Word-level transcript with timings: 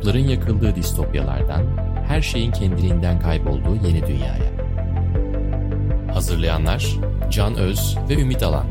Mikropların 0.00 0.28
yakıldığı 0.28 0.76
distopyalardan, 0.76 1.66
her 2.08 2.22
şeyin 2.22 2.52
kendiliğinden 2.52 3.20
kaybolduğu 3.20 3.86
yeni 3.86 4.06
dünyaya. 4.06 4.52
Hazırlayanlar 6.14 6.96
Can 7.30 7.54
Öz 7.56 7.96
ve 8.08 8.14
Ümit 8.14 8.42
Alan. 8.42 8.66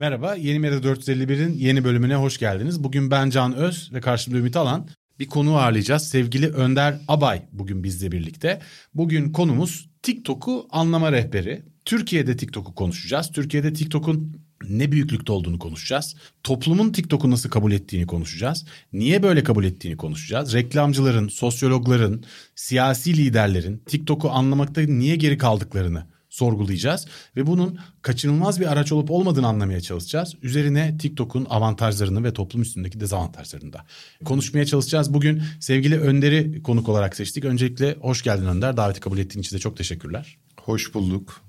Merhaba, 0.00 0.34
Yeni 0.34 0.58
Medya 0.58 0.78
451'in 0.78 1.52
yeni 1.52 1.84
bölümüne 1.84 2.14
hoş 2.14 2.38
geldiniz. 2.38 2.84
Bugün 2.84 3.10
ben 3.10 3.30
Can 3.30 3.54
Öz 3.54 3.90
ve 3.92 4.00
karşımda 4.00 4.38
Ümit 4.38 4.56
Alan. 4.56 4.88
Bir 5.22 5.28
konu 5.28 5.56
ağırlayacağız. 5.56 6.08
Sevgili 6.08 6.48
Önder 6.48 7.00
Abay 7.08 7.42
bugün 7.52 7.84
bizle 7.84 8.12
birlikte. 8.12 8.60
Bugün 8.94 9.32
konumuz 9.32 9.88
TikTok'u 10.02 10.66
anlama 10.70 11.12
rehberi. 11.12 11.62
Türkiye'de 11.84 12.36
TikTok'u 12.36 12.74
konuşacağız. 12.74 13.30
Türkiye'de 13.32 13.72
TikTok'un 13.72 14.36
ne 14.68 14.92
büyüklükte 14.92 15.32
olduğunu 15.32 15.58
konuşacağız. 15.58 16.16
Toplumun 16.42 16.92
TikTok'u 16.92 17.30
nasıl 17.30 17.50
kabul 17.50 17.72
ettiğini 17.72 18.06
konuşacağız. 18.06 18.66
Niye 18.92 19.22
böyle 19.22 19.44
kabul 19.44 19.64
ettiğini 19.64 19.96
konuşacağız. 19.96 20.54
Reklamcıların, 20.54 21.28
sosyologların, 21.28 22.24
siyasi 22.54 23.16
liderlerin 23.16 23.82
TikTok'u 23.86 24.30
anlamakta 24.30 24.80
niye 24.80 25.16
geri 25.16 25.38
kaldıklarını 25.38 26.06
sorgulayacağız 26.32 27.06
ve 27.36 27.46
bunun 27.46 27.78
kaçınılmaz 28.02 28.60
bir 28.60 28.72
araç 28.72 28.92
olup 28.92 29.10
olmadığını 29.10 29.46
anlamaya 29.46 29.80
çalışacağız. 29.80 30.34
Üzerine 30.42 30.98
TikTok'un 30.98 31.46
avantajlarını 31.50 32.24
ve 32.24 32.32
toplum 32.32 32.62
üstündeki 32.62 33.00
dezavantajlarını 33.00 33.72
da 33.72 33.84
konuşmaya 34.24 34.66
çalışacağız. 34.66 35.14
Bugün 35.14 35.42
sevgili 35.60 36.00
Önder'i 36.00 36.62
konuk 36.62 36.88
olarak 36.88 37.16
seçtik. 37.16 37.44
Öncelikle 37.44 37.96
hoş 38.00 38.22
geldin 38.22 38.46
Önder. 38.46 38.76
Daveti 38.76 39.00
kabul 39.00 39.18
ettiğin 39.18 39.42
için 39.42 39.56
de 39.56 39.60
çok 39.60 39.76
teşekkürler. 39.76 40.38
Hoş 40.60 40.94
bulduk. 40.94 41.42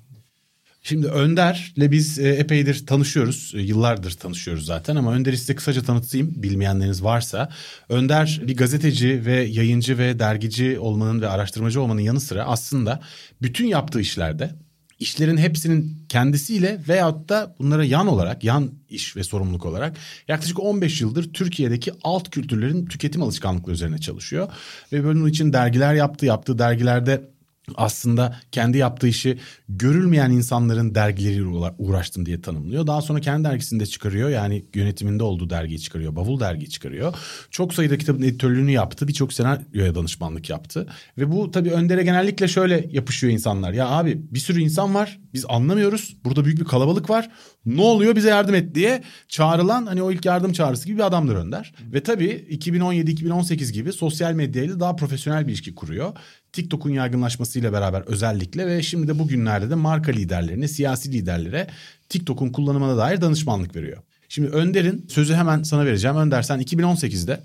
Şimdi 0.86 1.08
Önder'le 1.08 1.92
biz 1.92 2.20
e, 2.20 2.30
epeydir 2.30 2.86
tanışıyoruz. 2.86 3.54
E, 3.56 3.62
yıllardır 3.62 4.12
tanışıyoruz 4.12 4.66
zaten 4.66 4.96
ama 4.96 5.14
Önder'i 5.14 5.38
size 5.38 5.56
kısaca 5.56 5.82
tanıtayım 5.82 6.44
bilmeyenleriniz 6.44 7.04
varsa. 7.04 7.50
Önder 7.90 8.42
bir 8.48 8.58
gazeteci 8.58 9.26
ve 9.26 9.44
yayıncı 9.44 9.98
ve 9.98 10.20
dergici 10.20 10.80
olmanın 10.80 11.22
ve 11.22 11.28
araştırmacı 11.28 11.82
olmanın 11.82 12.02
yanı 12.02 12.20
sıra 12.20 12.44
aslında 12.44 13.02
bütün 13.42 13.66
yaptığı 13.66 14.02
işlerde 14.02 14.56
işlerin 15.04 15.38
hepsinin 15.38 16.06
kendisiyle 16.10 16.80
veyahut 16.88 17.30
da 17.30 17.56
bunlara 17.60 17.86
yan 17.86 18.08
olarak, 18.08 18.44
yan 18.44 18.72
iş 18.90 19.16
ve 19.16 19.24
sorumluluk 19.24 19.66
olarak 19.66 19.98
yaklaşık 20.28 20.60
15 20.60 21.02
yıldır 21.02 21.34
Türkiye'deki 21.34 21.92
alt 22.04 22.30
kültürlerin 22.30 22.86
tüketim 22.86 23.22
alışkanlıkları 23.22 23.74
üzerine 23.74 23.98
çalışıyor. 23.98 24.48
Ve 24.92 25.04
bunun 25.04 25.28
için 25.28 25.54
dergiler 25.54 25.94
yaptı, 25.94 26.26
yaptığı 26.26 26.60
dergilerde 26.60 27.33
aslında 27.76 28.40
kendi 28.52 28.78
yaptığı 28.78 29.08
işi 29.08 29.40
görülmeyen 29.70 30.32
insanların 30.32 30.96
dergileriyle 30.96 31.74
uğraştım 31.78 32.26
diye 32.26 32.42
tanımlıyor. 32.42 32.88
Daha 32.88 33.02
sonra 33.02 33.22
kendi 33.22 33.44
dergisini 33.44 33.80
de 33.80 33.86
çıkarıyor. 33.86 34.30
Yani 34.30 34.66
yönetiminde 34.76 35.24
olduğu 35.24 35.50
dergiyi 35.50 35.80
çıkarıyor. 35.80 36.16
Bavul 36.16 36.40
dergiyi 36.40 36.70
çıkarıyor. 36.70 37.16
Çok 37.52 37.74
sayıda 37.74 37.98
kitabın 37.98 38.22
editörlüğünü 38.22 38.72
yaptı. 38.72 39.08
Birçok 39.08 39.34
senaryoya 39.34 39.96
danışmanlık 39.96 40.50
yaptı. 40.50 40.88
Ve 41.18 41.32
bu 41.32 41.52
tabii 41.52 41.72
Önder'e 41.72 42.04
genellikle 42.04 42.48
şöyle 42.48 42.88
yapışıyor 42.92 43.34
insanlar. 43.34 43.74
Ya 43.74 43.88
abi 43.88 44.22
bir 44.32 44.40
sürü 44.40 44.62
insan 44.62 44.96
var. 44.96 45.20
Biz 45.34 45.46
anlamıyoruz. 45.50 46.18
Burada 46.26 46.46
büyük 46.46 46.60
bir 46.60 46.66
kalabalık 46.66 47.10
var. 47.10 47.30
Ne 47.66 47.82
oluyor 47.82 48.16
bize 48.16 48.30
yardım 48.30 48.56
et 48.56 48.76
diye 48.76 49.04
çağrılan 49.28 49.86
hani 49.86 50.04
o 50.04 50.12
ilk 50.12 50.26
yardım 50.26 50.54
çağrısı 50.54 50.86
gibi 50.86 50.98
bir 50.98 51.04
adamdır 51.04 51.36
Önder. 51.36 51.74
Ve 51.94 52.04
tabii 52.04 52.48
2017-2018 52.52 53.72
gibi 53.72 53.94
sosyal 53.94 54.34
medyayla 54.34 54.80
daha 54.80 54.96
profesyonel 54.96 55.48
bir 55.48 55.52
ilişki 55.52 55.76
kuruyor. 55.76 56.14
TikTok'un 56.54 56.90
yaygınlaşmasıyla 56.90 57.74
beraber 57.74 58.02
özellikle 58.02 58.68
ve 58.68 58.84
şimdi 58.84 59.08
de 59.08 59.20
bugünlerde 59.20 59.70
de 59.70 59.76
marka 59.76 60.12
liderlerine, 60.12 60.68
siyasi 60.68 61.12
liderlere 61.12 61.68
TikTok'un 62.10 62.50
kullanımına 62.50 62.98
dair 62.98 63.22
danışmanlık 63.22 63.76
veriyor. 63.76 64.04
Şimdi 64.30 64.50
Önder'in 64.50 65.06
sözü 65.10 65.34
hemen 65.34 65.64
sana 65.64 65.86
vereceğim. 65.86 66.18
Önder 66.18 66.42
sen 66.42 66.62
2018'de 66.62 67.44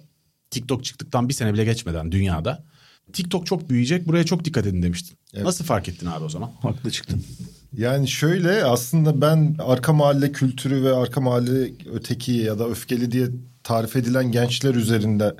TikTok 0.50 0.84
çıktıktan 0.84 1.28
bir 1.28 1.34
sene 1.34 1.54
bile 1.54 1.64
geçmeden 1.64 2.12
dünyada 2.12 2.64
TikTok 3.12 3.46
çok 3.46 3.70
büyüyecek 3.70 4.08
buraya 4.08 4.24
çok 4.24 4.44
dikkat 4.44 4.66
edin 4.66 4.82
demiştin. 4.82 5.18
Evet. 5.34 5.44
Nasıl 5.44 5.64
fark 5.64 5.88
ettin 5.88 6.06
abi 6.06 6.24
o 6.24 6.28
zaman? 6.28 6.50
Haklı 6.62 6.90
çıktın. 6.90 7.24
Yani 7.76 8.08
şöyle 8.08 8.64
aslında 8.64 9.20
ben 9.20 9.56
arka 9.58 9.92
mahalle 9.92 10.32
kültürü 10.32 10.84
ve 10.84 10.96
arka 10.96 11.20
mahalle 11.20 11.70
öteki 11.92 12.32
ya 12.32 12.58
da 12.58 12.68
öfkeli 12.68 13.12
diye 13.12 13.28
tarif 13.62 13.96
edilen 13.96 14.32
gençler 14.32 14.74
üzerinde 14.74 15.34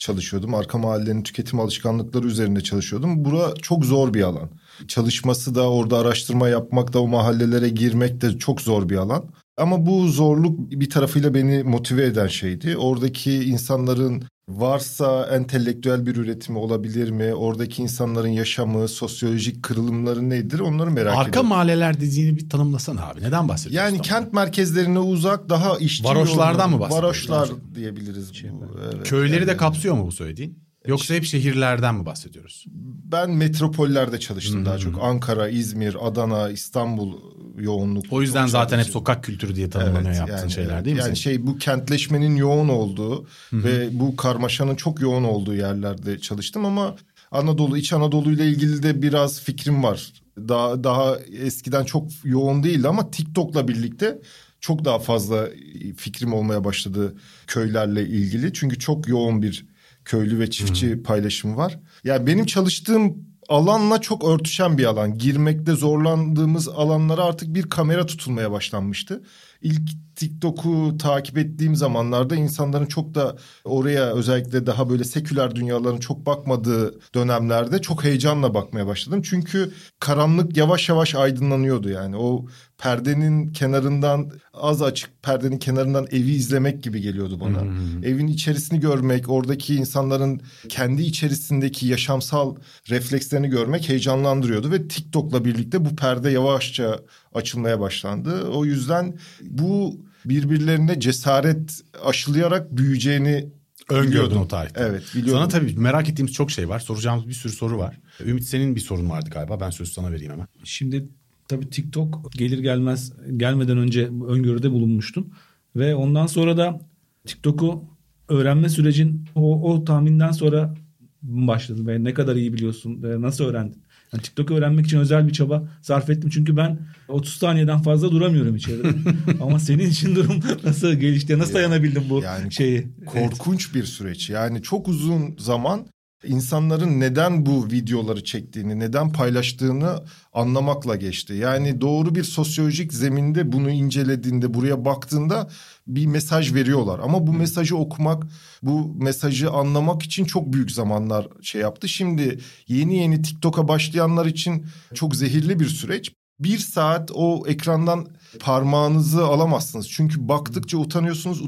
çalışıyordum. 0.00 0.54
Arka 0.54 0.78
mahallenin 0.78 1.22
tüketim 1.22 1.60
alışkanlıkları 1.60 2.26
üzerinde 2.26 2.60
çalışıyordum. 2.60 3.24
Bura 3.24 3.54
çok 3.62 3.84
zor 3.84 4.14
bir 4.14 4.22
alan. 4.22 4.50
Çalışması 4.88 5.54
da 5.54 5.70
orada 5.70 5.98
araştırma 5.98 6.48
yapmak 6.48 6.92
da 6.92 7.00
o 7.00 7.08
mahallelere 7.08 7.68
girmek 7.68 8.20
de 8.20 8.38
çok 8.38 8.60
zor 8.60 8.88
bir 8.88 8.96
alan. 8.96 9.24
Ama 9.56 9.86
bu 9.86 10.08
zorluk 10.08 10.70
bir 10.70 10.90
tarafıyla 10.90 11.34
beni 11.34 11.62
motive 11.62 12.04
eden 12.04 12.26
şeydi. 12.26 12.76
Oradaki 12.76 13.44
insanların 13.44 14.24
varsa 14.50 15.26
entelektüel 15.26 16.06
bir 16.06 16.16
üretimi 16.16 16.58
olabilir 16.58 17.10
mi? 17.10 17.34
Oradaki 17.34 17.82
insanların 17.82 18.28
yaşamı, 18.28 18.88
sosyolojik 18.88 19.62
kırılımları 19.62 20.30
nedir? 20.30 20.60
Onları 20.60 20.90
merak 20.90 21.12
ediyorum. 21.12 21.26
Arka 21.26 21.42
mahalleler 21.42 22.00
dediğini 22.00 22.36
bir 22.36 22.48
tanımlasana 22.48 23.06
abi. 23.06 23.22
Neden 23.22 23.48
bahsediyorsun? 23.48 23.86
Yani 23.90 24.02
kent 24.02 24.32
merkezlerine 24.32 24.98
uzak 24.98 25.48
daha 25.48 25.78
işçi 25.78 26.04
Varoşlardan 26.04 26.70
mı 26.70 26.80
bahsediyorsun? 26.80 27.32
Varoşlar 27.32 27.50
diyebiliriz. 27.74 28.34
Şey, 28.34 28.50
bu. 28.52 28.78
Evet, 28.94 29.08
Köyleri 29.08 29.40
yani. 29.40 29.46
de 29.46 29.56
kapsıyor 29.56 29.94
mu 29.94 30.06
bu 30.06 30.12
söylediğin? 30.12 30.69
Yoksa 30.86 31.14
hep 31.14 31.24
şehirlerden 31.24 31.94
mi 31.94 32.06
bahsediyoruz? 32.06 32.64
Ben 33.12 33.30
metropollerde 33.30 34.20
çalıştım 34.20 34.58
hmm. 34.58 34.66
daha 34.66 34.78
çok. 34.78 35.02
Ankara, 35.02 35.48
İzmir, 35.48 35.96
Adana, 36.00 36.50
İstanbul 36.50 37.18
yoğunluk. 37.58 38.04
O 38.10 38.22
yüzden 38.22 38.46
zaten 38.46 38.78
hep 38.78 38.86
sokak 38.86 39.24
kültürü 39.24 39.56
diye 39.56 39.70
tanımlanıyor 39.70 40.08
evet, 40.08 40.18
yaptığın 40.18 40.36
yani, 40.36 40.52
şeyler 40.52 40.84
değil 40.84 40.96
mi? 40.96 41.02
Yani 41.02 41.16
şey 41.16 41.46
bu 41.46 41.58
kentleşmenin 41.58 42.36
yoğun 42.36 42.68
olduğu 42.68 43.26
Hı-hı. 43.50 43.64
ve 43.64 44.00
bu 44.00 44.16
karmaşanın 44.16 44.74
çok 44.74 45.00
yoğun 45.00 45.24
olduğu 45.24 45.54
yerlerde 45.54 46.18
çalıştım 46.18 46.64
ama 46.64 46.96
Anadolu, 47.30 47.76
İç 47.76 47.92
Anadolu 47.92 48.32
ile 48.32 48.46
ilgili 48.46 48.82
de 48.82 49.02
biraz 49.02 49.40
fikrim 49.40 49.82
var. 49.82 50.12
Daha 50.38 50.84
daha 50.84 51.16
eskiden 51.18 51.84
çok 51.84 52.08
yoğun 52.24 52.62
değildi 52.62 52.88
ama 52.88 53.10
TikTok'la 53.10 53.68
birlikte 53.68 54.18
çok 54.60 54.84
daha 54.84 54.98
fazla 54.98 55.48
fikrim 55.96 56.32
olmaya 56.32 56.64
başladı 56.64 57.14
köylerle 57.46 58.02
ilgili. 58.02 58.52
Çünkü 58.52 58.78
çok 58.78 59.08
yoğun 59.08 59.42
bir 59.42 59.66
köylü 60.04 60.38
ve 60.38 60.50
çiftçi 60.50 60.94
hmm. 60.94 61.02
paylaşımı 61.02 61.56
var. 61.56 61.78
Yani 62.04 62.26
benim 62.26 62.46
çalıştığım 62.46 63.30
alanla 63.50 64.00
çok 64.00 64.24
örtüşen 64.24 64.78
bir 64.78 64.84
alan. 64.84 65.18
Girmekte 65.18 65.72
zorlandığımız 65.72 66.68
alanlara 66.68 67.24
artık 67.24 67.54
bir 67.54 67.62
kamera 67.62 68.06
tutulmaya 68.06 68.50
başlanmıştı. 68.50 69.22
İlk 69.62 69.90
TikTok'u 70.16 70.98
takip 70.98 71.38
ettiğim 71.38 71.76
zamanlarda 71.76 72.36
insanların 72.36 72.86
çok 72.86 73.14
da 73.14 73.36
oraya 73.64 74.12
özellikle 74.12 74.66
daha 74.66 74.90
böyle 74.90 75.04
seküler 75.04 75.54
dünyaların 75.54 75.98
çok 75.98 76.26
bakmadığı 76.26 77.00
dönemlerde 77.14 77.82
çok 77.82 78.04
heyecanla 78.04 78.54
bakmaya 78.54 78.86
başladım. 78.86 79.22
Çünkü 79.24 79.72
karanlık 80.00 80.56
yavaş 80.56 80.88
yavaş 80.88 81.14
aydınlanıyordu 81.14 81.88
yani. 81.88 82.16
O 82.16 82.46
perdenin 82.80 83.52
kenarından 83.52 84.32
az 84.54 84.82
açık 84.82 85.22
perdenin 85.22 85.58
kenarından 85.58 86.06
evi 86.10 86.30
izlemek 86.30 86.82
gibi 86.82 87.00
geliyordu 87.00 87.40
bana. 87.40 87.62
Hmm. 87.62 88.04
Evin 88.04 88.26
içerisini 88.26 88.80
görmek, 88.80 89.28
oradaki 89.28 89.74
insanların 89.74 90.40
kendi 90.68 91.02
içerisindeki 91.02 91.86
yaşamsal 91.86 92.56
reflekslerini 92.90 93.48
görmek 93.48 93.88
heyecanlandırıyordu 93.88 94.70
ve 94.70 94.88
TikTok'la 94.88 95.44
birlikte 95.44 95.84
bu 95.84 95.96
perde 95.96 96.30
yavaşça 96.30 97.00
açılmaya 97.34 97.80
başlandı. 97.80 98.48
O 98.48 98.64
yüzden 98.64 99.18
bu 99.42 100.00
birbirlerine 100.24 101.00
cesaret 101.00 101.80
aşılayarak 102.04 102.76
büyüyeceğini 102.76 103.48
Öngördün 103.90 104.36
o 104.36 104.48
tarihte. 104.48 104.80
Evet 104.80 105.02
biliyordum. 105.14 105.34
Sana 105.34 105.48
tabii 105.48 105.76
merak 105.76 106.08
ettiğimiz 106.08 106.32
çok 106.32 106.50
şey 106.50 106.68
var. 106.68 106.78
Soracağımız 106.78 107.28
bir 107.28 107.32
sürü 107.32 107.52
soru 107.52 107.78
var. 107.78 108.00
Ümit 108.20 108.44
senin 108.44 108.76
bir 108.76 108.80
sorun 108.80 109.10
vardı 109.10 109.30
galiba. 109.30 109.60
Ben 109.60 109.70
sözü 109.70 109.90
sana 109.90 110.12
vereyim 110.12 110.32
hemen. 110.32 110.46
Şimdi 110.64 111.08
tabii 111.50 111.70
TikTok 111.70 112.32
gelir 112.32 112.58
gelmez 112.58 113.12
gelmeden 113.36 113.78
önce 113.78 114.06
öngörüde 114.06 114.70
bulunmuştun. 114.70 115.32
Ve 115.76 115.94
ondan 115.94 116.26
sonra 116.26 116.56
da 116.56 116.80
TikTok'u 117.26 117.84
öğrenme 118.28 118.68
sürecin 118.68 119.24
o, 119.34 119.72
o 119.72 119.84
tahminden 119.84 120.32
sonra 120.32 120.74
başladı 121.22 121.86
ve 121.86 122.04
ne 122.04 122.14
kadar 122.14 122.36
iyi 122.36 122.52
biliyorsun 122.52 123.02
nasıl 123.02 123.44
öğrendin? 123.44 123.82
Yani 124.12 124.22
TikTok 124.22 124.50
öğrenmek 124.50 124.86
için 124.86 124.98
özel 124.98 125.28
bir 125.28 125.32
çaba 125.32 125.68
sarf 125.82 126.10
ettim. 126.10 126.30
Çünkü 126.30 126.56
ben 126.56 126.78
30 127.08 127.34
saniyeden 127.34 127.78
fazla 127.78 128.10
duramıyorum 128.10 128.56
içeride. 128.56 128.88
Ama 129.40 129.58
senin 129.58 129.90
için 129.90 130.16
durum 130.16 130.40
nasıl 130.64 130.92
gelişti? 130.92 131.38
Nasıl 131.38 131.54
dayanabildin 131.54 132.02
bu 132.10 132.22
yani 132.22 132.52
şeyi? 132.52 132.86
Korkunç 133.06 133.66
evet. 133.66 133.74
bir 133.74 133.84
süreç. 133.84 134.30
Yani 134.30 134.62
çok 134.62 134.88
uzun 134.88 135.36
zaman 135.38 135.86
insanların 136.24 137.00
neden 137.00 137.46
bu 137.46 137.70
videoları 137.70 138.24
çektiğini, 138.24 138.78
neden 138.78 139.12
paylaştığını 139.12 140.04
anlamakla 140.32 140.96
geçti. 140.96 141.34
Yani 141.34 141.80
doğru 141.80 142.14
bir 142.14 142.24
sosyolojik 142.24 142.92
zeminde 142.92 143.52
bunu 143.52 143.70
incelediğinde, 143.70 144.54
buraya 144.54 144.84
baktığında 144.84 145.50
bir 145.86 146.06
mesaj 146.06 146.54
veriyorlar. 146.54 147.00
Ama 147.02 147.26
bu 147.26 147.32
mesajı 147.32 147.76
okumak, 147.76 148.26
bu 148.62 148.94
mesajı 148.94 149.50
anlamak 149.50 150.02
için 150.02 150.24
çok 150.24 150.52
büyük 150.52 150.70
zamanlar 150.70 151.28
şey 151.42 151.60
yaptı. 151.60 151.88
Şimdi 151.88 152.38
yeni 152.68 152.96
yeni 152.96 153.22
TikTok'a 153.22 153.68
başlayanlar 153.68 154.26
için 154.26 154.66
çok 154.94 155.16
zehirli 155.16 155.60
bir 155.60 155.68
süreç. 155.68 156.12
bir 156.40 156.58
saat 156.58 157.10
o 157.14 157.42
ekrandan 157.46 158.06
parmağınızı 158.40 159.24
alamazsınız. 159.24 159.88
Çünkü 159.88 160.28
baktıkça 160.28 160.78
utanıyorsunuz. 160.78 161.42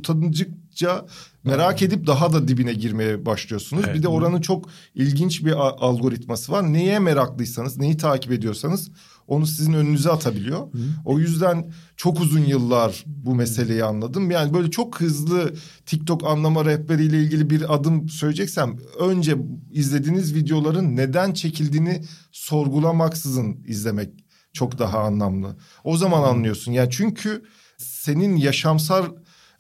Utanıcıkça 0.73 1.07
merak 1.45 1.83
edip 1.83 2.07
daha 2.07 2.33
da 2.33 2.49
dibine 2.49 2.73
girmeye 2.73 3.27
başlıyorsunuz. 3.27 3.85
Evet. 3.87 3.95
Bir 3.95 4.03
de 4.03 4.09
oranın 4.09 4.41
çok 4.41 4.69
ilginç 4.95 5.45
bir 5.45 5.53
algoritması 5.87 6.53
var. 6.53 6.73
Neye 6.73 6.99
meraklıysanız, 6.99 7.79
neyi 7.79 7.97
takip 7.97 8.33
ediyorsanız 8.33 8.91
onu 9.27 9.47
sizin 9.47 9.73
önünüze 9.73 10.11
atabiliyor. 10.11 10.69
O 11.05 11.19
yüzden 11.19 11.73
çok 11.97 12.21
uzun 12.21 12.45
yıllar 12.45 13.05
bu 13.07 13.35
meseleyi 13.35 13.85
anladım. 13.85 14.31
Yani 14.31 14.55
böyle 14.55 14.71
çok 14.71 15.01
hızlı 15.01 15.55
TikTok 15.87 16.25
anlama 16.27 16.65
rehberiyle 16.65 17.23
ilgili 17.23 17.51
bir 17.51 17.75
adım 17.75 18.09
söyleyeceksem 18.09 18.77
önce 18.99 19.37
izlediğiniz 19.73 20.35
videoların 20.35 20.97
neden 20.97 21.33
çekildiğini 21.33 22.05
sorgulamaksızın 22.33 23.65
izlemek 23.67 24.11
çok 24.53 24.79
daha 24.79 24.99
anlamlı. 24.99 25.57
O 25.85 25.97
zaman 25.97 26.23
anlıyorsun. 26.23 26.73
Yani 26.73 26.91
çünkü 26.91 27.43
senin 27.79 28.37
yaşamsal 28.37 29.07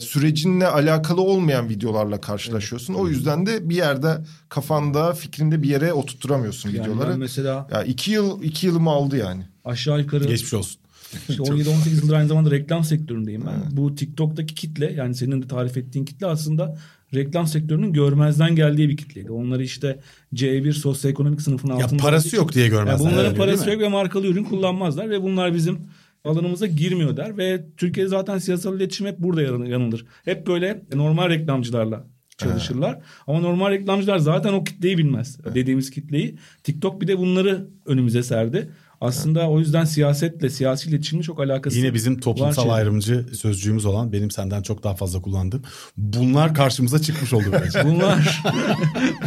sürecinle 0.03 0.67
alakalı 0.67 1.21
olmayan 1.23 1.69
videolarla 1.69 2.21
karşılaşıyorsun. 2.21 2.95
O 2.95 3.09
yüzden 3.09 3.47
de 3.47 3.69
bir 3.69 3.77
yerde 3.77 4.19
kafanda, 4.49 5.13
fikrinde 5.15 5.63
bir 5.63 5.69
yere 5.69 5.93
oturtturamıyorsun 5.93 6.71
Yani 6.71 6.81
videoları. 6.81 7.17
mesela 7.19 7.69
Ya 7.73 7.83
iki 7.85 8.11
yıl 8.11 8.43
iki 8.43 8.67
yılımı 8.67 8.91
aldı 8.91 9.17
yani. 9.17 9.43
aşağı 9.65 10.01
yukarı 10.01 10.25
Geçmiş 10.25 10.55
olsun. 10.55 10.81
işte 11.29 11.43
17-18 11.43 11.89
yıldır 12.03 12.15
aynı 12.15 12.29
zamanda 12.29 12.51
reklam 12.51 12.85
sektöründeyim 12.85 13.45
ben. 13.47 13.77
Bu 13.77 13.95
TikTok'taki 13.95 14.55
kitle 14.55 14.93
yani 14.93 15.15
senin 15.15 15.43
de 15.43 15.47
tarif 15.49 15.77
ettiğin 15.77 16.05
kitle 16.05 16.27
aslında 16.27 16.79
reklam 17.15 17.47
sektörünün 17.47 17.93
görmezden 17.93 18.57
geldiği 18.57 18.89
bir 18.89 18.97
kitleydi. 18.97 19.31
Onları 19.33 19.63
işte 19.65 19.99
C1 20.35 20.73
sosyoekonomik 20.73 21.41
sınıfın 21.41 21.69
Ya 21.69 21.75
altında. 21.75 22.03
parası 22.03 22.37
yok 22.37 22.53
diye 22.53 22.65
Yani 22.65 22.73
görmezler. 22.75 23.13
bunların 23.13 23.35
parası 23.35 23.71
yok 23.71 23.81
ve 23.81 23.89
markalı 23.89 24.27
ürün 24.27 24.45
kullanmazlar 24.45 25.11
ve 25.11 25.23
bunlar 25.23 25.55
bizim 25.55 25.79
alanımıza 26.25 26.67
girmiyor 26.67 27.17
der 27.17 27.39
ve 27.39 27.65
Türkiye 27.77 28.07
zaten 28.07 28.39
siyasal 28.39 28.77
iletişim 28.77 29.07
hep 29.07 29.19
burada 29.19 29.43
yan- 29.43 29.65
yanılır. 29.65 30.07
Hep 30.25 30.47
böyle 30.47 30.83
normal 30.95 31.29
reklamcılarla 31.29 32.05
çalışırlar. 32.39 32.99
Ama 33.27 33.41
normal 33.41 33.71
reklamcılar 33.71 34.19
zaten 34.19 34.53
o 34.53 34.65
kitleyi 34.65 34.99
bilmez. 34.99 35.39
Dediğimiz 35.55 35.91
kitleyi. 35.91 36.37
TikTok 36.63 37.01
bir 37.01 37.09
de 37.09 37.19
bunları 37.19 37.67
önümüze 37.87 38.23
serdi. 38.23 38.71
Aslında 39.03 39.51
o 39.51 39.59
yüzden 39.59 39.85
siyasetle, 39.85 40.51
siyasi 40.51 40.91
iletişimin 40.91 41.23
çok 41.23 41.41
alakası 41.41 41.79
Yine 41.79 41.95
bizim 41.95 42.21
toplumsal 42.21 42.63
şey. 42.63 42.73
ayrımcı 42.73 43.27
sözcüğümüz 43.33 43.85
olan 43.85 44.13
benim 44.13 44.31
senden 44.31 44.63
çok 44.63 44.83
daha 44.83 44.95
fazla 44.95 45.23
kullandığım. 45.23 45.63
Bunlar 45.97 46.55
karşımıza 46.55 46.99
çıkmış 46.99 47.33
oldu 47.33 47.45
bence. 47.53 47.85
Bunlar 47.85 48.43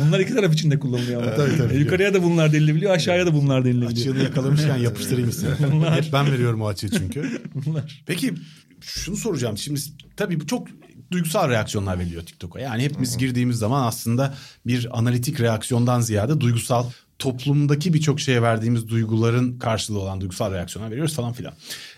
bunlar 0.02 0.20
iki 0.20 0.34
taraf 0.36 0.54
için 0.54 0.72
de 0.72 0.80
kullanılıyor 0.80 1.24
ama. 1.24 1.36
Tabii, 1.36 1.58
tabii. 1.58 1.74
E, 1.74 1.78
Yukarıya 1.78 2.14
da 2.14 2.24
bunlar 2.24 2.54
denilebiliyor, 2.54 2.92
aşağıya 2.92 3.26
da 3.26 3.34
bunlar 3.34 3.66
denilebiliyor. 3.66 3.92
Açığını 3.92 4.24
yakalamışken 4.24 4.78
yapıştırayım 4.78 5.32
size. 5.32 5.48
Hep 5.90 6.14
ben 6.14 6.32
veriyorum 6.32 6.62
o 6.62 6.68
açığı 6.68 6.90
çünkü. 6.90 7.42
Bunlar. 7.66 8.04
Peki 8.06 8.34
şunu 8.82 9.16
soracağım. 9.16 9.58
Şimdi 9.58 9.80
tabii 10.16 10.40
bu 10.40 10.48
çok 10.48 10.68
duygusal 11.12 11.50
reaksiyonlar 11.50 12.00
veriliyor 12.00 12.24
TikTok'a. 12.24 12.60
Yani 12.60 12.84
hepimiz 12.84 13.18
girdiğimiz 13.18 13.58
zaman 13.58 13.88
aslında 13.88 14.34
bir 14.68 15.00
analitik 15.00 15.40
reaksiyondan 15.40 16.02
ziyade 16.02 16.42
duygusal 16.42 16.90
toplumdaki 17.20 17.94
birçok 17.94 18.20
şeye 18.20 18.42
verdiğimiz 18.42 18.88
duyguların 18.88 19.60
karşılığı 19.60 20.00
olan 20.00 20.22
duygusal 20.22 20.54
reaksiyonlar 20.54 20.92
veriyoruz 20.92 21.16
falan 21.16 21.34
filan. 21.34 21.54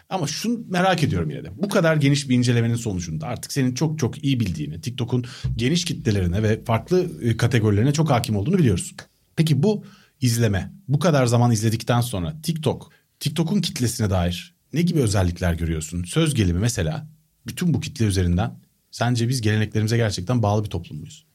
Ama 0.09 0.27
şunu 0.27 0.59
merak 0.69 1.03
ediyorum 1.03 1.29
yine 1.29 1.43
de. 1.43 1.49
Bu 1.55 1.69
kadar 1.69 1.95
geniş 1.95 2.29
bir 2.29 2.35
incelemenin 2.35 2.75
sonucunda 2.75 3.27
artık 3.27 3.51
senin 3.51 3.73
çok 3.73 3.99
çok 3.99 4.23
iyi 4.23 4.39
bildiğini, 4.39 4.81
TikTok'un 4.81 5.25
geniş 5.55 5.85
kitlelerine 5.85 6.43
ve 6.43 6.63
farklı 6.63 7.09
e, 7.21 7.37
kategorilerine 7.37 7.93
çok 7.93 8.09
hakim 8.11 8.35
olduğunu 8.35 8.57
biliyoruz. 8.57 8.93
Peki 9.35 9.63
bu 9.63 9.85
izleme, 10.21 10.71
bu 10.87 10.99
kadar 10.99 11.25
zaman 11.25 11.51
izledikten 11.51 12.01
sonra 12.01 12.41
TikTok, 12.43 12.91
TikTok'un 13.19 13.61
kitlesine 13.61 14.09
dair 14.09 14.55
ne 14.73 14.81
gibi 14.81 14.99
özellikler 14.99 15.53
görüyorsun? 15.53 16.03
Söz 16.03 16.33
gelimi 16.33 16.59
mesela 16.59 17.07
bütün 17.47 17.73
bu 17.73 17.79
kitle 17.79 18.05
üzerinden 18.05 18.59
sence 18.97 19.29
biz 19.29 19.41
geleneklerimize 19.41 19.97
gerçekten 19.97 20.43
bağlı 20.43 20.63
bir 20.63 20.69
toplum 20.69 20.97
muyuz? 20.97 21.25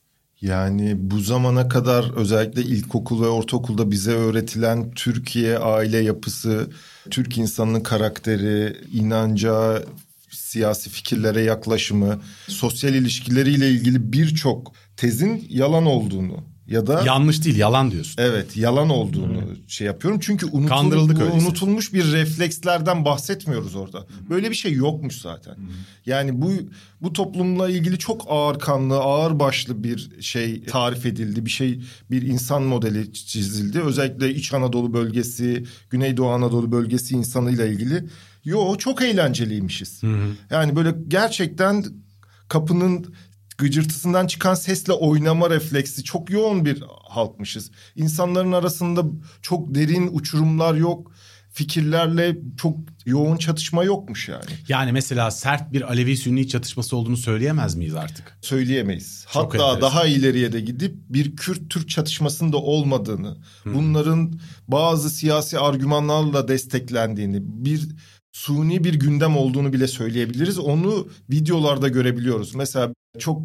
Yani 0.41 0.95
bu 0.99 1.21
zamana 1.21 1.69
kadar 1.69 2.17
özellikle 2.17 2.63
ilkokul 2.63 3.23
ve 3.23 3.27
ortaokulda 3.27 3.91
bize 3.91 4.11
öğretilen 4.11 4.91
Türkiye 4.91 5.59
aile 5.59 5.99
yapısı, 5.99 6.71
Türk 7.11 7.39
insanının 7.39 7.81
karakteri, 7.81 8.77
inanca, 8.93 9.85
siyasi 10.31 10.91
fikirlere 10.91 11.43
yaklaşımı, 11.43 12.21
sosyal 12.49 12.95
ilişkileriyle 12.95 13.71
ilgili 13.71 14.13
birçok 14.13 14.73
tezin 14.97 15.47
yalan 15.49 15.87
olduğunu 15.87 16.52
ya 16.67 16.87
da 16.87 17.03
Yanlış 17.07 17.45
değil, 17.45 17.57
yalan 17.57 17.91
diyorsun. 17.91 18.15
Evet 18.19 18.57
yalan 18.57 18.89
olduğunu 18.89 19.43
şey 19.69 19.87
yapıyorum. 19.87 20.21
Çünkü 20.23 20.47
unutul- 20.47 20.69
Kandırıldık 20.69 21.17
bu 21.21 21.23
öyleyse. 21.23 21.47
unutulmuş 21.47 21.93
bir 21.95 22.13
reflekslerden 22.13 23.05
bahsetmiyoruz 23.05 23.75
orada. 23.75 24.07
Böyle 24.31 24.51
bir 24.51 24.55
şey 24.55 24.73
yokmuş 24.73 25.21
zaten. 25.21 25.57
Yani 26.07 26.43
bu 26.43 26.53
bu 27.03 27.13
toplumla 27.13 27.69
ilgili 27.71 27.99
çok 27.99 28.25
ağır 28.29 28.59
kanlı, 28.59 28.97
ağır 28.97 29.39
başlı 29.41 29.85
bir 29.85 30.11
şey 30.21 30.65
tarif 30.65 31.07
edildi. 31.07 31.47
Bir 31.47 31.51
şey 31.51 31.81
bir 32.11 32.23
insan 32.23 32.63
modeli 32.63 33.13
çizildi. 33.13 33.81
Özellikle 33.81 34.35
İç 34.35 34.55
Anadolu 34.55 34.93
bölgesi, 34.95 35.65
Güneydoğu 35.91 36.29
Anadolu 36.29 36.73
bölgesi 36.73 37.15
insanıyla 37.15 37.67
ilgili. 37.67 38.05
Yo 38.45 38.77
çok 38.77 39.03
eğlenceliymişiz. 39.03 40.01
Yani 40.51 40.77
böyle 40.77 40.95
gerçekten 41.09 41.85
kapının 42.49 43.15
gıcırtısından 43.59 44.27
çıkan 44.27 44.55
sesle 44.55 44.93
oynama 44.93 45.51
refleksi 45.51 46.05
çok 46.05 46.31
yoğun 46.31 46.65
bir 46.65 46.83
halkmışız. 47.09 47.71
İnsanların 47.97 48.53
arasında 48.53 49.05
çok 49.43 49.75
derin 49.75 50.11
uçurumlar 50.13 50.75
yok. 50.75 51.13
Fikirlerle 51.55 52.37
çok 52.57 52.77
yoğun 53.07 53.37
çatışma 53.37 53.85
yokmuş 53.85 54.29
yani. 54.29 54.45
Yani 54.69 54.93
mesela 54.93 55.31
sert 55.31 55.73
bir 55.73 55.83
Alevi-Sünni 55.83 56.49
çatışması 56.49 56.97
olduğunu 56.97 57.17
söyleyemez 57.17 57.75
miyiz 57.75 57.95
artık? 57.95 58.39
Söyleyemeyiz. 58.41 59.27
Çok 59.33 59.55
Hatta 59.55 59.65
enteresan. 59.65 59.81
daha 59.83 60.07
ileriye 60.07 60.53
de 60.53 60.61
gidip 60.61 60.95
bir 61.09 61.37
Kürt-Türk 61.37 61.89
çatışmasında 61.89 62.57
olmadığını, 62.57 63.37
bunların 63.65 64.41
bazı 64.69 65.11
siyasi 65.11 65.59
argümanlarla 65.59 66.49
desteklendiğini, 66.49 67.39
bir 67.43 67.89
suni 68.33 68.85
bir 68.85 68.95
gündem 68.95 69.37
olduğunu 69.37 69.73
bile 69.73 69.89
söyleyebiliriz. 69.89 70.59
Onu 70.59 71.09
videolarda 71.31 71.89
görebiliyoruz. 71.89 72.55
Mesela 72.55 72.93
çok 73.19 73.43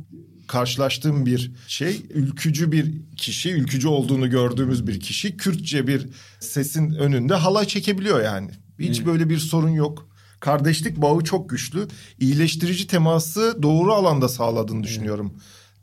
karşılaştığım 0.47 1.25
bir 1.25 1.51
şey 1.67 2.01
ülkücü 2.09 2.71
bir 2.71 2.93
kişi, 3.17 3.51
ülkücü 3.51 3.87
olduğunu 3.87 4.29
gördüğümüz 4.29 4.87
bir 4.87 4.99
kişi 4.99 5.37
Kürtçe 5.37 5.87
bir 5.87 6.09
sesin 6.39 6.93
önünde 6.93 7.33
halay 7.33 7.65
çekebiliyor 7.65 8.23
yani. 8.23 8.51
Hiç 8.79 9.05
böyle 9.05 9.29
bir 9.29 9.37
sorun 9.37 9.69
yok. 9.69 10.09
Kardeşlik 10.39 10.97
bağı 10.97 11.23
çok 11.23 11.49
güçlü. 11.49 11.87
İyileştirici 12.19 12.87
teması 12.87 13.59
doğru 13.61 13.93
alanda 13.93 14.29
sağladığını 14.29 14.83
düşünüyorum 14.83 15.33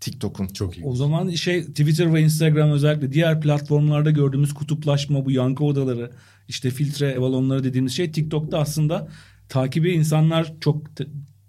TikTok'un. 0.01 0.47
Çok 0.47 0.79
iyi. 0.79 0.87
O 0.87 0.97
zaman 0.97 1.31
şey 1.31 1.65
Twitter 1.65 2.15
ve 2.15 2.21
Instagram 2.21 2.71
özellikle 2.71 3.13
diğer 3.13 3.41
platformlarda 3.41 4.11
gördüğümüz 4.11 4.55
kutuplaşma 4.55 5.25
bu 5.25 5.31
yankı 5.31 5.65
odaları 5.65 6.11
işte 6.49 6.71
filtre 6.71 7.11
evalonları 7.11 7.65
dediğimiz 7.65 7.93
şey 7.93 8.13
TikTok'ta 8.13 8.59
aslında 8.59 9.09
takibi 9.49 9.93
insanlar 9.93 10.55
çok 10.61 10.83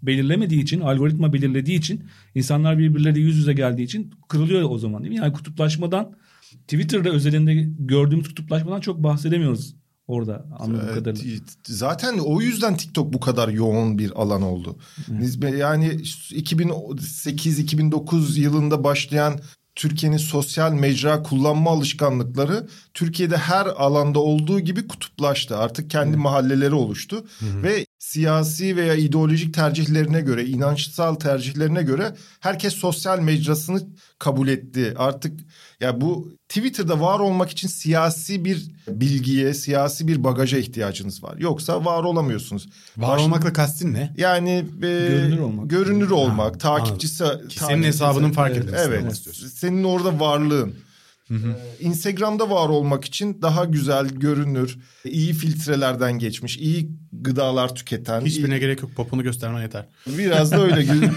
belirlemediği 0.06 0.64
için 0.64 0.82
algoritma 0.82 1.34
belirlediği 1.34 1.80
için 1.80 2.04
insanlar 2.36 2.78
birbirleri 2.78 3.20
yüz 3.20 3.38
yüze 3.38 3.54
geldiği 3.54 3.84
için 3.84 4.12
kırılıyor 4.28 4.70
o 4.70 4.78
zaman 4.78 5.04
değil 5.04 5.14
mi? 5.14 5.20
Yani 5.20 5.34
kutuplaşmadan 5.34 6.12
Twitter'da 6.68 7.10
özelinde 7.10 7.54
gördüğümüz 7.80 8.28
kutuplaşmadan 8.28 8.80
çok 8.80 9.04
bahsedemiyoruz 9.04 9.76
orada 10.08 10.46
anladığım 10.60 10.82
Evet, 10.86 10.96
kadarıyla. 10.96 11.40
Zaten 11.64 12.18
o 12.18 12.42
yüzden 12.42 12.78
TikTok 12.78 13.14
bu 13.14 13.20
kadar 13.20 13.50
yoğun 13.50 13.98
bir 13.98 14.12
alan 14.12 14.42
oldu. 14.42 14.76
Nisbe- 15.10 15.58
Yani 15.58 15.88
2008-2009 15.88 18.40
yılında 18.40 18.84
başlayan 18.84 19.40
Türkiye'nin 19.76 20.18
sosyal 20.18 20.74
mecra 20.74 21.24
kullanma 21.24 21.72
alışkanlıkları 21.72 22.68
Türkiye'de 22.94 23.38
her 23.38 23.66
alanda 23.66 24.20
olduğu 24.20 24.60
gibi 24.60 24.88
kutuplaştı. 24.88 25.58
Artık 25.58 25.90
kendi 25.90 26.18
mahalleleri 26.18 26.74
oluştu 26.74 27.26
ve 27.42 27.86
siyasi 28.10 28.76
veya 28.76 28.96
ideolojik 28.96 29.54
tercihlerine 29.54 30.22
göre, 30.22 30.46
inançsal 30.46 31.16
tercihlerine 31.16 31.84
göre 31.84 32.16
herkes 32.40 32.74
sosyal 32.74 33.20
mecrasını 33.20 33.82
kabul 34.20 34.48
etti. 34.48 34.94
Artık 34.98 35.40
ya 35.80 36.02
bu 36.02 36.32
Twitter'da 36.50 37.02
var 37.02 37.20
olmak 37.20 37.50
için 37.50 37.68
siyasi 37.68 38.46
bir 38.46 38.72
bilgiye, 38.88 39.54
siyasi 39.54 40.08
bir 40.08 40.24
bagaja 40.24 40.58
ihtiyacınız 40.58 41.24
var. 41.24 41.38
Yoksa 41.38 41.86
var 41.86 42.04
olamıyorsunuz. 42.04 42.70
Var 42.98 43.16
Baş- 43.18 43.22
olmakla 43.22 43.54
kastın 43.54 43.94
ne? 43.94 44.14
yani 44.18 44.52
e, 44.84 44.88
Görünür 45.08 45.40
olmak. 45.40 45.70
Görünür 45.70 46.10
olmak, 46.10 46.54
Ha, 46.54 46.58
takipçisi. 46.58 47.24
Ki 47.24 47.60
senin 47.60 47.82
takipçisi- 47.82 47.86
hesabının 47.88 48.32
fark 48.32 48.58
edilmesini 48.58 48.94
Evet. 48.94 49.22
Senin 49.54 49.84
orada 49.84 50.20
varlığın. 50.20 50.74
Ee, 51.32 51.36
Instagram'da 51.80 52.50
var 52.50 52.70
olmak 52.70 53.06
için 53.06 53.42
daha 53.42 53.66
güzel, 53.66 54.08
görünür, 54.08 54.78
iyi 55.04 55.34
filtrelerden 55.34 56.20
geçmiş, 56.20 56.58
iyi 56.58 56.92
gıdalar 57.12 57.76
tüketen. 57.76 58.22
Hiçbirine 58.22 58.58
iyi- 58.58 58.60
gerek 58.60 58.82
yok. 58.82 58.96
Poponu 58.96 59.24
göstermen 59.24 59.62
yeter. 59.62 59.86
Biraz 60.08 60.52
da 60.52 60.64
öyle 60.64 60.86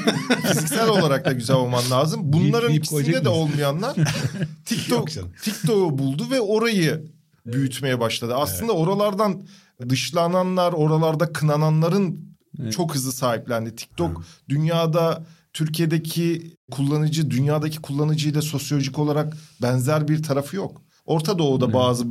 fiziksel 0.47 0.88
olarak 0.88 1.25
da 1.25 1.33
güzel 1.33 1.57
olman 1.57 1.91
lazım. 1.91 2.21
Bunların 2.25 2.73
bip 2.73 2.85
ikisinde 2.85 3.25
de 3.25 3.29
olmayanlar 3.29 3.97
TikTok. 4.65 5.09
TikTok'u 5.43 5.99
buldu 5.99 6.27
ve 6.31 6.41
orayı 6.41 7.05
büyütmeye 7.47 8.00
başladı. 8.00 8.35
Aslında 8.35 8.73
oralardan 8.73 9.43
dışlananlar, 9.88 10.73
oralarda 10.73 11.33
kınananların 11.33 12.37
evet. 12.61 12.73
çok 12.73 12.95
hızlı 12.95 13.12
sahiplendi. 13.12 13.77
TikTok 13.77 14.17
evet. 14.17 14.27
dünyada 14.49 15.25
Türkiye'deki 15.59 16.57
kullanıcı, 16.71 17.31
dünyadaki 17.31 17.79
kullanıcıyla 17.79 18.43
sosyolojik 18.43 18.99
olarak 18.99 19.37
benzer 19.62 20.09
bir 20.09 20.23
tarafı 20.23 20.57
yok. 20.57 20.83
Orta 21.05 21.38
Doğu'da 21.38 21.65
evet. 21.65 21.75
bazı 21.75 22.05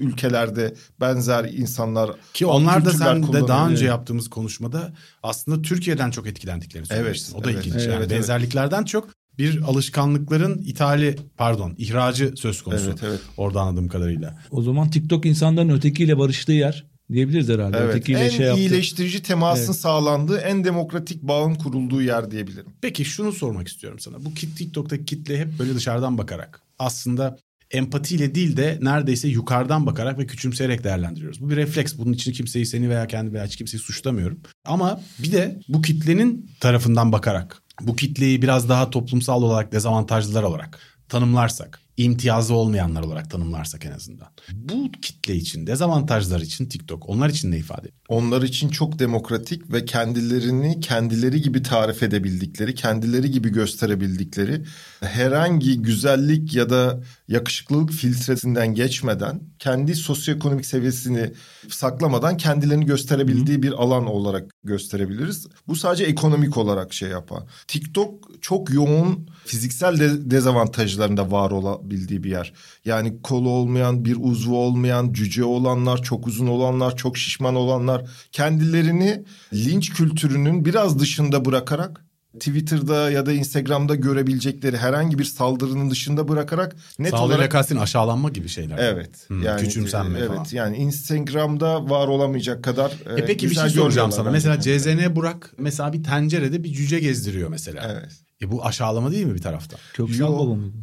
ülkelerde 0.00 0.74
benzer 1.00 1.44
insanlar 1.44 2.10
ki 2.34 2.46
onlar 2.46 2.84
da 2.84 2.90
sen 2.90 3.32
de 3.32 3.48
daha 3.48 3.68
önce 3.68 3.84
yaptığımız 3.84 4.30
konuşmada 4.30 4.92
aslında 5.22 5.62
Türkiye'den 5.62 6.10
çok 6.10 6.26
etkilendiklerini 6.26 6.86
söylemiştin. 6.86 7.32
Evet, 7.34 7.42
o 7.42 7.44
da 7.44 7.50
evet, 7.50 7.66
ilginç. 7.66 7.82
Evet, 7.82 7.86
yani 7.86 7.96
evet, 7.96 8.10
benzerliklerden 8.10 8.78
evet. 8.78 8.88
çok 8.88 9.08
bir 9.38 9.62
alışkanlıkların 9.62 10.58
ithali 10.58 11.16
pardon 11.36 11.74
ihracı 11.78 12.32
söz 12.36 12.62
konusu. 12.62 12.90
Evet, 12.90 13.00
evet. 13.02 13.20
Orada 13.36 13.60
anladığım 13.60 13.88
kadarıyla. 13.88 14.38
O 14.50 14.62
zaman 14.62 14.90
TikTok 14.90 15.26
insanların 15.26 15.68
ötekiyle 15.70 16.18
barıştığı 16.18 16.52
yer 16.52 16.86
diyebiliriz 17.12 17.48
herhalde. 17.48 17.76
Evet, 17.78 17.94
Ötekiyle 17.94 18.24
en 18.24 18.28
şey 18.28 18.54
iyileştirici 18.54 19.22
temasın 19.22 19.64
evet. 19.64 19.76
sağlandığı, 19.76 20.38
en 20.38 20.64
demokratik 20.64 21.22
bağın 21.22 21.54
kurulduğu 21.54 22.02
yer 22.02 22.30
diyebilirim. 22.30 22.72
Peki 22.82 23.04
şunu 23.04 23.32
sormak 23.32 23.68
istiyorum 23.68 23.98
sana. 23.98 24.24
Bu 24.24 24.34
TikTok'taki 24.34 25.04
kitle 25.04 25.38
hep 25.38 25.58
böyle 25.58 25.74
dışarıdan 25.74 26.18
bakarak 26.18 26.62
aslında 26.78 27.38
empatiyle 27.70 28.34
değil 28.34 28.56
de 28.56 28.78
neredeyse 28.82 29.28
yukarıdan 29.28 29.86
bakarak 29.86 30.18
ve 30.18 30.26
küçümseyerek 30.26 30.84
değerlendiriyoruz. 30.84 31.40
Bu 31.40 31.50
bir 31.50 31.56
refleks. 31.56 31.98
Bunun 31.98 32.12
için 32.12 32.32
kimseyi 32.32 32.66
seni 32.66 32.90
veya 32.90 33.06
kendi 33.06 33.32
veya 33.32 33.44
hiç 33.44 33.56
kimseyi 33.56 33.80
suçlamıyorum. 33.80 34.40
Ama 34.64 35.00
bir 35.18 35.32
de 35.32 35.60
bu 35.68 35.82
kitlenin 35.82 36.50
tarafından 36.60 37.12
bakarak 37.12 37.62
bu 37.80 37.96
kitleyi 37.96 38.42
biraz 38.42 38.68
daha 38.68 38.90
toplumsal 38.90 39.42
olarak 39.42 39.72
dezavantajlılar 39.72 40.42
olarak 40.42 40.78
tanımlarsak 41.08 41.80
imtiyazı 41.96 42.54
olmayanlar 42.54 43.02
olarak 43.02 43.30
tanımlarsak 43.30 43.86
en 43.86 43.92
azından. 43.92 44.28
Bu 44.52 44.90
kitle 45.02 45.34
için, 45.34 45.66
dezavantajlar 45.66 46.40
için 46.40 46.66
TikTok 46.66 47.08
onlar 47.08 47.28
için 47.28 47.50
ne 47.50 47.58
ifade 47.58 47.80
ediyor? 47.80 47.92
Onlar 48.08 48.42
için 48.42 48.68
çok 48.68 48.98
demokratik 48.98 49.72
ve 49.72 49.84
kendilerini 49.84 50.80
kendileri 50.80 51.42
gibi 51.42 51.62
tarif 51.62 52.02
edebildikleri, 52.02 52.74
kendileri 52.74 53.30
gibi 53.30 53.48
gösterebildikleri, 53.48 54.64
herhangi 55.00 55.82
güzellik 55.82 56.54
ya 56.54 56.70
da 56.70 57.00
yakışıklılık 57.28 57.90
filtresinden 57.92 58.74
geçmeden, 58.74 59.40
kendi 59.58 59.94
sosyoekonomik 59.94 60.66
seviyesini 60.66 61.32
saklamadan 61.74 62.36
kendilerini 62.36 62.86
gösterebildiği 62.86 63.58
Hı. 63.58 63.62
bir 63.62 63.72
alan 63.72 64.06
olarak 64.06 64.50
gösterebiliriz. 64.64 65.46
Bu 65.68 65.76
sadece 65.76 66.04
ekonomik 66.04 66.56
olarak 66.56 66.92
şey 66.92 67.08
yapan. 67.08 67.46
TikTok 67.68 68.42
çok 68.42 68.74
yoğun 68.74 69.28
fiziksel 69.44 70.00
de 70.00 70.30
dezavantajlarında 70.30 71.30
var 71.30 71.50
olabildiği 71.50 72.24
bir 72.24 72.30
yer. 72.30 72.52
Yani 72.84 73.22
kolu 73.22 73.48
olmayan, 73.48 74.04
bir 74.04 74.16
uzvu 74.20 74.58
olmayan, 74.58 75.12
cüce 75.12 75.44
olanlar, 75.44 76.02
çok 76.02 76.26
uzun 76.26 76.46
olanlar, 76.46 76.96
çok 76.96 77.18
şişman 77.18 77.54
olanlar 77.54 78.10
kendilerini 78.32 79.24
linç 79.52 79.92
kültürünün 79.92 80.64
biraz 80.64 80.98
dışında 80.98 81.44
bırakarak 81.44 82.05
Twitter'da 82.38 83.10
ya 83.10 83.26
da 83.26 83.32
Instagram'da 83.32 83.94
görebilecekleri 83.94 84.76
herhangi 84.76 85.18
bir 85.18 85.24
saldırının 85.24 85.90
dışında 85.90 86.28
bırakarak 86.28 86.76
net 86.98 87.10
Saldırıyla 87.10 87.36
olarak 87.36 87.52
kastın 87.52 87.76
aşağılanma 87.76 88.28
gibi 88.28 88.48
şeyler. 88.48 88.78
Evet. 88.78 89.10
Hmm, 89.28 89.42
yani 89.42 89.60
küçümsenme 89.60 90.18
evet, 90.18 90.28
falan. 90.28 90.46
Yani 90.52 90.76
Instagram'da 90.76 91.90
var 91.90 92.08
olamayacak 92.08 92.64
kadar 92.64 92.92
e, 93.16 93.20
e 93.20 93.26
peki 93.26 93.50
bir 93.50 93.54
şey 93.54 93.70
soracağım 93.70 94.12
sana. 94.12 94.30
Mesela 94.30 94.60
CZN 94.60 95.16
Burak 95.16 95.54
mesela 95.58 95.92
bir 95.92 96.02
tencerede 96.02 96.64
bir 96.64 96.72
cüce 96.72 97.00
gezdiriyor 97.00 97.48
mesela. 97.48 97.90
Evet. 97.92 98.12
E 98.42 98.50
bu 98.50 98.64
aşağılama 98.64 99.12
değil 99.12 99.26
mi 99.26 99.34
bir 99.34 99.42
taraftan? 99.42 99.80
Köksal 99.94 100.32
baba 100.32 100.54
mıydı? 100.54 100.76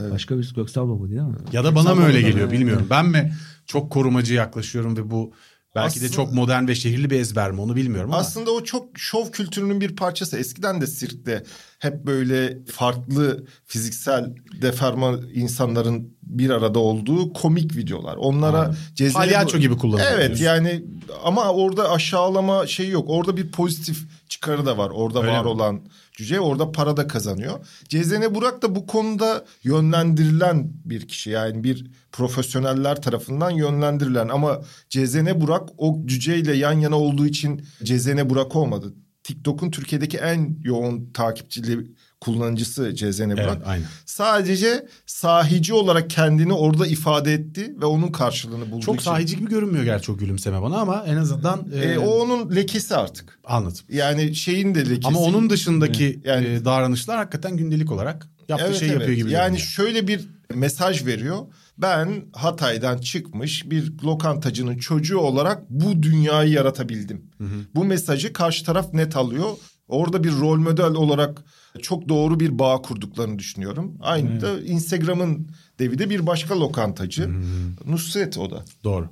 Evet. 0.00 0.12
Başka 0.12 0.38
bir 0.38 0.52
Köksal 0.54 0.88
baba 0.88 1.08
değil 1.08 1.20
mi? 1.20 1.36
Ya 1.52 1.64
da 1.64 1.74
bana 1.74 1.94
mı 1.94 2.04
öyle 2.04 2.20
geliyor 2.20 2.50
bilmiyorum. 2.50 2.86
Ben 2.90 3.06
mi 3.06 3.32
çok 3.66 3.92
korumacı 3.92 4.34
yaklaşıyorum 4.34 4.96
ve 4.96 5.10
bu 5.10 5.32
Belki 5.82 5.96
aslında, 5.96 6.08
de 6.08 6.12
çok 6.12 6.32
modern 6.32 6.68
ve 6.68 6.74
şehirli 6.74 7.10
bir 7.10 7.20
ezber 7.20 7.50
mi 7.50 7.60
onu 7.60 7.76
bilmiyorum 7.76 8.10
ama. 8.12 8.20
Aslında 8.20 8.50
o 8.50 8.64
çok 8.64 8.98
şov 8.98 9.30
kültürünün 9.30 9.80
bir 9.80 9.96
parçası. 9.96 10.38
Eskiden 10.38 10.80
de 10.80 10.86
sirkte 10.86 11.42
hep 11.78 12.06
böyle 12.06 12.58
farklı 12.66 13.46
fiziksel 13.66 14.34
deforma 14.62 15.18
insanların 15.34 16.18
bir 16.22 16.50
arada 16.50 16.78
olduğu 16.78 17.32
komik 17.32 17.76
videolar. 17.76 18.16
Onlara 18.16 18.74
cezene... 18.94 19.12
Palyaço 19.12 19.58
gibi 19.58 19.76
kullanılıyor. 19.76 20.12
Evet 20.12 20.40
yani 20.40 20.84
ama 21.24 21.52
orada 21.52 21.90
aşağılama 21.90 22.66
şey 22.66 22.88
yok. 22.88 23.04
Orada 23.08 23.36
bir 23.36 23.50
pozitif 23.50 23.98
çıkarı 24.28 24.66
da 24.66 24.78
var. 24.78 24.90
Orada 24.90 25.20
Öyle 25.20 25.32
var 25.32 25.42
mi? 25.42 25.48
olan 25.48 25.80
cüce 26.18 26.40
orada 26.40 26.72
para 26.72 26.96
da 26.96 27.06
kazanıyor. 27.06 27.66
Cezene 27.88 28.34
Burak 28.34 28.62
da 28.62 28.74
bu 28.74 28.86
konuda 28.86 29.44
yönlendirilen 29.62 30.72
bir 30.84 31.08
kişi. 31.08 31.30
Yani 31.30 31.64
bir 31.64 31.90
profesyoneller 32.12 33.02
tarafından 33.02 33.50
yönlendirilen 33.50 34.28
ama 34.28 34.60
Cezene 34.88 35.40
Burak 35.40 35.68
o 35.76 36.02
cüceyle 36.06 36.56
yan 36.56 36.72
yana 36.72 36.98
olduğu 36.98 37.26
için 37.26 37.62
Cezene 37.82 38.30
Burak 38.30 38.56
olmadı. 38.56 38.94
TikTok'un 39.22 39.70
Türkiye'deki 39.70 40.18
en 40.18 40.58
yoğun 40.62 41.12
takipçili 41.12 41.86
kullanıcısı 42.20 42.94
Cezene 42.94 43.32
Burak. 43.32 43.56
Evet, 43.56 43.66
aynen. 43.66 43.86
Sadece 44.06 44.86
sahici 45.06 45.74
olarak 45.74 46.10
kendini 46.10 46.52
orada 46.52 46.86
ifade 46.86 47.34
etti 47.34 47.74
ve 47.80 47.86
onun 47.86 48.08
karşılığını 48.08 48.70
buldu. 48.70 48.84
Çok 48.84 48.94
için. 48.94 49.04
sahici 49.04 49.36
gibi 49.36 49.48
görünmüyor 49.48 49.84
gerçi 49.84 50.12
o 50.12 50.16
gülümseme 50.16 50.62
bana 50.62 50.76
ama 50.76 51.04
en 51.06 51.16
azından... 51.16 51.66
E, 51.74 51.78
e, 51.78 51.98
o 51.98 52.10
onun 52.10 52.56
lekesi 52.56 52.96
artık. 52.96 53.38
Anladım. 53.44 53.80
Yani 53.88 54.34
şeyin 54.34 54.74
de 54.74 54.80
lekesi. 54.80 55.08
Ama 55.08 55.18
onun 55.18 55.50
dışındaki 55.50 56.20
yani, 56.24 56.46
e, 56.46 56.64
davranışlar 56.64 57.16
hakikaten 57.16 57.56
gündelik 57.56 57.92
olarak 57.92 58.28
yaptığı 58.48 58.66
evet, 58.66 58.76
şey 58.76 58.88
evet. 58.88 59.00
yapıyor 59.00 59.16
gibi. 59.18 59.30
Yani 59.30 59.42
görünüyor. 59.42 59.66
şöyle 59.66 60.08
bir 60.08 60.28
mesaj 60.54 61.06
veriyor. 61.06 61.38
Ben 61.78 62.24
Hatay'dan 62.32 62.98
çıkmış 62.98 63.70
bir 63.70 63.92
lokantacının 64.04 64.78
çocuğu 64.78 65.18
olarak 65.18 65.70
bu 65.70 66.02
dünyayı 66.02 66.52
yaratabildim. 66.52 67.30
Hı 67.38 67.44
hı. 67.44 67.58
Bu 67.74 67.84
mesajı 67.84 68.32
karşı 68.32 68.64
taraf 68.64 68.92
net 68.92 69.16
alıyor. 69.16 69.50
Orada 69.88 70.24
bir 70.24 70.32
rol 70.32 70.58
model 70.58 70.94
olarak 70.94 71.44
çok 71.82 72.08
doğru 72.08 72.40
bir 72.40 72.58
bağ 72.58 72.82
kurduklarını 72.82 73.38
düşünüyorum. 73.38 73.96
Aynı 74.00 74.30
evet. 74.30 74.42
da 74.42 74.60
Instagram'ın 74.60 75.48
devi 75.78 75.98
de 75.98 76.10
bir 76.10 76.26
başka 76.26 76.60
lokantacı. 76.60 77.26
Hmm. 77.26 77.92
Nusret 77.92 78.38
o 78.38 78.50
da. 78.50 78.64
Doğru. 78.84 79.08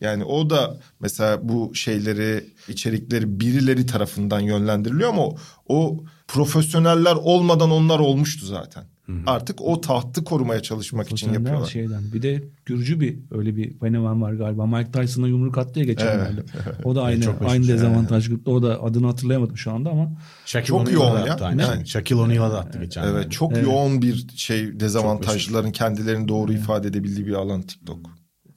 Yani 0.00 0.24
o 0.24 0.50
da 0.50 0.80
mesela 1.00 1.48
bu 1.48 1.74
şeyleri, 1.74 2.44
içerikleri 2.68 3.40
birileri 3.40 3.86
tarafından 3.86 4.40
yönlendiriliyor 4.40 5.08
ama 5.08 5.22
o, 5.22 5.36
o 5.68 6.04
profesyoneller 6.28 7.14
olmadan 7.14 7.70
onlar 7.70 7.98
olmuştu 7.98 8.46
zaten. 8.46 8.84
Hı-hı. 9.10 9.22
Artık 9.26 9.60
o 9.60 9.80
tahtı 9.80 10.24
korumaya 10.24 10.62
çalışmak 10.62 11.12
için 11.12 11.32
yapıyorlar. 11.32 11.66
Şeyden. 11.66 12.02
Bir 12.12 12.22
de 12.22 12.44
Gürcü 12.64 13.00
bir 13.00 13.18
öyle 13.30 13.56
bir 13.56 13.78
fenomen 13.78 14.22
var 14.22 14.32
galiba. 14.32 14.66
Mike 14.66 14.90
Tyson'a 14.90 15.28
yumruk 15.28 15.58
attı 15.58 15.78
ya 15.78 15.84
geçenlerde. 15.84 16.42
Evet. 16.54 16.76
O 16.84 16.94
da 16.94 17.02
aynı 17.02 17.22
çok 17.22 17.42
aynı 17.42 17.68
dezavantaj 17.68 18.28
grupta. 18.28 18.50
O 18.50 18.62
da 18.62 18.82
adını 18.82 19.06
hatırlayamadım 19.06 19.56
şu 19.56 19.72
anda 19.72 19.90
ama. 19.90 20.12
Shaquille 20.44 20.66
çok 20.66 20.92
yoğun 20.92 21.26
ya. 21.26 21.34
Attı, 21.34 21.44
yani. 21.44 21.86
Shaquille 21.86 22.20
O'Neal'a 22.20 22.50
da 22.50 22.58
attı 22.58 22.70
evet. 22.72 22.82
geçen. 22.82 23.06
Evet 23.08 23.32
çok 23.32 23.52
evet. 23.52 23.64
yoğun 23.64 24.02
bir 24.02 24.26
şey 24.36 24.80
dezavantajlıların 24.80 25.72
kendilerini 25.72 26.28
doğru 26.28 26.52
evet. 26.52 26.62
ifade 26.62 26.88
edebildiği 26.88 27.26
bir 27.26 27.34
alan 27.34 27.62
TikTok. 27.62 27.98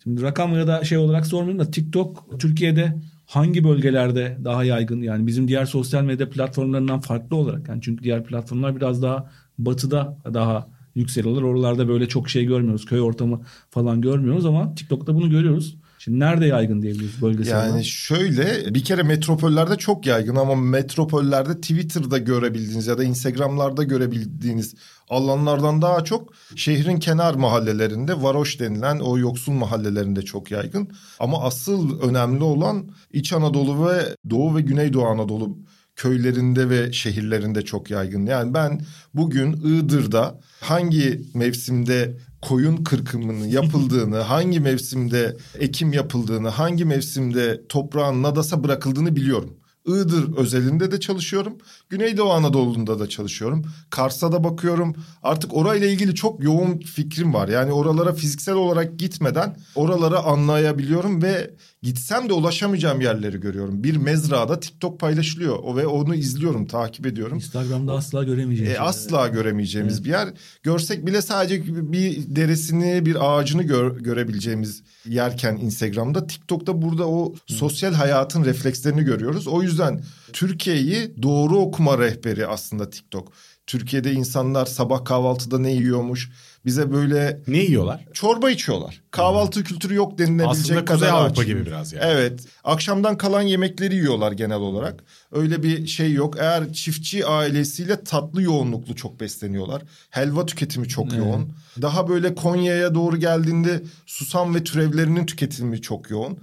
Şimdi 0.04 0.22
rakam 0.22 0.54
ya 0.54 0.68
da 0.68 0.84
şey 0.84 0.98
olarak 0.98 1.26
sormuyorum 1.26 1.60
da 1.60 1.72
TikTok 1.72 2.40
Türkiye'de 2.40 2.96
hangi 3.26 3.64
bölgelerde 3.64 4.38
daha 4.44 4.64
yaygın 4.64 5.02
yani 5.02 5.28
bizim 5.28 5.48
diğer 5.48 5.66
sosyal 5.66 6.04
medya 6.04 6.30
platformlarından 6.30 7.00
farklı 7.00 7.36
olarak 7.36 7.68
yani 7.70 7.82
çünkü 7.82 8.04
diğer 8.04 8.24
platformlar 8.24 8.76
biraz 8.76 9.02
daha 9.02 9.30
batıda 9.58 10.18
daha 10.34 10.68
yükseliyorlar. 10.96 11.42
Oralarda 11.42 11.88
böyle 11.88 12.08
çok 12.08 12.30
şey 12.30 12.46
görmüyoruz. 12.46 12.86
Köy 12.86 13.02
ortamı 13.02 13.42
falan 13.70 14.02
görmüyoruz 14.02 14.46
ama 14.46 14.76
TikTok'ta 14.76 15.16
bunu 15.16 15.30
görüyoruz. 15.30 15.78
Şimdi 16.00 16.20
nerede 16.20 16.46
yaygın 16.46 16.82
diyebiliriz 16.82 17.22
bölgesel 17.22 17.52
Yani 17.52 17.70
olarak? 17.70 17.86
şöyle 17.86 18.74
bir 18.74 18.84
kere 18.84 19.04
metropollerde 19.04 19.76
çok 19.76 20.06
yaygın 20.06 20.36
ama 20.36 20.56
metropollerde 20.56 21.62
Twitter'da 21.62 22.18
görebildiğiniz 22.18 22.88
ya 22.88 22.98
da 22.98 23.04
Instagram'larda 23.04 23.84
görebildiğiniz 23.84 24.76
alanlardan 25.10 25.82
daha 25.82 26.04
çok 26.04 26.34
şehrin 26.56 27.00
kenar 27.00 27.36
mahallelerinde 27.36 28.22
varoş 28.22 28.60
denilen 28.60 29.00
o 29.00 29.18
yoksul 29.18 29.54
mahallelerinde 29.54 30.22
çok 30.22 30.52
yaygın. 30.52 30.88
Ama 31.20 31.42
asıl 31.44 32.02
önemli 32.02 32.44
olan 32.44 32.92
İç 33.14 33.34
Anadolu 33.34 33.88
ve 33.88 34.16
Doğu 34.30 34.56
ve 34.56 34.62
Güneydoğu 34.62 35.06
Anadolu 35.06 35.58
köylerinde 36.04 36.70
ve 36.70 36.94
şehirlerinde 36.94 37.62
çok 37.62 37.92
yaygın. 37.92 38.26
Yani 38.26 38.54
ben 38.54 38.82
bugün 39.14 39.54
Iğdır'da 39.54 40.40
hangi 40.60 41.22
mevsimde 41.34 42.18
koyun 42.42 42.84
kırkımının 42.84 43.46
yapıldığını, 43.46 44.18
hangi 44.34 44.60
mevsimde 44.60 45.38
ekim 45.60 45.94
yapıldığını, 45.94 46.50
hangi 46.50 46.86
mevsimde 46.86 47.62
toprağın 47.70 48.24
nadasa 48.24 48.64
bırakıldığını 48.64 49.16
biliyorum. 49.16 49.54
Iğdır 49.86 50.38
özelinde 50.38 50.92
de 50.92 51.00
çalışıyorum. 51.00 51.58
Güneydoğu 51.90 52.32
Anadolu'nda 52.32 53.00
da 53.00 53.10
çalışıyorum. 53.10 53.66
Kars'a 53.90 54.32
da 54.32 54.44
bakıyorum. 54.44 54.96
Artık 55.24 55.54
orayla 55.54 55.88
ilgili 55.88 56.16
çok 56.16 56.44
yoğun 56.44 56.80
fikrim 56.80 57.34
var. 57.34 57.48
Yani 57.48 57.72
oralara 57.72 58.14
fiziksel 58.14 58.56
olarak 58.56 59.00
gitmeden 59.00 59.58
oraları 59.76 60.20
anlayabiliyorum 60.20 61.22
ve 61.22 61.54
gitsem 61.84 62.30
de 62.30 62.34
ulaşamayacağım 62.34 63.02
yerleri 63.02 63.40
görüyorum. 63.40 63.84
Bir 63.84 63.96
mezrada 63.96 64.60
TikTok 64.60 65.00
paylaşılıyor 65.00 65.60
o 65.64 65.78
ve 65.78 65.88
onu 65.88 66.16
izliyorum, 66.16 66.68
takip 66.68 67.06
ediyorum. 67.06 67.38
Instagram'da 67.38 67.94
asla 67.94 68.24
göremeyeceğim. 68.24 68.72
E, 68.72 68.80
asla 68.80 69.28
göremeyeceğimiz 69.28 70.06
bir 70.06 70.10
yer. 70.10 70.30
Görsek 70.64 71.06
bile 71.06 71.22
sadece 71.22 71.64
bir 71.92 72.36
deresini, 72.36 73.06
bir 73.06 73.18
ağacını 73.20 73.64
gör, 73.64 73.98
görebileceğimiz 73.98 74.84
yerken 75.06 75.58
Instagram'da, 75.58 76.28
TikTok'ta 76.28 76.82
burada 76.82 77.08
o 77.10 77.36
sosyal 77.48 77.94
hayatın 77.94 78.46
reflekslerini 78.46 79.04
görüyoruz. 79.04 79.48
O 79.48 79.62
yüzden 79.62 80.02
Türkiye'yi 80.34 81.14
doğru 81.22 81.58
okuma 81.58 81.98
rehberi 81.98 82.48
aslında 82.48 82.90
TikTok. 82.90 83.32
Türkiye'de 83.68 84.12
insanlar 84.12 84.66
sabah 84.66 85.06
kahvaltıda 85.06 85.60
ne 85.60 85.72
yiyormuş? 85.72 86.32
Bize 86.66 86.92
böyle 86.92 87.42
Ne 87.48 87.58
yiyorlar? 87.58 88.06
çorba 88.14 88.50
içiyorlar. 88.52 89.02
Kahvaltı 89.12 89.64
kültürü 89.64 89.96
yok 89.96 90.18
denilebilecek 90.18 90.50
Aslında 90.66 90.86
kadar 90.86 90.98
Kuzey 91.00 91.10
Avrupa 91.12 91.42
aç. 91.42 91.48
gibi 91.48 91.66
biraz 91.66 91.94
yani. 91.94 92.06
Evet. 92.08 92.46
Akşamdan 92.64 93.18
kalan 93.18 93.42
yemekleri 93.42 93.96
yiyorlar 93.96 94.32
genel 94.32 94.58
olarak. 94.58 95.04
Öyle 95.32 95.64
bir 95.64 95.88
şey 95.88 96.14
yok. 96.14 96.36
Eğer 96.40 96.74
çiftçi 96.74 97.26
ailesiyle 97.26 98.04
tatlı 98.04 98.42
yoğunluklu 98.42 98.96
çok 98.96 99.20
besleniyorlar. 99.20 99.82
Helva 100.10 100.46
tüketimi 100.46 100.88
çok 100.88 101.14
yoğun. 101.18 101.54
Daha 101.82 102.08
böyle 102.08 102.36
Konya'ya 102.36 102.96
doğru 102.96 103.18
geldiğinde 103.18 103.84
susam 104.06 104.56
ve 104.56 104.64
türevlerinin 104.64 105.26
tüketimi 105.26 105.82
çok 105.82 106.10
yoğun. 106.10 106.38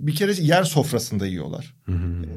Bir 0.00 0.14
kere 0.14 0.32
yer 0.40 0.64
sofrasında 0.64 1.26
yiyorlar. 1.26 1.74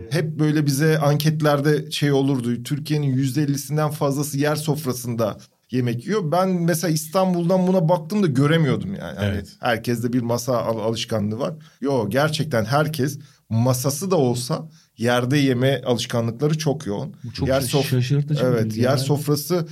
Hep 0.10 0.40
böyle 0.40 0.66
bize 0.66 1.00
anketlerde 1.00 1.92
şey 1.92 2.12
olurdu. 2.12 2.64
Türkiye'nin 2.64 3.08
yüzde 3.08 3.44
ellisinden 3.44 3.90
fazlası 3.92 4.38
yer 4.38 4.56
sofrasında 4.56 5.38
yemek 5.72 6.06
yiyor. 6.06 6.32
Ben 6.32 6.50
mesela 6.50 6.92
İstanbul'dan 6.94 7.68
buna 7.68 7.90
baktım 7.90 8.24
da 8.24 8.28
göremiyordum 8.28 8.96
yani. 8.96 9.18
Hani 9.18 9.34
Evet. 9.36 9.50
herkeste 9.60 10.14
bir 10.14 10.22
masa 10.22 10.58
al- 10.58 10.80
alışkanlığı 10.80 11.40
var. 11.40 11.54
Yo 11.82 12.10
gerçekten 12.10 12.66
herkes 12.66 13.20
masası 13.50 14.12
da 14.12 14.16
olsa 14.16 14.70
yerde 14.98 15.38
yeme 15.38 15.82
alışkanlıkları 15.82 16.58
çok 16.58 16.86
yoğun. 16.88 17.16
Bu 17.24 17.32
çok 17.34 17.48
yer 17.48 17.62
şaş- 17.62 17.88
şaşırtıcı 17.90 18.42
Evet 18.46 18.78
yer 18.78 18.84
ya. 18.84 18.98
sofrası 18.98 19.68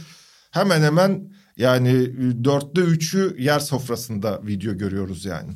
hemen 0.51 0.81
hemen 0.81 1.31
yani 1.57 1.93
dörtte 2.43 2.81
üçü 2.81 3.36
yer 3.39 3.60
sofrasında 3.60 4.41
video 4.48 4.77
görüyoruz 4.77 5.25
yani. 5.25 5.51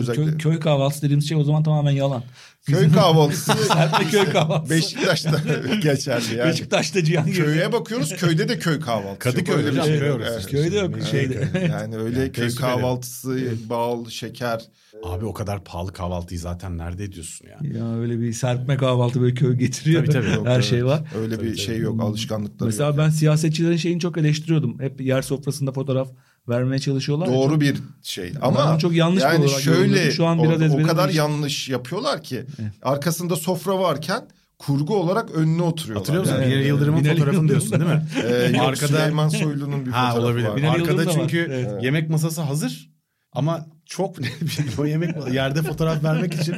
Bizim 0.00 0.12
Özellikle 0.12 0.38
köy, 0.38 0.52
köy 0.52 0.60
kahvaltısı 0.60 1.02
dediğimiz 1.02 1.28
şey 1.28 1.36
o 1.36 1.44
zaman 1.44 1.62
tamamen 1.62 1.90
yalan. 1.90 2.22
köy 2.66 2.92
kahvaltısı 2.92 3.52
Serpme 3.68 4.08
köy 4.10 4.24
kahvaltısı. 4.24 4.74
Beşiktaş'ta 4.74 5.30
geçerli 5.82 6.34
yani. 6.36 6.50
Beşiktaş'ta 6.50 7.04
Cihan 7.04 7.26
gibi. 7.26 7.36
Köye 7.36 7.72
bakıyoruz 7.72 8.16
köyde 8.16 8.48
de 8.48 8.58
köy 8.58 8.80
kahvaltısı. 8.80 9.18
Kadıköy 9.18 9.56
Böyle 9.56 9.76
bir 9.76 9.82
şey 9.82 9.98
yok. 9.98 10.20
Evet. 10.30 10.46
Köyde 10.46 10.76
yok 10.76 10.90
Evet. 10.94 11.06
şeyde. 11.06 11.48
Yani 11.70 11.96
öyle 11.98 12.18
Yani 12.20 12.32
köy 12.32 12.54
kahvaltısı, 12.54 13.38
bal, 13.70 14.08
şeker. 14.08 14.60
Abi 15.04 15.24
o 15.24 15.32
kadar 15.32 15.64
pahalı 15.64 15.92
kahvaltıyı 15.92 16.40
zaten 16.40 16.78
nerede 16.78 17.04
ediyorsun 17.04 17.46
ya? 17.48 17.78
Ya 17.78 17.96
öyle 17.98 18.20
bir 18.20 18.32
serpme 18.32 18.76
kahvaltı 18.76 19.20
böyle 19.20 19.34
köy 19.34 19.54
getiriyor. 19.54 20.04
Tabii, 20.04 20.12
tabii. 20.12 20.26
Her 20.26 20.34
Yok, 20.36 20.46
evet. 20.46 20.64
şey 20.64 20.84
var. 20.86 21.02
Öyle 21.20 21.40
bir 21.42 21.56
şey 21.56 21.78
yok 21.78 22.02
alışkanlıkları. 22.02 22.68
Mesela 22.68 22.88
yok. 22.88 22.98
ben 22.98 23.08
siyasetçilerin 23.10 23.76
şeyini 23.76 24.00
çok 24.00 24.18
eleştiriyordum. 24.18 24.80
Hep 24.80 25.00
yer 25.00 25.22
sofrasında 25.22 25.72
fotoğraf 25.72 26.08
vermeye 26.48 26.78
çalışıyorlar. 26.78 27.28
Doğru 27.28 27.60
bir 27.60 27.76
şey. 28.02 28.32
Ama 28.42 28.78
çok 28.78 28.92
yanlış 28.94 29.24
bir 29.24 29.28
yani 29.28 29.44
olarak 29.44 29.60
şöyle 29.60 29.80
yorumladım. 29.80 30.12
Şu 30.12 30.26
an 30.26 30.42
biraz 30.42 30.74
o, 30.74 30.78
o 30.80 30.82
kadar 30.82 31.04
değişti. 31.04 31.18
yanlış 31.18 31.68
yapıyorlar 31.68 32.22
ki 32.22 32.44
arkasında 32.82 33.36
sofra 33.36 33.78
varken 33.78 34.28
kurgu 34.58 34.96
olarak 34.96 35.30
önüne 35.30 35.62
oturuyorlar. 35.62 35.98
Hatırlıyor 36.00 36.24
musun? 36.24 36.34
Yani, 36.42 36.52
Binali 36.52 36.66
Yıldırım'ın 36.68 37.04
Binali 37.04 37.18
fotoğrafını 37.18 37.48
diyorsun 37.48 37.72
değil 37.72 37.82
mi? 37.90 38.06
e, 38.24 38.56
yok, 38.56 38.66
Arkada- 38.68 38.86
Süleyman 38.86 39.28
Soylu'nun 39.28 39.86
bir 39.86 39.90
ha 39.90 40.06
fotoğrafı 40.10 40.26
olabilir. 40.26 40.48
var. 40.48 40.56
Binali 40.56 40.82
Arkada 40.82 41.10
çünkü 41.10 41.48
Evet. 41.52 41.82
yemek 41.82 42.10
masası 42.10 42.40
hazır 42.42 42.90
ama 43.32 43.66
çok 43.86 44.16
o 44.78 44.86
yemek 44.86 45.32
yerde 45.32 45.62
fotoğraf 45.62 46.04
vermek 46.04 46.34
için 46.34 46.54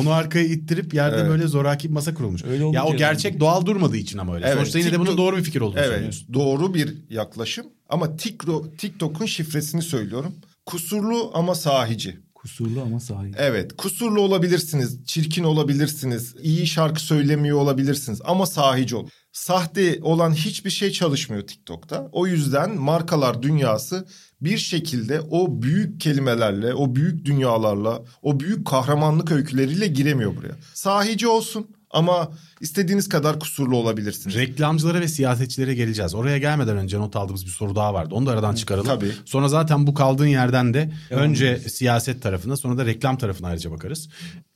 onu 0.00 0.10
arkaya 0.12 0.44
ittirip 0.44 0.94
yerde 0.94 1.16
Evet. 1.16 1.30
böyle 1.30 1.46
zoraki 1.46 1.88
bir 1.88 1.92
masa 1.94 2.14
kurulmuş. 2.14 2.44
Öyle 2.44 2.64
ya 2.64 2.84
o 2.84 2.88
yani. 2.88 2.96
gerçek 2.96 3.40
doğal 3.40 3.66
durmadığı 3.66 3.96
için 3.96 4.18
ama 4.18 4.34
öyle. 4.34 4.46
Evet, 4.46 4.56
Sonuçta 4.56 4.78
yine 4.78 4.92
de 4.92 5.00
bunun 5.00 5.18
doğru 5.18 5.36
bir 5.36 5.42
fikir 5.42 5.60
olduğunu 5.60 5.80
Evet 5.80 5.90
söylüyorsun. 5.90 6.34
doğru 6.34 6.74
bir 6.74 6.94
yaklaşım 7.10 7.66
ama 7.88 8.16
TikTok, 8.16 8.78
TikTok'un 8.78 9.26
şifresini 9.26 9.82
söylüyorum. 9.82 10.34
Kusurlu 10.66 11.30
ama 11.34 11.54
sahici. 11.54 12.26
Kusurlu 12.34 12.80
ama 12.80 13.00
sahi. 13.00 13.32
Evet 13.36 13.76
kusurlu 13.76 14.20
olabilirsiniz, 14.20 15.04
çirkin 15.04 15.44
olabilirsiniz, 15.44 16.34
iyi 16.42 16.66
şarkı 16.66 17.00
söylemiyor 17.00 17.58
olabilirsiniz 17.58 18.20
ama 18.24 18.46
sahici 18.46 18.96
olun. 18.96 19.10
Sahte 19.32 19.98
olan 20.02 20.32
hiçbir 20.32 20.70
şey 20.70 20.90
çalışmıyor 20.90 21.46
TikTok'ta. 21.46 22.08
O 22.12 22.26
yüzden 22.26 22.78
markalar 22.78 23.42
dünyası 23.42 24.06
bir 24.40 24.58
şekilde 24.58 25.20
o 25.20 25.62
büyük 25.62 26.00
kelimelerle, 26.00 26.74
o 26.74 26.94
büyük 26.94 27.24
dünyalarla, 27.24 28.02
o 28.22 28.40
büyük 28.40 28.66
kahramanlık 28.66 29.32
öyküleriyle 29.32 29.86
giremiyor 29.86 30.36
buraya. 30.36 30.56
Sahici 30.74 31.28
olsun 31.28 31.75
ama 31.96 32.30
istediğiniz 32.60 33.08
kadar 33.08 33.40
kusurlu 33.40 33.76
olabilirsiniz. 33.76 34.36
Reklamcılara 34.36 35.00
ve 35.00 35.08
siyasetçilere 35.08 35.74
geleceğiz. 35.74 36.14
Oraya 36.14 36.38
gelmeden 36.38 36.76
önce 36.76 36.98
not 36.98 37.16
aldığımız 37.16 37.46
bir 37.46 37.50
soru 37.50 37.76
daha 37.76 37.94
vardı. 37.94 38.14
Onu 38.14 38.26
da 38.26 38.30
aradan 38.30 38.54
çıkaralım. 38.54 38.86
Tabii. 38.86 39.12
Sonra 39.24 39.48
zaten 39.48 39.86
bu 39.86 39.94
kaldığın 39.94 40.26
yerden 40.26 40.74
de 40.74 40.92
önce 41.10 41.58
siyaset 41.58 42.22
tarafına 42.22 42.56
sonra 42.56 42.78
da 42.78 42.86
reklam 42.86 43.18
tarafına 43.18 43.48
ayrıca 43.48 43.70
bakarız. 43.70 44.08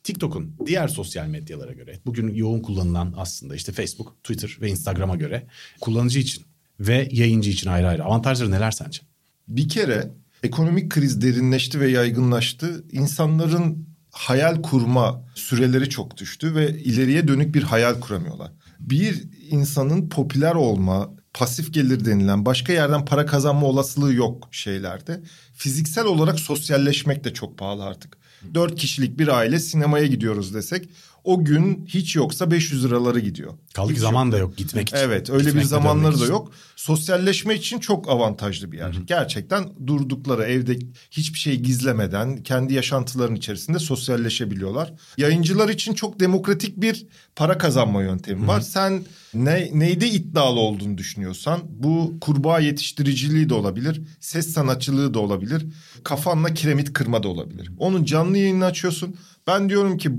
TikTok'un 0.02 0.56
diğer 0.66 0.88
sosyal 0.88 1.26
medyalara 1.26 1.72
göre 1.72 2.00
bugün 2.06 2.34
yoğun 2.34 2.60
kullanılan 2.60 3.14
aslında 3.16 3.54
işte 3.54 3.72
Facebook, 3.72 4.24
Twitter 4.24 4.56
ve 4.60 4.70
Instagram'a 4.70 5.16
göre 5.16 5.46
kullanıcı 5.80 6.18
için 6.18 6.44
ve 6.80 7.08
yayıncı 7.12 7.50
için 7.50 7.70
ayrı 7.70 7.88
ayrı 7.88 8.04
avantajları 8.04 8.50
neler 8.50 8.70
sence? 8.70 9.00
Bir 9.48 9.68
kere 9.68 10.10
ekonomik 10.42 10.90
kriz 10.90 11.22
derinleşti 11.22 11.80
ve 11.80 11.90
yaygınlaştı. 11.90 12.84
İnsanların 12.92 13.89
hayal 14.10 14.62
kurma 14.62 15.24
süreleri 15.34 15.88
çok 15.88 16.16
düştü 16.16 16.54
ve 16.54 16.78
ileriye 16.78 17.28
dönük 17.28 17.54
bir 17.54 17.62
hayal 17.62 18.00
kuramıyorlar. 18.00 18.52
Bir 18.80 19.24
insanın 19.50 20.08
popüler 20.08 20.54
olma, 20.54 21.10
pasif 21.34 21.74
gelir 21.74 22.04
denilen 22.04 22.44
başka 22.44 22.72
yerden 22.72 23.04
para 23.04 23.26
kazanma 23.26 23.66
olasılığı 23.66 24.14
yok 24.14 24.48
şeylerde. 24.50 25.20
Fiziksel 25.54 26.04
olarak 26.04 26.40
sosyalleşmek 26.40 27.24
de 27.24 27.32
çok 27.32 27.58
pahalı 27.58 27.84
artık. 27.84 28.18
Dört 28.54 28.76
kişilik 28.76 29.18
bir 29.18 29.28
aile 29.28 29.58
sinemaya 29.58 30.06
gidiyoruz 30.06 30.54
desek 30.54 30.88
o 31.24 31.44
gün 31.44 31.86
hiç 31.86 32.16
yoksa 32.16 32.50
500 32.50 32.84
liraları 32.84 33.20
gidiyor. 33.20 33.52
Kaldı 33.74 33.94
ki 33.94 34.00
zaman 34.00 34.24
yok. 34.24 34.32
da 34.32 34.38
yok 34.38 34.56
gitmek 34.56 34.88
için. 34.88 34.96
Evet 34.96 35.30
öyle 35.30 35.44
Gitmek 35.44 35.62
bir 35.62 35.68
zamanları 35.68 36.20
da 36.20 36.26
yok. 36.26 36.52
Sosyalleşme 36.76 37.54
için 37.54 37.78
çok 37.78 38.08
avantajlı 38.08 38.72
bir 38.72 38.78
yer. 38.78 38.96
Gerçekten 39.06 39.64
durdukları 39.86 40.42
evde 40.42 40.78
hiçbir 41.10 41.38
şey 41.38 41.56
gizlemeden 41.56 42.42
kendi 42.42 42.74
yaşantıların 42.74 43.36
içerisinde 43.36 43.78
sosyalleşebiliyorlar. 43.78 44.92
Yayıncılar 45.16 45.68
için 45.68 45.94
çok 45.94 46.20
demokratik 46.20 46.80
bir 46.80 47.06
para 47.36 47.58
kazanma 47.58 48.02
yöntemi 48.02 48.46
var. 48.46 48.60
Sen 48.60 49.04
ne, 49.34 49.70
neyde 49.72 50.08
iddialı 50.10 50.60
olduğunu 50.60 50.98
düşünüyorsan 50.98 51.60
bu 51.68 52.18
kurbağa 52.20 52.60
yetiştiriciliği 52.60 53.48
de 53.48 53.54
olabilir. 53.54 54.02
Ses 54.20 54.52
sanatçılığı 54.52 55.14
da 55.14 55.18
olabilir. 55.18 55.66
Kafanla 56.04 56.54
kiremit 56.54 56.92
kırma 56.92 57.22
da 57.22 57.28
olabilir. 57.28 57.70
Onun 57.78 58.04
canlı 58.04 58.38
yayınını 58.38 58.64
açıyorsun. 58.64 59.16
Ben 59.46 59.68
diyorum 59.68 59.98
ki 59.98 60.10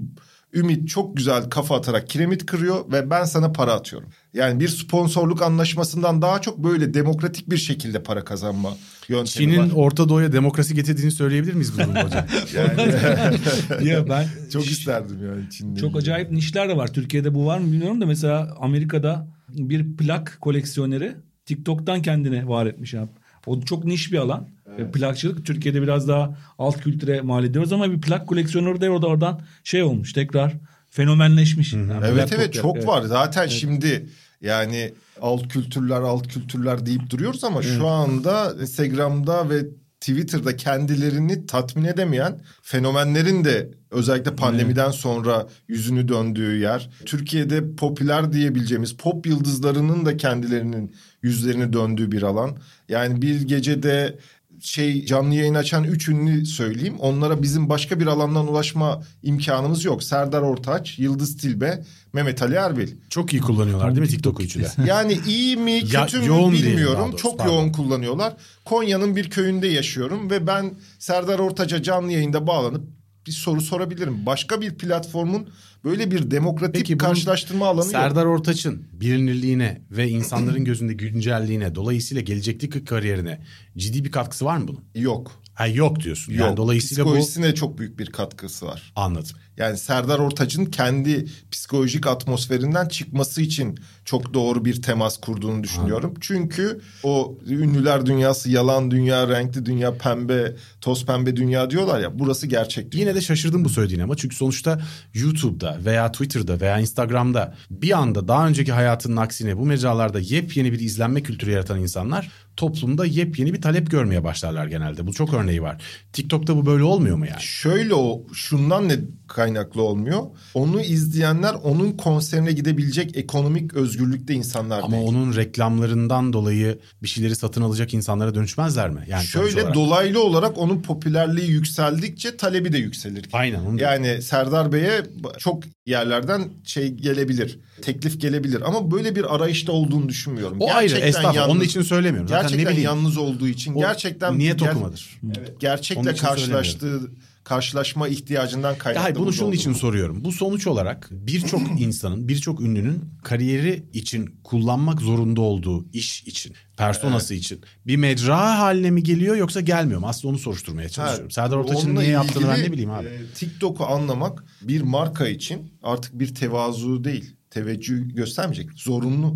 Ümit 0.54 0.90
çok 0.90 1.18
güzel 1.18 1.50
kafa 1.50 1.76
atarak 1.76 2.10
kiremit 2.10 2.46
kırıyor 2.46 2.92
ve 2.92 3.10
ben 3.10 3.24
sana 3.24 3.52
para 3.52 3.74
atıyorum. 3.74 4.10
Yani 4.34 4.60
bir 4.60 4.68
sponsorluk 4.68 5.42
anlaşmasından 5.42 6.22
daha 6.22 6.42
çok 6.42 6.58
böyle 6.58 6.94
demokratik 6.94 7.50
bir 7.50 7.58
şekilde 7.58 8.04
para 8.04 8.24
kazanma 8.26 8.78
yöntemi 9.08 9.28
Çin'in 9.28 9.58
var. 9.58 9.76
Orta 9.76 10.10
Doğu'ya 10.10 10.32
demokrasi 10.32 10.76
getirdiğini 10.76 11.12
söyleyebilir 11.12 11.54
miyiz 11.54 11.74
bu 11.74 11.78
durumda 11.78 12.04
hocam? 12.04 12.26
ya 13.88 14.10
ben 14.10 14.28
Çok 14.54 14.66
isterdim 14.66 15.26
yani 15.26 15.50
Çin'de. 15.50 15.80
Çok 15.80 15.96
acayip 15.96 16.32
nişler 16.32 16.70
de 16.70 16.78
var. 16.78 16.94
Türkiye'de 16.94 17.34
bu 17.34 17.46
var 17.46 17.60
mı 17.60 17.72
bilmiyorum 17.72 18.02
da 18.02 18.06
mesela 18.06 18.58
Amerika'da 18.60 19.28
bir 19.50 19.98
plak 19.98 20.38
koleksiyoneri 20.42 21.16
TikTok'tan 21.46 22.02
kendini 22.02 22.48
var 22.48 22.66
etmiş 22.66 22.94
abi. 22.94 23.10
O 23.46 23.62
çok 23.62 23.86
niş 23.86 24.12
bir 24.12 24.18
alan. 24.18 24.48
Ve 24.78 24.92
Plakçılık 24.92 25.46
Türkiye'de 25.46 25.82
biraz 25.82 26.08
daha 26.08 26.38
alt 26.60 26.82
kültüre 26.82 27.22
mal 27.22 27.46
ediyoruz 27.46 27.74
ama 27.74 27.92
bir 27.92 28.02
plak 28.02 28.28
koleksiyoneri 28.28 28.82
de 28.82 28.90
orada 28.90 29.08
oradan 29.08 29.42
şey 29.64 29.84
olmuş 29.84 30.14
tekrar 30.14 30.54
fenomenleşmiş. 30.90 31.74
Yani 31.74 31.94
Evet 32.06 32.34
evet 32.36 32.54
çok 32.54 32.76
Evet. 32.78 32.88
var. 32.88 33.02
Zaten 33.02 33.48
şimdi 33.48 34.06
yani 34.42 34.94
alt 35.22 35.48
kültürler 35.48 36.02
alt 36.02 36.28
kültürler 36.28 36.86
deyip 36.86 37.10
duruyoruz 37.10 37.44
ama 37.44 37.62
şu 37.62 37.88
anda 37.88 38.56
Instagram'da 38.62 39.50
ve 39.50 39.66
Twitter'da 40.00 40.56
kendilerini 40.56 41.46
tatmin 41.46 41.84
edemeyen 41.84 42.40
fenomenlerin 42.62 43.44
de 43.46 43.72
özellikle 43.92 44.36
pandemiden 44.36 44.92
sonra 44.92 45.48
yüzünü 45.68 46.08
döndüğü 46.08 46.58
yer. 46.58 46.90
Türkiye'de 47.06 47.76
popüler 47.76 48.34
diyebileceğimiz 48.34 48.94
pop 48.94 49.28
yıldızlarının 49.28 50.06
da 50.06 50.18
kendilerinin 50.18 50.96
yüzlerini 51.24 51.74
döndüğü 51.74 52.12
bir 52.12 52.22
alan. 52.24 52.58
Yani 52.90 53.22
bir 53.22 53.42
gecede 53.42 54.18
şey 54.62 55.06
canlı 55.06 55.36
yayın 55.36 55.56
açan 55.56 55.84
üç 55.84 56.10
ünlü 56.10 56.46
söyleyeyim. 56.46 56.96
Onlara 57.00 57.42
bizim 57.44 57.70
başka 57.70 58.00
bir 58.00 58.08
alandan 58.08 58.48
ulaşma 58.48 59.04
imkanımız 59.24 59.86
yok. 59.86 60.04
Serdar 60.04 60.42
Ortaç, 60.42 61.00
Yıldız 61.00 61.38
Tilbe, 61.38 61.84
Mehmet 62.14 62.42
Ali 62.42 62.56
Erbil. 62.56 62.88
Çok 63.10 63.34
iyi 63.34 63.42
kullanıyorlar 63.42 63.90
değil 63.96 64.00
mi 64.02 64.08
TikTok 64.08 64.40
TikTok'u 64.40 64.62
üçü 64.62 64.78
de? 64.84 64.90
Yani 64.90 65.20
iyi 65.28 65.58
mi 65.58 65.72
Ya- 65.72 66.06
kötü 66.06 66.20
mü 66.20 66.26
yoğun 66.28 66.54
bilmiyorum. 66.54 67.08
doğrusu, 67.12 67.18
Çok 67.18 67.38
pardon. 67.40 67.54
yoğun 67.54 67.72
kullanıyorlar. 67.72 68.34
Konya'nın 68.66 69.16
bir 69.16 69.30
köyünde 69.30 69.68
yaşıyorum 69.68 70.30
ve 70.30 70.48
ben 70.48 70.74
Serdar 71.00 71.40
Ortaç'a 71.40 71.84
canlı 71.84 72.12
yayında 72.12 72.48
bağlanıp 72.48 72.84
bir 73.28 73.32
soru 73.32 73.62
sorabilirim. 73.62 74.26
Başka 74.26 74.62
bir 74.62 74.76
platformun 74.76 75.50
böyle 75.84 76.12
bir 76.12 76.32
demokratik 76.32 76.76
Peki 76.76 76.98
karşılaştırma 76.98 77.68
alanı 77.68 77.86
yok. 77.86 77.92
Serdar 77.92 78.26
Ortaç'ın 78.26 78.88
bilinirliğine 78.94 79.82
ve 79.92 80.10
insanların 80.10 80.66
gözünde 80.66 80.94
güncelliğine 80.94 81.76
dolayısıyla 81.76 82.22
gelecekteki 82.22 82.86
kariyerine 82.86 83.42
ciddi 83.78 84.06
bir 84.06 84.12
katkısı 84.12 84.46
var 84.46 84.58
mı 84.58 84.68
bunun? 84.68 84.84
Yok. 84.96 85.42
Ha 85.54 85.68
yok 85.68 86.00
diyorsun. 86.00 86.34
Yani 86.34 86.48
Yok. 86.48 86.58
dolayısıyla 86.58 87.06
bu 87.06 87.08
Psikolojisine 87.10 87.56
çok 87.56 87.78
büyük 87.78 88.00
bir 88.00 88.06
katkısı 88.06 88.66
var. 88.66 88.94
anladım. 88.96 89.36
Yani 89.62 89.78
Serdar 89.78 90.20
Ortaç'ın 90.20 90.66
kendi 90.66 91.26
psikolojik 91.52 92.08
atmosferinden 92.08 92.88
çıkması 92.88 93.42
için 93.42 93.80
çok 94.06 94.34
doğru 94.34 94.66
bir 94.66 94.82
temas 94.82 95.18
kurduğunu 95.18 95.64
düşünüyorum. 95.64 96.14
Çünkü 96.22 96.82
o 97.04 97.38
ünlüler 97.48 98.06
dünyası, 98.06 98.52
yalan 98.52 98.92
dünya, 98.92 99.28
renkli 99.28 99.66
dünya, 99.66 99.98
pembe, 99.98 100.56
toz 100.82 101.06
pembe 101.06 101.36
dünya 101.36 101.70
diyorlar 101.70 102.00
ya. 102.00 102.20
Burası 102.20 102.48
gerçek 102.48 102.92
dünya. 102.92 103.04
Yine 103.04 103.16
de 103.16 103.22
şaşırdım 103.22 103.66
bu 103.66 103.70
söylediğine 103.70 104.04
ama 104.04 104.16
çünkü 104.16 104.36
sonuçta 104.36 104.82
YouTube'da 105.14 105.78
veya 105.86 106.12
Twitter'da 106.12 106.60
veya 106.62 106.80
Instagram'da 106.80 107.56
bir 107.70 107.98
anda 107.98 108.28
daha 108.28 108.48
önceki 108.48 108.72
hayatının 108.72 109.18
aksine 109.18 109.58
bu 109.58 109.66
mecralarda 109.66 110.20
yepyeni 110.20 110.72
bir 110.72 110.80
izlenme 110.80 111.24
kültürü 111.24 111.52
yaratan 111.52 111.80
insanlar 111.80 112.32
toplumda 112.58 113.06
yepyeni 113.06 113.54
bir 113.54 113.62
talep 113.62 113.92
görmeye 113.92 114.24
başlarlar 114.24 114.68
genelde. 114.68 115.08
Bu 115.08 115.14
çok 115.14 115.34
örneği 115.34 115.62
var. 115.62 115.84
TikTok'ta 116.14 116.56
bu 116.56 116.66
böyle 116.66 116.84
olmuyor 116.84 117.18
mu 117.18 117.26
yani? 117.26 117.42
Şöyle 117.42 117.94
o 117.96 118.24
şundan 118.34 118.90
ne 118.90 119.00
kaynaklı 119.34 119.82
olmuyor. 119.82 120.22
Onu 120.54 120.82
izleyenler 120.82 121.54
onun 121.54 121.92
konserine 121.92 122.52
gidebilecek 122.52 123.18
ekonomik 123.18 123.74
özgürlükte 123.74 124.34
insanlar 124.34 124.82
Ama 124.84 124.92
değil. 124.98 125.08
onun 125.08 125.36
reklamlarından 125.36 126.34
dolayı 126.34 126.80
bir 127.04 127.08
şeyleri 127.08 127.36
satın 127.36 127.62
alacak 127.62 127.94
insanlara 127.94 128.36
dönüşmezler 128.36 128.90
mi? 128.90 129.06
Yani 129.08 129.24
Şöyle 129.24 129.62
olarak. 129.62 129.76
dolaylı 129.76 130.24
olarak 130.24 130.58
onun 130.58 130.82
popülerliği 130.82 131.50
yükseldikçe 131.52 132.38
talebi 132.38 132.74
de 132.74 132.78
yükselir. 132.78 133.26
Aynen 133.34 133.60
onu. 133.60 133.82
Yani 133.82 134.22
Serdar 134.22 134.72
Bey'e 134.72 135.02
çok 135.38 135.64
yerlerden 135.86 136.50
şey 136.64 136.90
gelebilir. 136.94 137.60
Teklif 137.82 138.22
gelebilir 138.22 138.62
ama 138.66 138.92
böyle 138.92 139.16
bir 139.16 139.36
arayışta 139.36 139.72
olduğunu 139.72 140.10
düşünmüyorum. 140.10 140.58
O 140.60 140.72
ayrı 140.74 140.96
Gerçekten 140.98 141.24
onun 141.24 141.34
yalnız- 141.34 141.66
için 141.66 141.82
söylemiyorum. 141.82 142.28
Zaten 142.30 142.42
Gerçekten 142.42 142.66
ne 142.66 142.72
bileyim. 142.72 142.90
yalnız 142.90 143.18
olduğu 143.18 143.48
için 143.48 143.74
O 143.76 143.80
gerçekten 143.80 144.38
niyet 144.40 144.62
ger- 144.62 144.72
okumadır. 144.72 145.20
Evet, 145.26 145.38
Onun 145.50 145.60
gerçekle 145.60 146.16
karşılaştığı 146.16 147.00
karşılaşma 147.44 148.08
ihtiyacından 148.08 148.72
Ya 148.72 148.78
kaynaklı. 148.78 149.02
hayır 149.04 149.16
bunu 149.16 149.34
şunun 149.34 149.46
olduğunu. 149.48 149.56
için 149.56 149.74
soruyorum. 149.74 150.24
Bu 150.26 150.32
sonuç 150.32 150.68
olarak 150.68 151.08
birçok 151.12 151.62
insanın, 151.82 152.28
birçok 152.28 152.62
ünlünün 152.62 153.04
kariyeri 153.24 153.84
için 153.94 154.40
kullanmak 154.44 155.02
zorunda 155.02 155.42
olduğu 155.42 155.86
iş 155.94 156.24
için, 156.24 156.54
personası 156.78 157.34
için 157.34 157.62
bir 157.88 157.96
mecra 157.96 158.60
haline 158.60 158.92
mi 158.92 159.04
geliyor 159.04 159.36
yoksa 159.36 159.62
gelmiyor 159.62 160.00
mu? 160.00 160.08
Aslında 160.08 160.28
onu 160.32 160.38
soruşturmaya 160.40 160.90
çalışıyorum. 160.90 161.28
Ha, 161.28 161.34
Serdar 161.34 161.58
Ortaç'ın 161.58 161.96
niye 161.96 162.08
yaptığını 162.10 162.48
ben 162.48 162.60
ne 162.64 162.72
bileyim 162.72 162.92
abi. 162.92 163.08
e, 163.08 163.22
TikTok'u 163.36 163.86
anlamak 163.86 164.44
bir 164.62 164.82
marka 164.82 165.28
için 165.28 165.74
artık 165.84 166.20
bir 166.20 166.36
tevazu 166.36 167.04
değil. 167.04 167.36
Teveccüh 167.52 168.16
göstermeyecek. 168.16 168.72
Zorunlu. 168.76 169.36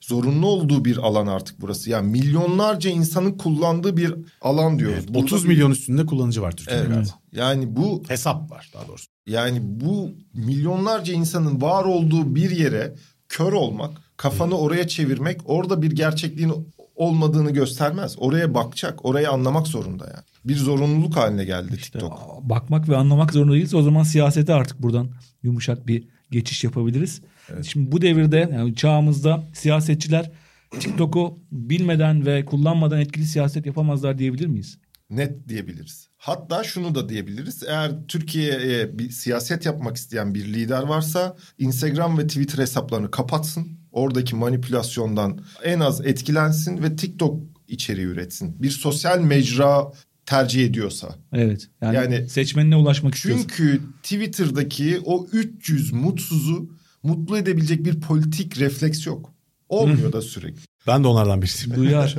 Zorunlu 0.00 0.46
olduğu 0.46 0.84
bir 0.84 0.96
alan 0.96 1.26
artık 1.26 1.60
burası. 1.60 1.90
Yani 1.90 2.10
milyonlarca 2.10 2.90
insanın 2.90 3.32
kullandığı 3.38 3.96
bir 3.96 4.14
alan 4.40 4.78
diyoruz. 4.78 4.96
Evet, 4.98 5.08
Burada 5.08 5.18
30 5.24 5.44
bir- 5.44 5.48
milyon 5.48 5.70
üstünde 5.70 6.06
kullanıcı 6.06 6.42
var 6.42 6.52
Türkiye'de 6.52 6.82
Evet. 6.82 6.90
galiba. 6.94 7.10
Yani 7.32 7.76
bu 7.76 8.02
Hesap 8.08 8.50
var 8.50 8.70
daha 8.74 8.88
doğrusu. 8.88 9.06
yani 9.26 9.58
bu 9.62 10.10
milyonlarca 10.34 11.14
insanın 11.14 11.60
var 11.60 11.84
olduğu 11.84 12.34
bir 12.34 12.50
yere 12.50 12.94
kör 13.28 13.52
olmak, 13.52 13.90
kafanı 14.16 14.58
oraya 14.58 14.88
çevirmek 14.88 15.40
orada 15.44 15.82
bir 15.82 15.90
gerçekliğin 15.90 16.52
olmadığını 16.96 17.50
göstermez. 17.50 18.14
Oraya 18.18 18.54
bakacak, 18.54 19.04
orayı 19.04 19.30
anlamak 19.30 19.66
zorunda 19.66 20.04
yani. 20.04 20.24
Bir 20.44 20.56
zorunluluk 20.56 21.16
haline 21.16 21.44
geldi 21.44 21.76
TikTok. 21.76 22.40
bakmak 22.42 22.88
ve 22.88 22.96
anlamak 22.96 23.32
zorunda 23.32 23.52
değiliz. 23.52 23.74
O 23.74 23.82
zaman 23.82 24.02
siyasete 24.02 24.54
artık 24.54 24.82
buradan 24.82 25.08
yumuşak 25.42 25.86
bir 25.86 26.04
geçiş 26.30 26.64
yapabiliriz. 26.64 27.20
Şimdi 27.62 27.92
bu 27.92 28.02
devirde 28.02 28.50
yani 28.52 28.74
çağımızda 28.74 29.44
siyasetçiler 29.54 30.30
TikTok'u 30.80 31.38
bilmeden 31.52 32.26
ve 32.26 32.44
kullanmadan 32.44 33.00
etkili 33.00 33.24
siyaset 33.24 33.66
yapamazlar 33.66 34.18
diyebilir 34.18 34.46
miyiz? 34.46 34.78
Net 35.10 35.48
diyebiliriz. 35.48 36.08
Hatta 36.16 36.64
şunu 36.64 36.94
da 36.94 37.08
diyebiliriz. 37.08 37.62
Eğer 37.68 37.92
Türkiye'ye 38.08 38.98
bir 38.98 39.10
siyaset 39.10 39.66
yapmak 39.66 39.96
isteyen 39.96 40.34
bir 40.34 40.44
lider 40.44 40.82
varsa 40.82 41.36
Instagram 41.58 42.18
ve 42.18 42.26
Twitter 42.26 42.58
hesaplarını 42.58 43.10
kapatsın. 43.10 43.68
Oradaki 43.92 44.36
manipülasyondan 44.36 45.40
en 45.64 45.80
az 45.80 46.00
etkilensin 46.06 46.82
ve 46.82 46.96
TikTok 46.96 47.40
içeriği 47.68 48.06
üretsin. 48.06 48.62
Bir 48.62 48.70
sosyal 48.70 49.20
mecra 49.20 49.92
tercih 50.26 50.66
ediyorsa. 50.66 51.14
Evet. 51.32 51.68
Yani, 51.82 51.96
Yani- 51.96 52.28
seçmenine 52.28 52.76
ulaşmak 52.76 53.14
istiyorsun. 53.14 53.46
Çünkü 53.56 53.80
Twitter'daki 54.02 55.00
o 55.04 55.26
300 55.32 55.92
mutsuzu 55.92 56.70
mutlu 57.02 57.38
edebilecek 57.38 57.84
bir 57.84 58.00
politik 58.00 58.58
refleks 58.60 59.06
yok. 59.06 59.32
Olmuyor 59.68 60.12
da 60.12 60.22
sürekli. 60.22 60.60
Ben 60.86 61.04
de 61.04 61.08
onlardan 61.08 61.42
birisiyim. 61.42 61.76
Duyar. 61.76 62.16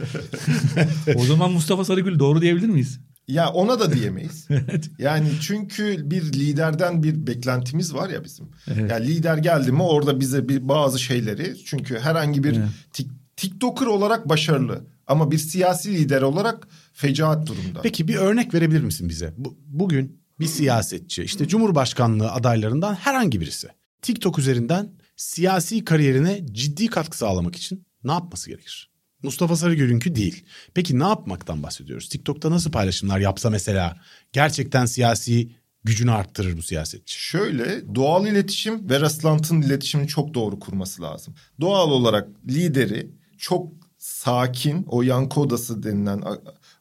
o 1.16 1.26
zaman 1.26 1.52
Mustafa 1.52 1.86
Sarıgül 1.86 2.20
doğru 2.20 2.42
diyebilir 2.42 2.68
miyiz? 2.68 3.00
Ya 3.28 3.50
ona 3.50 3.80
da 3.80 3.94
diyemeyiz. 3.94 4.48
Yani 5.00 5.28
çünkü 5.42 6.12
bir 6.12 6.22
liderden 6.24 7.04
bir 7.04 7.28
beklentimiz 7.28 7.94
var 7.94 8.10
ya 8.10 8.24
bizim. 8.24 8.46
Evet. 8.68 8.92
Yani 8.92 9.08
lider 9.08 9.38
geldi 9.38 9.72
mi 9.72 9.84
orada 9.84 10.20
bize 10.20 10.50
bir 10.50 10.68
bazı 10.68 11.00
şeyleri 11.00 11.56
çünkü 11.66 12.00
herhangi 12.00 12.44
bir 12.44 12.56
Evet. 12.58 12.68
tik- 12.94 13.12
TikToker 13.38 13.86
olarak 13.86 14.30
başarılı 14.30 14.86
ama 15.08 15.32
bir 15.32 15.38
siyasi 15.38 15.94
lider 15.94 16.22
olarak 16.22 16.68
fecaat 16.94 17.48
durumda. 17.48 17.82
Peki 17.84 18.08
bir 18.08 18.16
örnek 18.16 18.54
verebilir 18.54 18.82
misin 18.84 19.10
bize? 19.10 19.34
Bu, 19.38 19.58
bugün 19.68 20.22
bir 20.40 20.46
siyasetçi 20.46 21.24
işte 21.24 21.48
Cumhurbaşkanlığı 21.48 22.32
adaylarından 22.32 22.96
herhangi 22.96 23.42
birisi 23.42 23.68
TikTok 24.02 24.40
üzerinden 24.40 24.92
siyasi 25.16 25.86
kariyerine 25.86 26.46
ciddi 26.52 26.88
katkı 26.88 27.18
sağlamak 27.18 27.56
için 27.56 27.86
ne 28.04 28.12
yapması 28.12 28.50
gerekir? 28.50 28.92
Mustafa 29.24 29.56
Sarıgül'ünkü 29.56 30.16
değil. 30.16 30.44
Peki 30.74 31.00
ne 31.00 31.04
yapmaktan 31.04 31.64
bahsediyoruz? 31.64 32.10
TikTok'ta 32.10 32.52
nasıl 32.52 32.72
paylaşımlar 32.72 33.20
yapsa 33.20 33.50
mesela 33.50 33.98
gerçekten 34.34 34.86
siyasi 34.86 35.52
gücünü 35.84 36.12
arttırır 36.12 36.58
bu 36.58 36.62
siyasetçi? 36.62 37.20
Şöyle 37.20 37.96
doğal 37.96 38.28
iletişim 38.28 38.90
ve 38.90 39.00
rastlantının 39.00 39.62
iletişimini 39.62 40.08
çok 40.08 40.34
doğru 40.34 40.60
kurması 40.60 41.02
lazım. 41.02 41.36
Doğal 41.62 41.92
olarak 41.92 42.28
lideri 42.50 43.12
çok 43.38 43.72
sakin 43.98 44.86
o 44.88 45.02
yankı 45.02 45.40
odası 45.40 45.84
denilen 45.84 46.24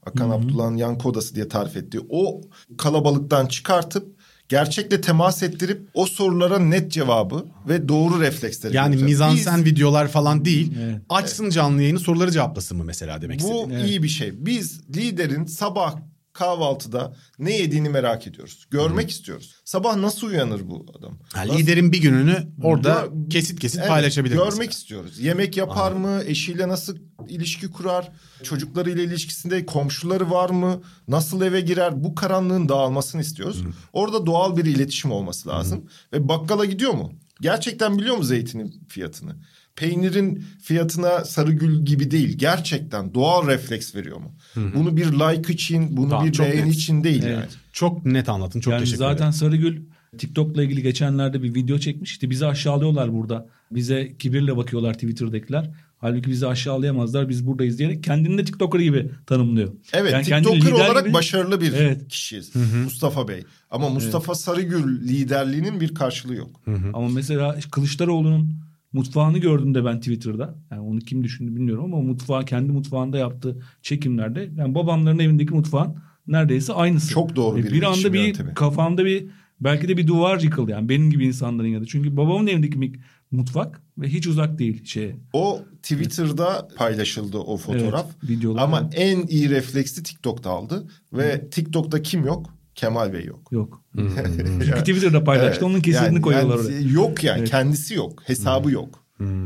Akan 0.07 0.31
Abdullah'ın 0.31 0.77
yankı 0.77 1.09
odası 1.09 1.35
diye 1.35 1.49
tarif 1.49 1.77
ettiği 1.77 2.01
o 2.09 2.41
kalabalıktan 2.79 3.47
çıkartıp 3.47 4.20
gerçekle 4.51 5.01
temas 5.01 5.43
ettirip 5.43 5.81
o 5.95 6.07
sorulara 6.07 6.59
net 6.59 6.93
cevabı 6.93 7.45
ve 7.69 7.89
doğru 7.89 8.21
refleksleri 8.21 8.77
Yani 8.77 8.89
bulacak. 8.93 9.09
mizansen 9.09 9.65
videolar 9.65 10.09
falan 10.09 10.45
değil. 10.45 10.73
Evet. 10.85 11.01
Açsın 11.09 11.51
canlı 11.51 11.83
yayını 11.83 11.99
soruları 12.01 12.31
cevaplasın 12.31 12.79
mı 12.79 12.85
mesela 12.85 13.23
demek 13.23 13.41
Bu 13.43 13.63
istediğin? 13.63 13.85
iyi 13.87 14.03
bir 14.03 14.09
şey. 14.09 14.47
Biz 14.47 14.81
liderin 14.97 15.45
sabah 15.45 15.95
kahvaltıda 16.33 17.17
ne 17.39 17.57
yediğini 17.57 17.89
merak 17.89 18.27
ediyoruz. 18.27 18.67
Görmek 18.71 19.11
istiyoruz. 19.11 19.55
Sabah 19.65 19.97
nasıl 19.97 20.27
uyanır 20.27 20.69
bu 20.69 20.87
adam? 20.99 21.19
Ha, 21.33 21.47
Nasıl- 21.49 21.59
liderin 21.59 21.93
bir 21.93 21.99
gününü 22.03 22.49
orada 22.63 23.09
Gör- 23.15 23.31
kesit 23.31 23.61
kesit 23.61 23.79
Evet, 23.79 23.89
paylaşabilir. 23.89 24.35
Görmek 24.35 24.51
mesela. 24.53 24.71
istiyoruz. 24.71 25.19
Yemek 25.21 25.57
yapar 25.57 25.93
mı? 25.93 26.23
Eşiyle 26.27 26.69
nasıl 26.69 26.97
ilişki 27.29 27.71
kurar? 27.71 28.13
Çocuklarıyla 28.43 29.03
ilişkisinde 29.03 29.67
komşuları 29.67 30.31
var 30.31 30.51
mı? 30.51 30.83
Nasıl 31.09 31.43
eve 31.43 31.61
girer? 31.61 32.05
Bu 32.05 32.15
karanlığın 32.15 32.69
dağılmasını 32.69 33.21
istiyoruz. 33.21 33.63
Orada 33.93 34.27
doğal 34.27 34.57
bir 34.57 34.65
iletişim 34.65 35.13
olması 35.13 35.49
lazım. 35.49 35.87
Ve 36.13 36.29
bakkala 36.29 36.65
gidiyor 36.65 36.93
mu? 36.93 37.13
Gerçekten 37.41 37.99
biliyor 37.99 38.17
mu 38.17 38.25
zeytinin 38.25 38.85
fiyatını? 38.89 39.37
Peynirin 39.77 40.45
fiyatına 40.63 41.25
sarıgül 41.25 41.85
gibi 41.85 42.11
değil. 42.11 42.39
Gerçekten 42.39 43.15
doğal 43.15 43.47
refleks 43.47 43.95
veriyor 43.95 44.17
mu? 44.17 44.33
Bunu 44.75 44.97
bir 44.97 45.07
like 45.07 45.53
için, 45.53 45.97
bunu 45.97 46.09
Tamam, 46.09 46.27
bir 46.27 46.33
çok 46.33 46.47
beğeni 46.47 46.67
net. 46.67 46.75
için 46.75 47.05
değil 47.05 47.23
Evet. 47.23 47.35
yani. 47.35 47.47
Çok 47.73 48.05
net 48.07 48.29
anlatın. 48.29 48.61
Çok 48.61 48.73
yani 48.73 48.81
teşekkür 48.81 48.99
zaten 48.99 49.17
ederim. 49.17 49.33
Sarıgül 49.33 49.83
TikTok'la 50.19 50.63
ilgili 50.63 50.83
geçenlerde 50.83 51.43
bir 51.43 51.55
video 51.55 51.79
çekmiş. 51.79 52.11
İşte 52.11 52.31
bizi 52.31 52.47
aşağılıyorlar 52.47 53.13
burada. 53.13 53.47
Bize 53.73 54.17
kibirle 54.19 54.57
bakıyorlar 54.57 54.95
Twitter'dakiler. 54.95 55.71
Halbuki 55.99 56.31
bizi 56.31 56.47
aşağılayamazlar. 56.47 57.29
Biz 57.29 57.47
buradayız 57.47 57.79
diyerek 57.79 58.05
kendini 58.05 58.39
de 58.39 58.45
TikToker 58.45 58.81
gibi 58.81 59.11
tanımlıyor. 59.27 59.73
Evet 59.93 60.13
Yani 60.29 60.45
TikToker 60.45 60.73
olarak 60.73 61.05
gibi- 61.05 61.15
başarılı 61.15 61.61
bir 61.61 61.73
Evet. 61.73 62.09
kişiyiz. 62.09 62.53
Mustafa 62.85 63.29
Bey. 63.29 63.45
Ama 63.71 63.89
Mustafa 63.89 64.35
Sarıgül 64.35 65.09
liderliğinin 65.09 65.81
bir 65.81 65.95
karşılığı 65.95 66.35
yok. 66.35 66.61
Ama 66.95 67.09
mesela 67.09 67.57
Kılıçdaroğlu'nun 67.71 68.55
mutfağını 68.93 69.39
gördüm 69.39 69.75
de 69.75 69.85
ben 69.85 69.99
Twitter'da. 69.99 70.55
Yani 70.71 70.81
onu 70.81 70.99
kim 70.99 71.25
düşündü 71.25 71.57
bilmiyorum 71.57 71.85
ama 71.85 72.03
mutfağı 72.03 72.45
kendi 72.45 72.73
mutfağında 72.73 73.19
yaptığı 73.19 73.63
çekimlerde 73.83 74.51
yani 74.57 74.75
babamların 74.75 75.19
evindeki 75.19 75.55
mutfağın 75.55 75.97
neredeyse 76.27 76.73
aynısı. 76.73 77.09
Çok 77.11 77.37
doğru 77.37 77.57
bir 77.57 77.73
bir 77.73 77.83
anda 77.83 78.13
bir 78.13 78.27
yöntemi. 78.27 78.55
kafamda 78.55 79.05
bir 79.05 79.27
belki 79.61 79.89
de 79.89 79.97
bir 79.97 80.07
duvar 80.07 80.41
yıkıldı 80.41 80.71
yani 80.71 80.89
benim 80.89 81.11
gibi 81.11 81.27
insanların 81.27 81.69
yanında. 81.69 81.87
Çünkü 81.87 82.17
babamın 82.17 82.47
evindeki 82.47 82.93
mutfak 83.31 83.83
ve 83.99 84.09
hiç 84.09 84.27
uzak 84.27 84.59
değil 84.59 84.85
şeye. 84.85 85.17
O 85.33 85.63
Twitter'da 85.83 86.69
paylaşıldı 86.77 87.39
o 87.39 87.57
fotoğraf. 87.57 88.07
Evet, 88.07 88.31
videolar, 88.31 88.63
Ama 88.63 88.91
en 88.95 89.27
iyi 89.27 89.51
refleksi 89.51 90.03
TikTok'ta 90.03 90.51
aldı. 90.51 90.87
Ve 91.13 91.51
TikTok'ta 91.51 92.03
kim 92.03 92.25
yok? 92.25 92.55
Kemal 92.81 93.13
Bey 93.13 93.25
yok. 93.25 93.53
Yok. 93.53 93.83
Çünkü 93.97 94.79
Twitter'da 94.79 95.25
paylaştı. 95.25 95.51
Evet, 95.53 95.63
Onun 95.63 95.81
kesitini 95.81 96.07
yani- 96.07 96.21
koyuyorlar 96.21 96.57
yani 96.57 96.67
oraya. 96.67 96.81
Yok 96.81 97.25
yani 97.25 97.39
Evet. 97.39 97.51
kendisi 97.51 97.95
yok. 97.95 98.23
Hesabı 98.27 98.71
yok. 98.71 99.05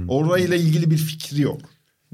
Orayla 0.09 0.57
ilgili 0.57 0.91
bir 0.91 0.97
fikri 0.97 1.43
yok. 1.43 1.61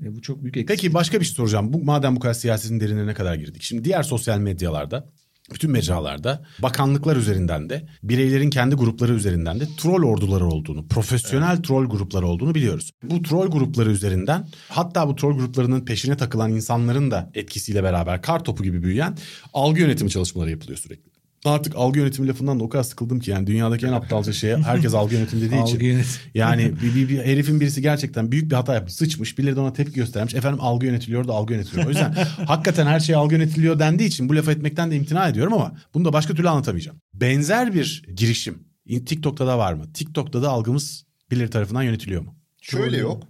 E, 0.03 0.17
bu 0.17 0.23
çok 0.23 0.43
büyük 0.43 0.57
eksik. 0.57 0.69
Peki 0.69 0.95
başka 0.95 1.21
bir 1.21 1.25
şey 1.25 1.35
soracağım. 1.35 1.73
Bu 1.73 1.85
madem 1.85 2.17
bu 2.17 2.21
kadar 2.21 2.35
siyasetin 2.35 2.81
derinlerine 2.81 3.15
kadar 3.15 3.35
girdik. 3.35 3.63
Şimdi 3.63 3.85
diğer 3.85 4.03
sosyal 4.03 4.39
medyalarda 4.39 5.09
bütün 5.55 5.71
mecralarda 5.71 6.45
bakanlıklar 6.59 7.17
üzerinden 7.17 7.71
de 7.71 7.89
bireylerin 8.03 8.51
kendi 8.51 8.75
grupları 8.75 9.15
üzerinden 9.15 9.61
de 9.61 9.65
troll 9.79 10.03
orduları 10.03 10.47
olduğunu, 10.47 10.89
profesyonel 10.89 11.63
troll 11.63 11.87
grupları 11.87 12.27
olduğunu 12.27 12.55
biliyoruz. 12.55 12.91
Bu 13.03 13.23
troll 13.23 13.51
grupları 13.51 13.91
üzerinden 13.91 14.49
hatta 14.69 15.09
bu 15.09 15.17
troll 15.17 15.37
gruplarının 15.39 15.85
peşine 15.85 16.17
takılan 16.17 16.53
insanların 16.53 17.11
da 17.11 17.31
etkisiyle 17.35 17.83
beraber 17.83 18.23
kar 18.23 18.45
topu 18.45 18.63
gibi 18.63 18.83
büyüyen 18.83 19.19
algı 19.53 19.81
yönetimi 19.81 20.11
çalışmaları 20.11 20.51
yapılıyor 20.51 20.79
sürekli. 20.79 21.10
Artık 21.45 21.77
algı 21.77 21.99
yönetimi 21.99 22.29
lafından 22.29 22.61
da 22.61 22.65
o 22.65 22.69
kadar 22.69 22.83
sıkıldım 22.83 23.21
ki 23.21 23.31
yani 23.31 23.47
dünyadaki 23.47 23.87
en 23.87 23.93
aptalca 23.93 24.33
şeye 24.33 24.57
herkes 24.57 24.95
algı 24.95 25.15
yönetimi 25.15 25.43
dediği 25.43 25.63
için. 25.65 26.03
Yani 26.35 26.73
bir, 26.83 26.95
bir, 26.95 27.09
bir 27.09 27.19
herifin 27.19 27.61
birisi 27.61 27.83
gerçekten 27.83 28.33
büyük 28.33 28.51
bir 28.51 28.57
hata 28.57 28.75
yapmış, 28.75 28.93
sıçmış. 28.93 29.39
Birileri 29.39 29.57
de 29.57 29.61
ona 29.61 29.73
tepki 29.73 29.95
göstermiş. 29.95 30.35
Efendim 30.35 30.61
algı 30.61 30.87
yönetiliyor 30.87 31.29
da 31.29 31.33
algı 31.33 31.53
yönetiliyor. 31.53 31.87
O 31.87 31.89
yüzden 31.89 32.13
hakikaten 32.47 32.87
her 32.87 33.01
şey 33.01 33.15
algı 33.15 33.35
yönetiliyor 33.35 33.79
dendiği 33.79 34.09
için 34.09 34.29
bu 34.29 34.37
lafı 34.37 34.53
etmekten 34.53 34.91
de 34.91 34.97
imtina 34.97 35.29
ediyorum 35.29 35.53
ama 35.53 35.75
bunu 35.95 36.05
da 36.05 36.13
başka 36.13 36.35
türlü 36.35 36.49
anlatamayacağım. 36.49 37.01
Benzer 37.15 37.75
bir 37.75 38.03
girişim 38.17 38.59
TikTok'ta 39.07 39.47
da 39.47 39.59
var 39.59 39.73
mı? 39.73 39.93
TikTok'ta 39.93 40.43
da 40.43 40.51
algımız 40.51 41.05
birileri 41.31 41.51
tarafından 41.51 41.83
yönetiliyor 41.83 42.23
mu? 42.23 42.35
Şöyle 42.63 42.97
yok. 42.99 43.23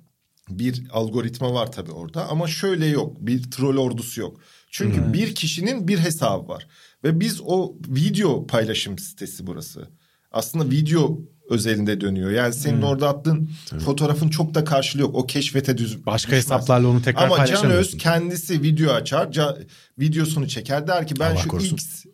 Bir 0.48 0.82
algoritma 0.92 1.54
var 1.54 1.72
tabii 1.72 1.90
orada 1.90 2.28
ama 2.28 2.48
şöyle 2.48 2.86
yok. 2.86 3.16
Bir 3.20 3.50
troll 3.50 3.76
ordusu 3.76 4.20
yok. 4.20 4.40
Çünkü 4.70 5.12
bir 5.12 5.34
kişinin 5.34 5.88
bir 5.88 5.98
hesabı 5.98 6.48
var. 6.48 6.66
Ve 7.04 7.20
biz 7.20 7.40
o 7.44 7.74
video 7.88 8.46
paylaşım 8.46 8.98
sitesi 8.98 9.46
burası. 9.46 9.88
Aslında 10.32 10.70
video 10.70 11.18
özelinde 11.50 12.00
dönüyor. 12.00 12.30
Yani 12.30 12.54
senin 12.54 12.82
orada 12.82 13.08
attığın 13.08 13.50
fotoğrafın 13.84 14.28
çok 14.28 14.54
da 14.54 14.64
karşılığı 14.64 15.02
yok. 15.02 15.14
O 15.14 15.26
keşfete 15.26 15.78
düz. 15.78 16.06
Başka 16.06 16.28
düşmez. 16.28 16.44
hesaplarla 16.44 16.88
onu 16.88 17.02
tekrar 17.02 17.22
Ama 17.26 17.46
Can 17.46 17.70
Öz 17.70 17.96
kendisi 17.96 18.62
video 18.62 18.92
açar. 18.92 19.26
ca- 19.26 19.66
videosunu 19.98 20.48
çeker 20.48 20.86
der 20.86 21.06
ki 21.06 21.14
ben 21.20 21.30
Allah 21.30 21.40
şu 21.40 21.48
korusun. 21.48 21.76
X 21.76 22.04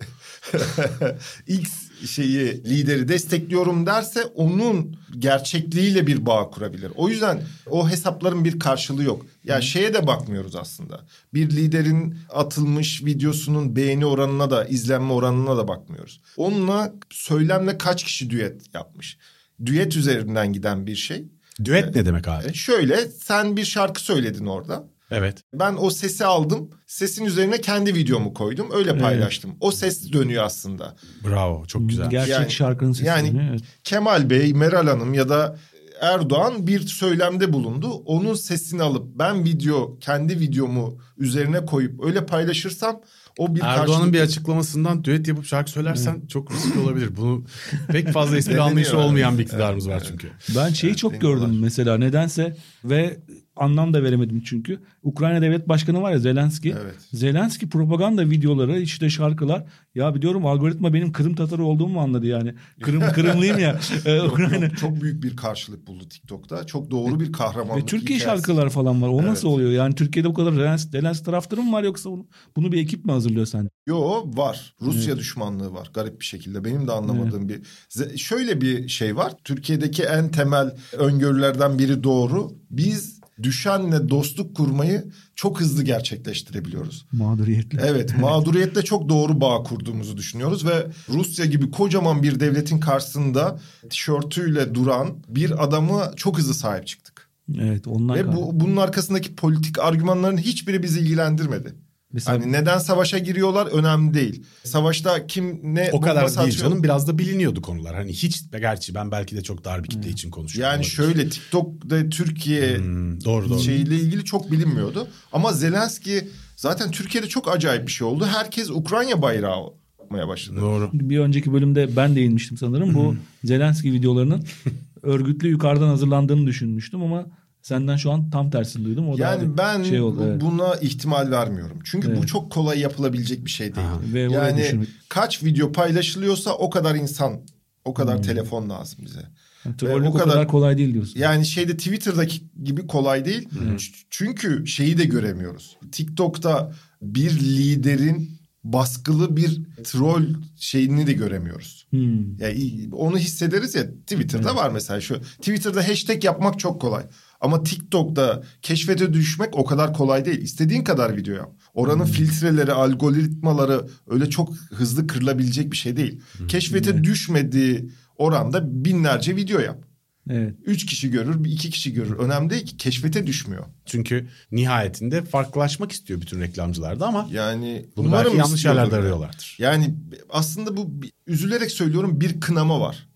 X 1.46 1.70
şeyi 2.06 2.64
lideri 2.64 3.08
destekliyorum 3.08 3.86
derse 3.86 4.24
onun 4.24 4.96
gerçekliğiyle 5.18 6.06
bir 6.06 6.26
bağ 6.26 6.50
kurabilir. 6.50 6.92
O 6.96 7.08
yüzden 7.08 7.42
o 7.70 7.88
hesapların 7.88 8.44
bir 8.44 8.58
karşılığı 8.58 9.04
yok. 9.04 9.26
Ya 9.44 9.54
yani 9.54 9.64
şeye 9.64 9.94
de 9.94 10.06
bakmıyoruz 10.06 10.56
aslında. 10.56 11.00
Bir 11.34 11.50
liderin 11.50 12.18
atılmış 12.30 13.04
videosunun 13.04 13.76
beğeni 13.76 14.06
oranına 14.06 14.50
da 14.50 14.64
izlenme 14.64 15.12
oranına 15.12 15.56
da 15.56 15.68
bakmıyoruz. 15.68 16.20
Onunla 16.36 16.92
söylemle 17.10 17.78
kaç 17.78 18.04
kişi 18.04 18.30
düet 18.30 18.74
yapmış. 18.74 19.18
Düet 19.66 19.96
üzerinden 19.96 20.52
giden 20.52 20.86
bir 20.86 20.96
şey. 20.96 21.24
Düet 21.64 21.94
ne 21.94 22.06
demek 22.06 22.28
abi? 22.28 22.54
Şöyle 22.54 23.08
sen 23.08 23.56
bir 23.56 23.64
şarkı 23.64 24.00
söyledin 24.00 24.46
orada. 24.46 24.95
Evet. 25.10 25.42
Ben 25.54 25.74
o 25.78 25.90
sesi 25.90 26.24
aldım. 26.24 26.70
Sesin 26.86 27.24
üzerine 27.24 27.60
kendi 27.60 27.94
videomu 27.94 28.34
koydum. 28.34 28.66
Öyle 28.74 28.98
paylaştım. 28.98 29.50
O 29.60 29.70
ses 29.72 30.12
dönüyor 30.12 30.44
aslında. 30.44 30.96
Bravo. 31.28 31.64
Çok 31.66 31.88
güzel. 31.88 32.10
Gerçek 32.10 32.32
Yani- 32.32 32.50
şarkının 32.50 32.92
sesi. 32.92 33.06
yani- 33.06 33.48
evet. 33.50 33.60
Kemal 33.84 34.30
Bey, 34.30 34.52
Meral 34.52 34.86
Hanım 34.88 35.14
ya 35.14 35.28
da 35.28 35.56
Erdoğan 36.00 36.66
bir 36.66 36.80
söylemde 36.80 37.52
bulundu. 37.52 37.90
Onun 37.90 38.34
sesini 38.34 38.82
alıp 38.82 39.18
ben 39.18 39.44
video 39.44 39.98
kendi 39.98 40.40
videomu 40.40 40.98
üzerine 41.18 41.66
koyup 41.66 42.04
öyle 42.04 42.26
paylaşırsam 42.26 43.00
o 43.38 43.54
bir 43.54 43.60
Erdoğan'ın 43.60 43.86
karşılık- 43.86 44.12
bir 44.12 44.20
açıklamasından 44.20 45.04
düet 45.04 45.28
yapıp 45.28 45.46
şarkı 45.46 45.70
söylersen 45.70 46.26
çok 46.26 46.52
riskli 46.52 46.80
olabilir. 46.80 47.16
Bunu 47.16 47.44
pek 47.88 48.08
fazla 48.12 48.36
espri 48.36 48.60
anlayışı 48.60 48.98
olmayan 48.98 49.38
bir 49.38 49.42
iktidarımız 49.42 49.88
var 49.88 50.02
çünkü. 50.08 50.28
Ben 50.56 50.68
şeyi 50.68 50.96
çok 50.96 51.12
deniyorlar. 51.14 51.46
gördüm 51.46 51.58
mesela 51.60 51.98
nedense 51.98 52.56
ve 52.84 53.20
anlam 53.56 53.94
da 53.94 54.02
veremedim 54.02 54.42
çünkü. 54.44 54.78
Ukrayna 55.02 55.42
Devlet 55.42 55.68
Başkanı 55.68 56.02
var 56.02 56.12
ya 56.12 56.18
Zelenski. 56.18 56.74
Evet. 56.82 56.94
Zelenski 57.12 57.68
propaganda 57.68 58.30
videoları 58.30 58.80
işte 58.80 59.10
şarkılar. 59.10 59.64
Ya 59.94 60.14
biliyorum 60.14 60.46
algoritma 60.46 60.94
benim 60.94 61.12
Kırım 61.12 61.34
Tatarı 61.34 61.64
olduğumu 61.64 61.92
mu 61.94 62.00
anladı 62.00 62.26
yani. 62.26 62.54
Kırım 62.82 63.00
Kırımlıyım 63.14 63.58
ya. 63.58 63.80
Ee, 64.04 64.20
Ukrayna. 64.22 64.70
Çok 64.70 65.00
büyük 65.02 65.22
bir 65.22 65.36
karşılık 65.36 65.86
buldu 65.86 66.08
TikTok'ta. 66.08 66.66
Çok 66.66 66.90
doğru 66.90 67.20
bir 67.20 67.32
kahramanlık 67.32 67.82
Ve 67.82 67.86
Türkiye 67.86 68.18
hikayesi. 68.18 68.24
şarkılar 68.46 68.70
falan 68.70 69.02
var. 69.02 69.08
O 69.08 69.16
Evet. 69.20 69.28
nasıl 69.30 69.48
oluyor? 69.48 69.70
Yani 69.70 69.94
Türkiye'de 69.94 70.28
bu 70.28 70.34
kadar 70.34 70.52
Zelenski, 70.52 70.90
Zelenski 70.90 71.24
taraftarı 71.24 71.62
mı 71.62 71.72
var 71.72 71.82
yoksa 71.82 72.10
bunu, 72.10 72.26
bunu 72.56 72.72
bir 72.72 72.78
ekip 72.82 73.04
mi 73.04 73.12
hazırlıyor 73.12 73.46
sence? 73.46 73.68
Yo 73.86 74.22
var. 74.26 74.74
Rusya 74.82 75.16
düşmanlığı 75.18 75.72
var 75.74 75.90
garip 75.94 76.20
bir 76.20 76.24
şekilde. 76.24 76.64
Benim 76.64 76.86
de 76.88 76.92
anlamadığım 76.92 77.48
bir. 77.48 77.60
Ze- 77.90 78.18
Şöyle 78.18 78.60
bir 78.60 78.88
şey 78.88 79.16
var. 79.16 79.32
Türkiye'deki 79.44 80.02
en 80.02 80.30
temel 80.30 80.76
öngörülerden 80.98 81.78
biri 81.78 82.04
doğru. 82.04 82.52
Biz 82.70 83.15
düşenle 83.42 84.08
dostluk 84.08 84.56
kurmayı 84.56 85.04
çok 85.34 85.60
hızlı 85.60 85.82
gerçekleştirebiliyoruz. 85.82 87.06
Mağduriyetli. 87.12 87.78
Evet 87.82 88.18
mağduriyetle 88.20 88.82
çok 88.82 89.08
doğru 89.08 89.40
bağ 89.40 89.62
kurduğumuzu 89.62 90.16
düşünüyoruz 90.16 90.66
ve 90.66 90.86
Rusya 91.08 91.44
gibi 91.44 91.70
kocaman 91.70 92.22
bir 92.22 92.40
devletin 92.40 92.80
karşısında 92.80 93.60
tişörtüyle 93.90 94.74
duran 94.74 95.16
bir 95.28 95.64
adamı 95.64 96.10
çok 96.16 96.38
hızlı 96.38 96.54
sahip 96.54 96.86
çıktık. 96.86 97.30
Evet 97.60 97.86
ondan 97.86 98.16
Ve 98.16 98.32
bu 98.36 98.60
bunun 98.60 98.76
arkasındaki 98.76 99.34
politik 99.34 99.78
argümanların 99.78 100.36
hiçbiri 100.36 100.82
bizi 100.82 101.00
ilgilendirmedi. 101.00 101.74
Mesela 102.12 102.38
Hani 102.40 102.52
neden 102.52 102.78
savaşa 102.78 103.18
giriyorlar 103.18 103.66
önemli 103.66 104.14
değil. 104.14 104.42
Savaşta 104.64 105.26
kim 105.26 105.60
ne 105.74 105.90
O 105.92 106.00
kadar 106.00 106.26
değil 106.28 106.38
atıyor? 106.38 106.56
canım. 106.56 106.82
Biraz 106.82 107.08
da 107.08 107.18
biliniyordu 107.18 107.62
konular. 107.62 107.94
Hani 107.96 108.12
hiç 108.12 108.42
gerçi 108.60 108.94
ben 108.94 109.10
belki 109.10 109.36
de 109.36 109.42
çok 109.42 109.64
dar 109.64 109.84
bir 109.84 109.88
kitle 109.88 110.10
için 110.10 110.30
konuşuyorum. 110.30 110.70
Yani 110.70 110.76
Olabilir. 110.78 110.90
şöyle 110.90 111.28
TikTok'ta 111.28 112.08
Türkiye 112.08 112.78
Hmm, 112.78 113.24
doğru 113.24 113.48
doğru. 113.48 113.60
şeyiyle 113.60 113.96
ilgili 113.96 114.24
çok 114.24 114.52
bilinmiyordu. 114.52 115.08
Ama 115.32 115.52
Zelenski 115.52 116.28
zaten 116.56 116.90
Türkiye'de 116.90 117.28
çok 117.28 117.54
acayip 117.56 117.86
bir 117.86 117.92
şey 117.92 118.06
oldu. 118.06 118.26
Herkes 118.26 118.70
Ukrayna 118.70 119.22
bayrağı 119.22 119.62
yapmaya 120.00 120.28
başladı. 120.28 120.60
Doğru. 120.60 120.90
bir 120.92 121.18
önceki 121.18 121.52
bölümde 121.52 121.96
ben 121.96 122.16
değinmiştim 122.16 122.56
sanırım. 122.56 122.94
Bu 122.94 123.14
Zelenski 123.44 123.92
videolarının 123.92 124.44
örgütlü 125.02 125.48
yukarıdan 125.48 125.88
hazırlandığını 125.88 126.46
düşünmüştüm 126.46 127.02
ama 127.02 127.26
senden 127.66 127.96
şu 127.96 128.10
an 128.12 128.30
tam 128.30 128.50
tersini 128.50 128.84
duydum. 128.84 129.08
O 129.08 129.18
da 129.18 129.22
Yani 129.22 129.42
abi 129.42 129.58
ben 129.58 129.82
şey 129.82 130.00
oldu, 130.00 130.18
bu- 130.20 130.24
evet. 130.24 130.40
buna 130.40 130.74
ihtimal 130.74 131.30
vermiyorum. 131.30 131.78
Çünkü 131.84 132.08
bu 132.08 132.18
Evet. 132.18 132.28
çok 132.28 132.52
kolay 132.52 132.78
yapılabilecek 132.80 133.44
bir 133.44 133.50
şey 133.50 133.74
değil. 133.74 133.86
Aha. 133.86 134.00
Ve 134.12 134.20
yani 134.20 134.58
düşünmek- 134.60 134.88
kaç 135.08 135.44
video 135.44 135.72
paylaşılıyorsa 135.72 136.52
o 136.54 136.70
kadar 136.70 136.94
insan, 136.94 137.40
o 137.84 137.94
kadar 137.94 138.16
Hmm. 138.16 138.22
telefon 138.22 138.70
lazım 138.70 138.98
bize. 139.04 139.22
Yani 139.64 139.76
trollük 139.76 140.08
o 140.08 140.12
kadar, 140.12 140.28
kadar- 140.28 140.48
kolay 140.48 140.78
değil 140.78 140.94
diyorsun. 140.94 141.20
Yani 141.20 141.46
şeyde 141.46 141.76
Twitter'daki 141.76 142.40
gibi 142.64 142.86
kolay 142.86 143.24
değil. 143.24 143.48
Ç- 143.76 144.04
Çünkü 144.10 144.66
şeyi 144.66 144.98
de 144.98 145.04
göremiyoruz. 145.04 145.76
TikTok'ta 145.92 146.72
bir 147.02 147.30
liderin 147.40 148.30
baskılı 148.64 149.36
bir 149.36 149.60
troll 149.84 150.24
şeyini 150.56 151.06
de 151.06 151.12
göremiyoruz. 151.12 151.86
Hmm. 151.90 152.38
Yani 152.38 152.88
onu 152.92 153.18
hissederiz 153.18 153.74
ya 153.74 153.90
Twitter'da 153.90 154.56
var 154.56 154.70
mesela 154.70 155.00
şu 155.00 155.20
Twitter'da 155.20 155.88
hashtag 155.88 156.24
yapmak 156.24 156.58
çok 156.58 156.80
kolay. 156.80 157.02
Ama 157.40 157.62
TikTok'ta 157.62 158.42
keşfete 158.62 159.12
düşmek 159.12 159.56
o 159.56 159.64
kadar 159.64 159.94
kolay 159.94 160.24
değil. 160.24 160.38
İstediğin 160.42 160.84
kadar 160.84 161.16
video 161.16 161.34
yap. 161.34 161.52
Oranın 161.74 162.04
filtreleri, 162.04 162.72
algoritmaları 162.72 163.86
öyle 164.06 164.30
çok 164.30 164.54
hızlı 164.56 165.06
kırılabilecek 165.06 165.72
bir 165.72 165.76
şey 165.76 165.96
değil. 165.96 166.20
Keşfete 166.48 167.04
düşmediği 167.04 167.90
oranda 168.16 168.84
binlerce 168.84 169.36
video 169.36 169.60
yap. 169.60 169.86
Evet. 170.30 170.54
Üç 170.64 170.86
kişi 170.86 171.10
görür, 171.10 171.44
iki 171.44 171.70
kişi 171.70 171.92
görür. 171.92 172.18
Önemli 172.18 172.50
değil 172.50 172.66
ki 172.66 172.76
keşfete 172.76 173.26
düşmüyor. 173.26 173.64
Çünkü 173.86 174.28
nihayetinde 174.52 175.22
farklılaşmak 175.22 175.92
istiyor 175.92 176.20
bütün 176.20 176.40
reklamcılar 176.40 177.00
da 177.00 177.06
ama 177.06 177.28
Yani 177.32 177.86
bunu 177.96 178.12
belki 178.12 178.36
yanlış 178.36 178.64
yerlerde 178.64 178.96
arıyorlardır. 178.96 179.56
Yani 179.58 179.94
aslında 180.30 180.76
bu 180.76 180.90
üzülerek 181.26 181.70
söylüyorum 181.70 182.20
bir 182.20 182.40
kınama 182.40 182.80
var. 182.80 183.08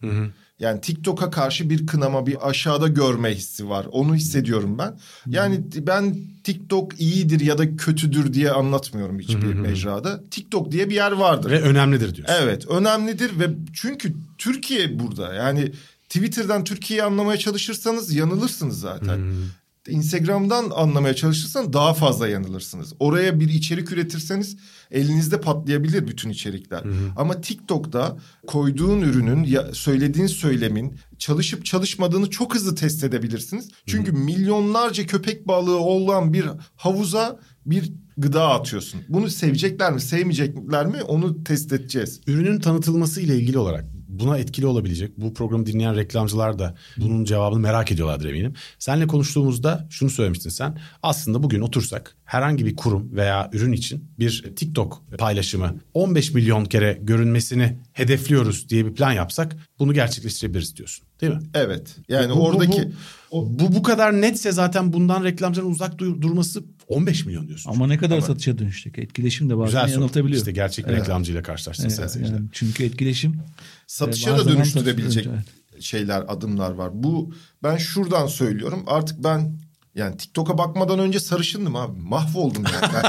Yani 0.61 0.81
TikTok'a 0.81 1.31
karşı 1.31 1.70
bir 1.70 1.87
kınama, 1.87 2.27
bir 2.27 2.49
aşağıda 2.49 2.88
görme 2.88 3.35
hissi 3.35 3.68
var. 3.68 3.87
Onu 3.90 4.14
hissediyorum 4.14 4.79
ben. 4.79 4.99
Yani 5.27 5.61
ben 5.77 6.16
TikTok 6.44 7.01
iyidir 7.01 7.40
ya 7.40 7.59
da 7.59 7.77
kötüdür 7.77 8.33
diye 8.33 8.51
anlatmıyorum 8.51 9.18
hiçbir 9.18 9.55
mecrada. 9.55 10.25
TikTok 10.31 10.73
diye 10.73 10.88
bir 10.88 10.94
yer 10.94 11.12
vardır. 11.12 11.51
Ve 11.51 11.61
önemlidir 11.61 12.14
diyorsun. 12.14 12.35
Evet 12.40 12.68
önemlidir 12.68 13.38
ve 13.38 13.51
çünkü 13.73 14.14
Türkiye 14.38 14.99
burada 14.99 15.35
yani 15.35 15.73
Twitter'dan 16.09 16.64
Türkiye'yi 16.64 17.05
anlamaya 17.05 17.38
çalışırsanız 17.38 18.14
yanılırsınız 18.14 18.81
zaten. 18.81 19.35
Instagram'dan 19.88 20.71
anlamaya 20.75 21.14
çalışırsan 21.14 21.73
daha 21.73 21.95
fazla 21.95 22.29
yanılırsınız. 22.29 22.93
Oraya 22.99 23.40
bir 23.40 23.49
içerik 23.49 23.93
üretirseniz 23.93 24.57
elinizde 24.90 25.40
patlayabilir 25.40 26.09
bütün 26.09 26.31
içerikler. 26.31 26.85
Hı 26.85 26.88
hı. 26.88 27.12
Ama 27.16 27.40
TikTok'ta 27.40 28.16
koyduğun 28.47 29.01
ürünün 29.01 29.45
ya 29.45 29.75
söylediğin 29.75 30.27
söylemin 30.27 30.97
çalışıp 31.19 31.64
çalışmadığını 31.64 32.31
çok 32.31 32.55
hızlı 32.55 32.75
test 32.75 33.05
edebilirsiniz. 33.05 33.69
Çünkü 33.87 34.12
hı 34.12 34.16
hı. 34.16 34.21
milyonlarca 34.21 35.07
köpek 35.07 35.49
balığı 35.49 35.79
olan 35.79 36.33
bir 36.33 36.47
havuza 36.77 37.40
bir 37.66 37.93
gıda 38.16 38.49
atıyorsun. 38.49 39.01
Bunu 39.09 39.31
sevecekler 39.31 39.93
mi, 39.93 40.01
sevmeyecekler 40.01 40.87
mi 40.87 41.03
onu 41.03 41.45
test 41.45 41.73
edeceğiz. 41.73 42.21
Ürünün 42.27 42.61
tanıtılması 42.61 43.21
ile 43.21 43.37
ilgili 43.37 43.59
olarak 43.59 43.85
buna 44.11 44.38
etkili 44.38 44.66
olabilecek. 44.66 45.12
Bu 45.16 45.35
programı 45.35 45.66
dinleyen 45.66 45.96
reklamcılar 45.96 46.59
da 46.59 46.75
bunun 46.96 47.25
cevabını 47.25 47.61
merak 47.61 47.92
ediyorlardır 47.92 48.29
eminim. 48.29 48.55
Seninle 48.79 49.07
konuştuğumuzda 49.07 49.87
şunu 49.90 50.11
söylemiştin 50.11 50.51
sen. 50.51 50.79
Aslında 51.03 51.42
bugün 51.42 51.61
otursak 51.61 52.16
herhangi 52.25 52.66
bir 52.66 52.77
kurum 52.77 53.16
veya 53.16 53.51
ürün 53.53 53.73
için 53.73 54.05
bir 54.18 54.53
TikTok 54.57 55.03
paylaşımı 55.18 55.75
15 55.94 56.35
milyon 56.35 56.64
kere 56.64 56.99
görünmesini 57.03 57.79
hedefliyoruz 57.92 58.68
diye 58.68 58.87
bir 58.87 58.94
plan 58.94 59.12
yapsak 59.12 59.57
bunu 59.79 59.94
gerçekleştirebiliriz 59.94 60.77
diyorsun. 60.77 61.07
Değil 61.20 61.33
mi? 61.33 61.40
Evet. 61.55 61.96
Yani 62.09 62.33
bu, 62.37 62.46
oradaki 62.46 62.92
bu, 63.33 63.59
bu, 63.59 63.59
bu 63.59 63.75
bu 63.75 63.83
kadar 63.83 64.20
netse 64.20 64.53
zaten 64.53 64.92
bundan 64.92 65.25
reklamcıların 65.25 65.70
uzak 65.70 65.99
durması 65.99 66.64
15 66.90 67.26
milyon 67.26 67.48
diyorsun. 67.48 67.70
Ama 67.70 67.87
ne 67.87 67.98
kadar 67.98 68.16
Ama, 68.16 68.26
satışa 68.26 68.59
dönüşecek? 68.59 68.98
Etkileşim 68.98 69.50
de 69.50 69.59
bazen 69.59 69.85
Güzel 69.87 69.94
yanıltabiliyor. 69.94 70.38
İşte 70.38 70.53
gerçek 70.53 70.85
evet. 70.88 71.00
reklamcıyla 71.00 71.42
karşılaştın 71.42 71.92
evet, 71.98 72.11
sen. 72.11 72.24
Yani 72.24 72.46
çünkü 72.53 72.85
etkileşim 72.85 73.40
satışa 73.87 74.38
da 74.38 74.48
dönüştürebilecek 74.48 75.26
evet. 75.26 75.83
şeyler, 75.83 76.24
adımlar 76.29 76.70
var. 76.70 76.90
Bu 76.92 77.35
ben 77.62 77.76
şuradan 77.76 78.26
söylüyorum. 78.26 78.85
Artık 78.87 79.24
ben 79.24 79.59
yani 79.94 80.16
TikTok'a 80.16 80.59
bakmadan 80.59 80.98
önce 80.98 81.20
sarışındım 81.20 81.76
abi. 81.76 82.00
Mahvoldum 82.00 82.64
yani. 82.64 83.07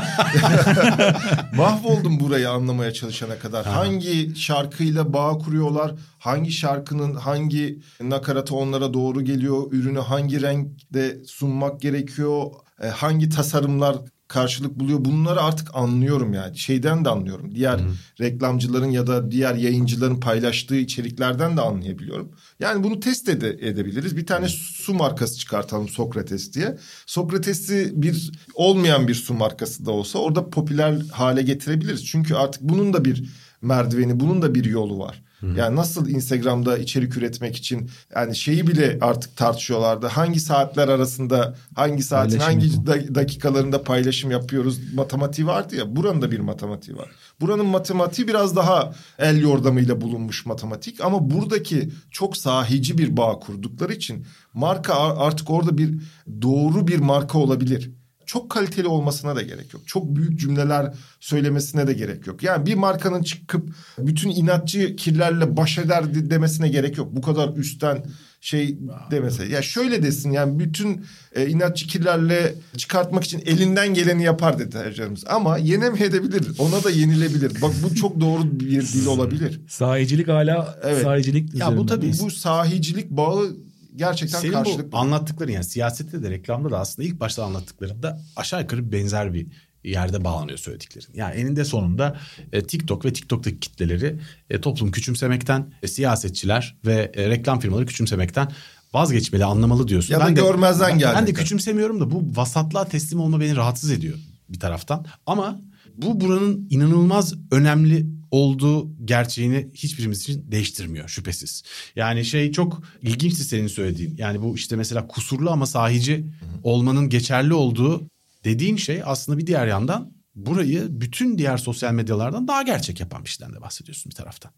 Mahvoldum 1.55 2.19
burayı 2.19 2.49
anlamaya 2.49 2.93
çalışana 2.93 3.39
kadar. 3.39 3.65
Ha. 3.65 3.75
Hangi 3.75 4.35
şarkıyla 4.35 5.13
bağ 5.13 5.37
kuruyorlar? 5.37 5.95
Hangi 6.19 6.51
şarkının 6.51 7.15
hangi 7.15 7.79
nakaratı 8.01 8.55
onlara 8.55 8.93
doğru 8.93 9.21
geliyor? 9.21 9.71
Ürünü 9.71 9.99
hangi 9.99 10.41
renkte 10.41 11.17
sunmak 11.25 11.81
gerekiyor? 11.81 12.51
E, 12.81 12.87
hangi 12.87 13.29
tasarımlar 13.29 13.97
karşılık 14.31 14.79
buluyor. 14.79 15.05
Bunları 15.05 15.41
artık 15.41 15.67
anlıyorum 15.73 16.33
yani. 16.33 16.57
Şeyden 16.57 17.05
de 17.05 17.09
anlıyorum. 17.09 17.55
Diğer 17.55 17.79
Hı. 17.79 17.91
reklamcıların 18.19 18.91
ya 18.91 19.07
da 19.07 19.31
diğer 19.31 19.55
yayıncıların 19.55 20.19
paylaştığı 20.19 20.75
içeriklerden 20.75 21.57
de 21.57 21.61
anlayabiliyorum. 21.61 22.31
Yani 22.59 22.83
bunu 22.83 22.99
test 22.99 23.29
ede 23.29 23.49
edebiliriz. 23.49 24.17
Bir 24.17 24.25
tane 24.25 24.47
su 24.49 24.93
markası 24.93 25.37
çıkartalım 25.37 25.89
Sokrates 25.89 26.53
diye. 26.53 26.77
Sokrates'i 27.05 27.91
bir 27.93 28.31
olmayan 28.53 29.07
bir 29.07 29.15
su 29.15 29.33
markası 29.33 29.85
da 29.85 29.91
olsa 29.91 30.19
orada 30.19 30.49
popüler 30.49 31.01
hale 31.11 31.41
getirebiliriz. 31.41 32.05
Çünkü 32.05 32.35
artık 32.35 32.61
bunun 32.61 32.93
da 32.93 33.05
bir 33.05 33.29
merdiveni, 33.61 34.19
bunun 34.19 34.41
da 34.41 34.55
bir 34.55 34.65
yolu 34.65 34.99
var. 34.99 35.23
Hı-hı. 35.41 35.59
Yani 35.59 35.75
nasıl 35.75 36.09
Instagram'da 36.09 36.77
içerik 36.77 37.17
üretmek 37.17 37.55
için 37.55 37.89
yani 38.15 38.35
şeyi 38.35 38.67
bile 38.67 38.97
artık 39.01 39.37
tartışıyorlardı. 39.37 40.07
Hangi 40.07 40.39
saatler 40.39 40.87
arasında 40.87 41.55
hangi 41.75 42.03
saatin 42.03 42.39
hangi 42.39 42.85
da, 42.87 43.15
dakikalarında 43.15 43.83
paylaşım 43.83 44.31
yapıyoruz 44.31 44.93
matematiği 44.93 45.47
vardı 45.47 45.75
ya. 45.75 45.95
Buranın 45.95 46.21
da 46.21 46.31
bir 46.31 46.39
matematiği 46.39 46.97
var. 46.97 47.09
Buranın 47.41 47.65
matematiği 47.65 48.27
biraz 48.27 48.55
daha 48.55 48.93
el 49.19 49.41
yordamıyla 49.41 50.01
bulunmuş 50.01 50.45
matematik 50.45 51.01
ama 51.01 51.29
buradaki 51.29 51.89
çok 52.11 52.37
sahici 52.37 52.97
bir 52.97 53.17
bağ 53.17 53.39
kurdukları 53.39 53.93
için 53.93 54.25
marka 54.53 54.93
artık 55.17 55.49
orada 55.49 55.77
bir 55.77 55.93
doğru 56.41 56.87
bir 56.87 56.99
marka 56.99 57.37
olabilir 57.37 57.91
çok 58.31 58.49
kaliteli 58.49 58.87
olmasına 58.87 59.35
da 59.35 59.41
gerek 59.41 59.73
yok. 59.73 59.81
Çok 59.85 60.15
büyük 60.15 60.39
cümleler 60.39 60.93
söylemesine 61.19 61.87
de 61.87 61.93
gerek 61.93 62.27
yok. 62.27 62.43
Yani 62.43 62.65
bir 62.65 62.75
markanın 62.75 63.23
çıkıp 63.23 63.69
bütün 63.97 64.29
inatçı 64.29 64.95
kirlerle 64.95 65.57
baş 65.57 65.77
eder 65.77 66.29
demesine 66.29 66.69
gerek 66.69 66.97
yok. 66.97 67.07
Bu 67.11 67.21
kadar 67.21 67.57
üstten 67.57 68.05
şey 68.41 68.77
demese. 69.11 69.45
Ya 69.45 69.61
şöyle 69.61 70.03
desin 70.03 70.31
yani 70.31 70.59
bütün 70.59 71.05
e, 71.35 71.47
inatçı 71.47 71.87
kirlerle 71.87 72.55
çıkartmak 72.77 73.23
için 73.23 73.43
elinden 73.45 73.93
geleni 73.93 74.23
yapar 74.23 74.59
deterjanımız. 74.59 75.23
Ama 75.27 75.57
yenemeyebilir. 75.57 76.59
Ona 76.59 76.83
da 76.83 76.89
yenilebilir. 76.89 77.61
Bak 77.61 77.71
bu 77.83 77.95
çok 77.95 78.19
doğru 78.19 78.59
bir 78.59 78.81
dil 78.81 79.05
olabilir. 79.05 79.61
Sahicilik 79.67 80.27
hala 80.27 80.79
evet. 80.83 81.03
sahicilik 81.03 81.55
Ya 81.55 81.77
bu 81.77 81.85
tabii 81.85 82.11
bu 82.21 82.31
sahicilik 82.31 83.09
bağı 83.09 83.55
gerçekten 83.95 84.39
Senin 84.39 84.53
karşılıklı. 84.53 84.91
bu 84.91 84.97
anlattıkların 84.97 85.51
yani 85.51 85.63
siyasette 85.63 86.23
de 86.23 86.29
reklamda 86.29 86.71
da 86.71 86.79
aslında 86.79 87.07
ilk 87.07 87.19
başta 87.19 87.45
anlattıklarında 87.45 88.21
aşağı 88.35 88.61
yukarı 88.61 88.91
benzer 88.91 89.33
bir 89.33 89.47
yerde 89.83 90.23
bağlanıyor 90.23 90.57
söylediklerin. 90.57 91.07
Yani 91.13 91.35
eninde 91.35 91.65
sonunda 91.65 92.17
e, 92.53 92.63
TikTok 92.63 93.05
ve 93.05 93.13
TikTok'taki 93.13 93.59
kitleleri 93.59 94.19
e, 94.49 94.61
toplum 94.61 94.91
küçümsemekten, 94.91 95.73
e, 95.83 95.87
siyasetçiler 95.87 96.77
ve 96.85 97.11
e, 97.13 97.29
reklam 97.29 97.59
firmaları 97.59 97.85
küçümsemekten 97.85 98.51
vazgeçmeli, 98.93 99.45
anlamalı 99.45 99.87
diyorsun. 99.87 100.13
Ya 100.13 100.19
ben 100.19 100.35
da 100.35 100.41
görmezden 100.41 100.97
geldi. 100.99 101.13
Ben 101.15 101.27
de 101.27 101.33
küçümsemiyorum 101.33 101.99
da 101.99 102.11
bu 102.11 102.23
vasatlığa 102.35 102.85
teslim 102.85 103.19
olma 103.19 103.39
beni 103.39 103.55
rahatsız 103.55 103.91
ediyor 103.91 104.17
bir 104.49 104.59
taraftan. 104.59 105.05
Ama 105.25 105.59
bu 105.97 106.21
buranın 106.21 106.67
inanılmaz 106.69 107.33
önemli 107.51 108.20
olduğu 108.31 109.05
gerçeğini 109.05 109.67
hiçbirimiz 109.73 110.21
için 110.21 110.51
değiştirmiyor 110.51 111.09
şüphesiz. 111.09 111.63
Yani 111.95 112.25
şey 112.25 112.51
çok 112.51 112.83
ilginçti 113.01 113.43
senin 113.43 113.67
söylediğin. 113.67 114.17
Yani 114.17 114.41
bu 114.41 114.55
işte 114.55 114.75
mesela 114.75 115.07
kusurlu 115.07 115.51
ama 115.51 115.65
sahici 115.65 116.25
olmanın 116.63 117.09
geçerli 117.09 117.53
olduğu 117.53 118.07
dediğin 118.43 118.77
şey 118.77 119.01
aslında 119.05 119.37
bir 119.37 119.47
diğer 119.47 119.67
yandan 119.67 120.13
burayı 120.35 120.87
bütün 120.89 121.37
diğer 121.37 121.57
sosyal 121.57 121.93
medyalardan 121.93 122.47
daha 122.47 122.61
gerçek 122.61 122.99
yapan 122.99 123.23
bir 123.23 123.29
şeyden 123.29 123.55
de 123.55 123.61
bahsediyorsun 123.61 124.09
bir 124.09 124.15
taraftan. 124.15 124.51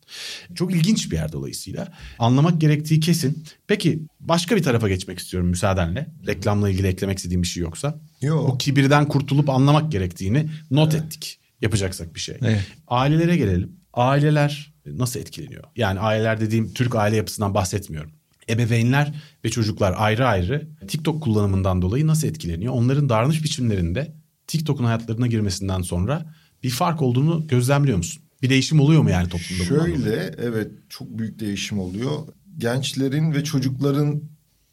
Çok 0.56 0.72
ilginç 0.72 1.12
bir 1.12 1.16
yer 1.16 1.32
dolayısıyla. 1.32 1.94
Anlamak 2.20 2.62
gerektiği 2.62 3.00
kesin. 3.00 3.44
Peki 3.68 4.00
başka 4.20 4.56
bir 4.56 4.64
tarafa 4.64 4.90
geçmek 4.90 5.20
istiyorum 5.20 5.50
müsaadenle. 5.50 6.08
Reklamla 6.28 6.70
ilgili 6.70 6.88
eklemek 6.88 7.18
istediğim 7.18 7.42
bir 7.42 7.48
şey 7.48 7.64
yoksa. 7.64 8.00
Yok. 8.22 8.50
Bu 8.50 8.58
kibirden 8.58 9.08
kurtulup 9.08 9.50
anlamak 9.50 9.92
gerektiğini 9.92 10.50
not 10.72 10.94
evet. 10.94 11.04
ettik 11.04 11.40
yapacaksak 11.64 12.16
bir 12.16 12.20
şey. 12.20 12.38
Evet. 12.42 12.62
Ailelere 12.88 13.38
gelelim. 13.38 13.72
Aileler 13.94 14.74
nasıl 14.86 15.20
etkileniyor? 15.20 15.64
Yani 15.76 16.00
aileler 16.00 16.42
dediğim 16.42 16.74
Türk 16.74 16.96
aile 16.96 17.16
yapısından 17.16 17.54
bahsetmiyorum. 17.54 18.12
Ebeveynler 18.50 19.14
ve 19.46 19.50
çocuklar 19.50 19.94
ayrı 19.98 20.28
ayrı 20.28 20.68
TikTok 20.88 21.24
kullanımından 21.24 21.82
dolayı 21.82 22.08
nasıl 22.08 22.28
etkileniyor? 22.28 22.74
Onların 22.74 23.10
davranış 23.10 23.44
biçimlerinde 23.44 24.14
TikTok'un 24.48 24.84
hayatlarına 24.84 25.28
girmesinden 25.28 25.82
sonra 25.82 26.34
bir 26.64 26.70
fark 26.70 27.02
olduğunu 27.02 27.48
gözlemliyor 27.48 27.98
musun? 27.98 28.24
Bir 28.42 28.50
değişim 28.50 28.80
oluyor 28.80 29.02
mu 29.02 29.10
yani 29.10 29.30
toplumda? 29.30 29.64
Şöyle 29.64 30.36
evet 30.38 30.72
çok 30.90 31.18
büyük 31.18 31.40
değişim 31.40 31.80
oluyor. 31.80 32.12
Gençlerin 32.58 33.34
ve 33.34 33.44
çocukların 33.44 34.22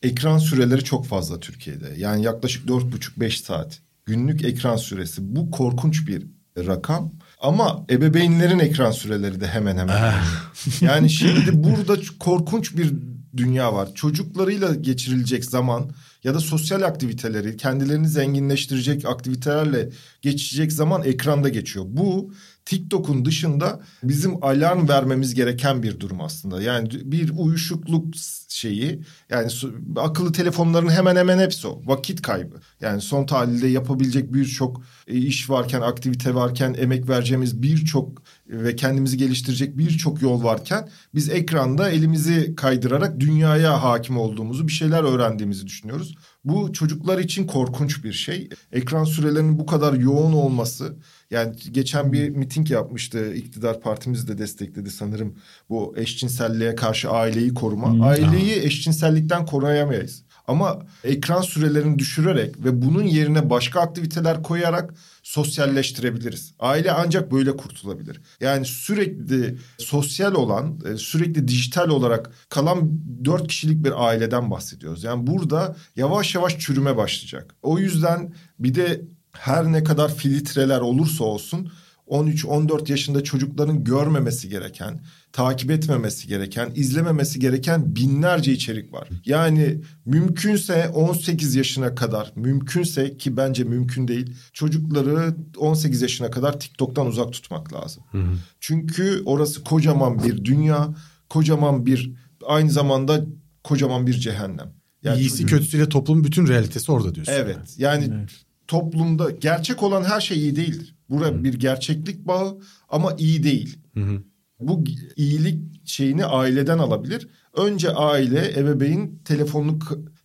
ekran 0.03 0.39
süreleri 0.39 0.85
çok 0.85 1.07
fazla 1.07 1.41
Türkiye'de. 1.41 1.95
Yani 1.97 2.25
yaklaşık 2.25 2.69
dört 2.69 2.93
buçuk 2.93 3.21
beş 3.21 3.41
saat 3.41 3.81
günlük 4.07 4.45
ekran 4.45 4.77
süresi. 4.77 5.37
Bu 5.37 5.51
korkunç 5.51 6.09
bir 6.09 6.27
rakam. 6.57 7.13
Ama 7.41 7.87
ebeveynlerin 7.91 8.59
ekran 8.59 8.91
süreleri 8.91 9.41
de 9.41 9.47
hemen 9.47 9.77
hemen. 9.77 9.97
Ah. 9.97 10.51
yani 10.81 11.11
şimdi 11.11 11.65
burada 11.65 11.97
korkunç 12.19 12.77
bir 12.77 12.95
dünya 13.37 13.75
var. 13.75 13.89
Çocuklarıyla 13.95 14.75
geçirilecek 14.75 15.45
zaman 15.45 15.91
ya 16.25 16.35
da 16.35 16.41
sosyal 16.41 16.83
aktiviteleri, 16.83 17.57
kendilerini 17.57 18.09
zenginleştirecek 18.09 19.05
aktivitelerle 19.05 19.89
geçecek 20.23 20.73
zaman 20.73 21.03
ekranda 21.05 21.49
geçiyor. 21.49 21.85
Bu 21.89 22.33
TikTok'un 22.71 23.25
dışında 23.25 23.81
bizim 24.03 24.45
alarm 24.45 24.89
vermemiz 24.89 25.35
gereken 25.35 25.83
bir 25.83 26.01
durum 26.01 26.21
aslında. 26.21 26.63
Yani 26.63 26.89
bir 27.05 27.33
uyuşukluk 27.37 28.15
şeyi 28.49 29.03
yani 29.31 29.51
akıllı 29.97 30.33
telefonların 30.33 30.89
hemen 30.89 31.17
hemen 31.17 31.39
hepsi 31.39 31.69
o. 31.69 31.83
Vakit 31.85 32.23
kaybı. 32.23 32.57
Yani 32.81 33.01
son 33.01 33.27
tahlilde 33.27 33.67
yapabilecek 33.67 34.35
birçok 34.35 34.83
e, 35.09 35.17
iş 35.17 35.51
varken, 35.51 35.81
aktivite 35.81 36.35
varken, 36.35 36.77
emek 36.79 37.09
vereceğimiz 37.09 37.63
birçok 37.63 38.23
ve 38.47 38.77
kendimizi 38.77 39.17
geliştirecek 39.17 39.79
birçok 39.79 40.23
yol 40.23 40.45
varken 40.45 40.89
biz 41.15 41.29
ekranda 41.29 41.91
elimizi 41.91 42.55
kaydırarak 42.57 43.21
dünyaya 43.21 43.83
hakim 43.83 44.19
olduğumuzu, 44.19 44.67
bir 44.67 44.73
şeyler 44.73 45.03
öğrendiğimizi 45.03 45.67
düşünüyoruz. 45.67 46.15
Bu 46.45 46.73
çocuklar 46.73 47.19
için 47.19 47.47
korkunç 47.47 48.05
bir 48.05 48.13
şey. 48.13 48.49
Ekran 48.73 49.05
sürelerinin 49.05 49.59
bu 49.59 49.67
kadar 49.67 49.93
yoğun 49.93 50.33
olması 50.33 50.97
yani 51.31 51.57
geçen 51.71 52.13
bir 52.13 52.29
miting 52.29 52.71
yapmıştı 52.71 53.35
iktidar 53.35 53.81
partimiz 53.81 54.29
de 54.29 54.39
destekledi 54.39 54.91
sanırım 54.91 55.35
bu 55.69 55.95
eşcinselliğe 55.97 56.75
karşı 56.75 57.11
aileyi 57.11 57.55
koruma. 57.55 57.93
Hmm. 57.93 58.03
Aileyi 58.03 58.63
eşcinsellikten 58.63 59.47
koruyamayız. 59.47 60.23
Ama 60.47 60.83
ekran 61.05 61.43
sürelerini 61.43 61.99
düşürerek 61.99 62.65
ve 62.65 62.83
bunun 62.83 63.03
yerine 63.03 63.51
başka 63.51 63.81
aktiviteler 63.81 64.43
koyarak 64.43 64.95
sosyalleştirebiliriz. 65.23 66.55
Aile 66.59 66.93
ancak 66.93 67.33
böyle 67.33 67.57
kurtulabilir. 67.57 68.21
Yani 68.41 68.67
sürekli 68.67 69.57
sosyal 69.79 70.35
olan, 70.35 70.81
e, 70.93 70.97
sürekli 70.97 71.49
dijital 71.49 71.89
olarak 71.89 72.31
kalan 72.49 72.91
dört 73.25 73.49
kişilik 73.49 73.85
bir 73.85 74.07
aileden 74.07 74.51
bahsediyoruz. 74.51 75.05
Yani 75.05 75.27
burada 75.27 75.77
yavaş 75.97 76.35
yavaş 76.35 76.59
çürüme 76.59 76.97
başlayacak. 76.97 77.55
O 77.63 77.79
yüzden 77.79 78.35
bir 78.59 78.75
de 78.75 79.01
her 79.33 79.73
ne 79.73 79.85
kadar 79.85 80.15
filtreler 80.15 80.81
olursa 80.81 81.25
olsun 81.25 81.71
13-14 82.11 82.91
yaşında 82.91 83.25
çocukların 83.25 83.85
görmemesi 83.85 84.49
gereken, 84.49 85.01
takip 85.33 85.71
etmemesi 85.71 86.29
gereken, 86.29 86.73
izlememesi 86.75 87.41
gereken 87.41 87.97
binlerce 87.97 88.53
içerik 88.53 88.93
var. 88.93 89.09
Yani 89.25 89.81
mümkünse 90.05 90.89
18 90.89 91.55
yaşına 91.55 91.95
kadar, 91.95 92.33
mümkünse 92.37 93.17
ki 93.17 93.37
bence 93.37 93.65
mümkün 93.65 94.09
değil, 94.09 94.35
çocukları 94.53 95.35
18 95.57 96.03
yaşına 96.03 96.31
kadar 96.31 96.61
TikTok'tan 96.61 97.07
uzak 97.07 97.33
tutmak 97.33 97.73
lazım. 97.73 98.03
Hı 98.11 98.19
hı. 98.19 98.33
Çünkü 98.61 99.23
orası 99.25 99.65
kocaman 99.65 100.25
bir 100.25 100.45
dünya, 100.45 100.95
kocaman 101.29 101.87
bir 101.87 102.13
aynı 102.47 102.71
zamanda 102.71 103.25
kocaman 103.65 104.07
bir 104.07 104.15
cehennem. 104.15 104.73
Yani 105.03 105.21
İyisi 105.21 105.37
çocuk... 105.37 105.51
kötüsüyle 105.51 105.89
toplumun 105.89 106.25
bütün 106.25 106.47
realitesi 106.49 106.93
orada 106.93 107.15
diyorsun. 107.15 107.33
Evet. 107.33 107.59
Yani, 107.79 108.05
yani 108.05 108.15
evet. 108.21 108.31
Toplumda 108.71 109.31
gerçek 109.31 109.83
olan 109.83 110.05
her 110.05 110.21
şey 110.21 110.39
iyi 110.39 110.57
değildir. 110.57 110.95
Burada 111.09 111.29
Hı. 111.29 111.45
bir 111.45 111.55
gerçeklik 111.55 112.27
bağı 112.27 112.59
ama 112.89 113.15
iyi 113.19 113.43
değil. 113.43 113.79
Hı 113.95 114.01
hı. 114.01 114.23
Bu 114.61 114.85
iyilik 115.17 115.89
şeyini 115.89 116.25
aileden 116.25 116.79
alabilir. 116.79 117.29
Önce 117.57 117.91
aile, 117.91 118.61
ebeveyn 118.61 119.19
telefonunu 119.25 119.79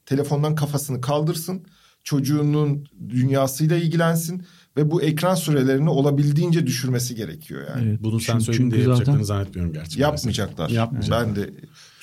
telefondan 0.05 0.55
kafasını 0.55 1.01
kaldırsın. 1.01 1.65
Çocuğunun 2.03 2.85
dünyasıyla 3.09 3.77
ilgilensin 3.77 4.45
ve 4.77 4.91
bu 4.91 5.01
ekran 5.01 5.35
sürelerini 5.35 5.89
olabildiğince 5.89 6.67
düşürmesi 6.67 7.15
gerekiyor 7.15 7.63
yani. 7.69 7.89
Evet, 7.89 8.03
bunu 8.03 8.19
sen 8.19 8.39
söylediğin 8.39 8.71
de 8.71 8.77
yapacaklarını 8.77 9.25
zannetmiyorum 9.25 9.73
gerçekten. 9.73 10.01
Yapmayacaklar. 10.01 10.69
Yapmayacaklar. 10.69 11.27
Ben 11.27 11.35
de 11.35 11.53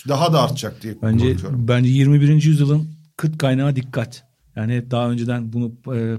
daha 0.08 0.32
da 0.32 0.42
artacak 0.42 0.82
diye 0.82 0.94
bence, 1.02 1.32
korkuyorum. 1.32 1.68
Bence 1.68 1.90
21. 1.90 2.42
yüzyılın 2.42 2.88
kıt 3.16 3.38
kaynağı 3.38 3.76
dikkat. 3.76 4.24
Yani 4.56 4.90
daha 4.90 5.10
önceden 5.10 5.52
bunu 5.52 5.72
e, 5.96 6.18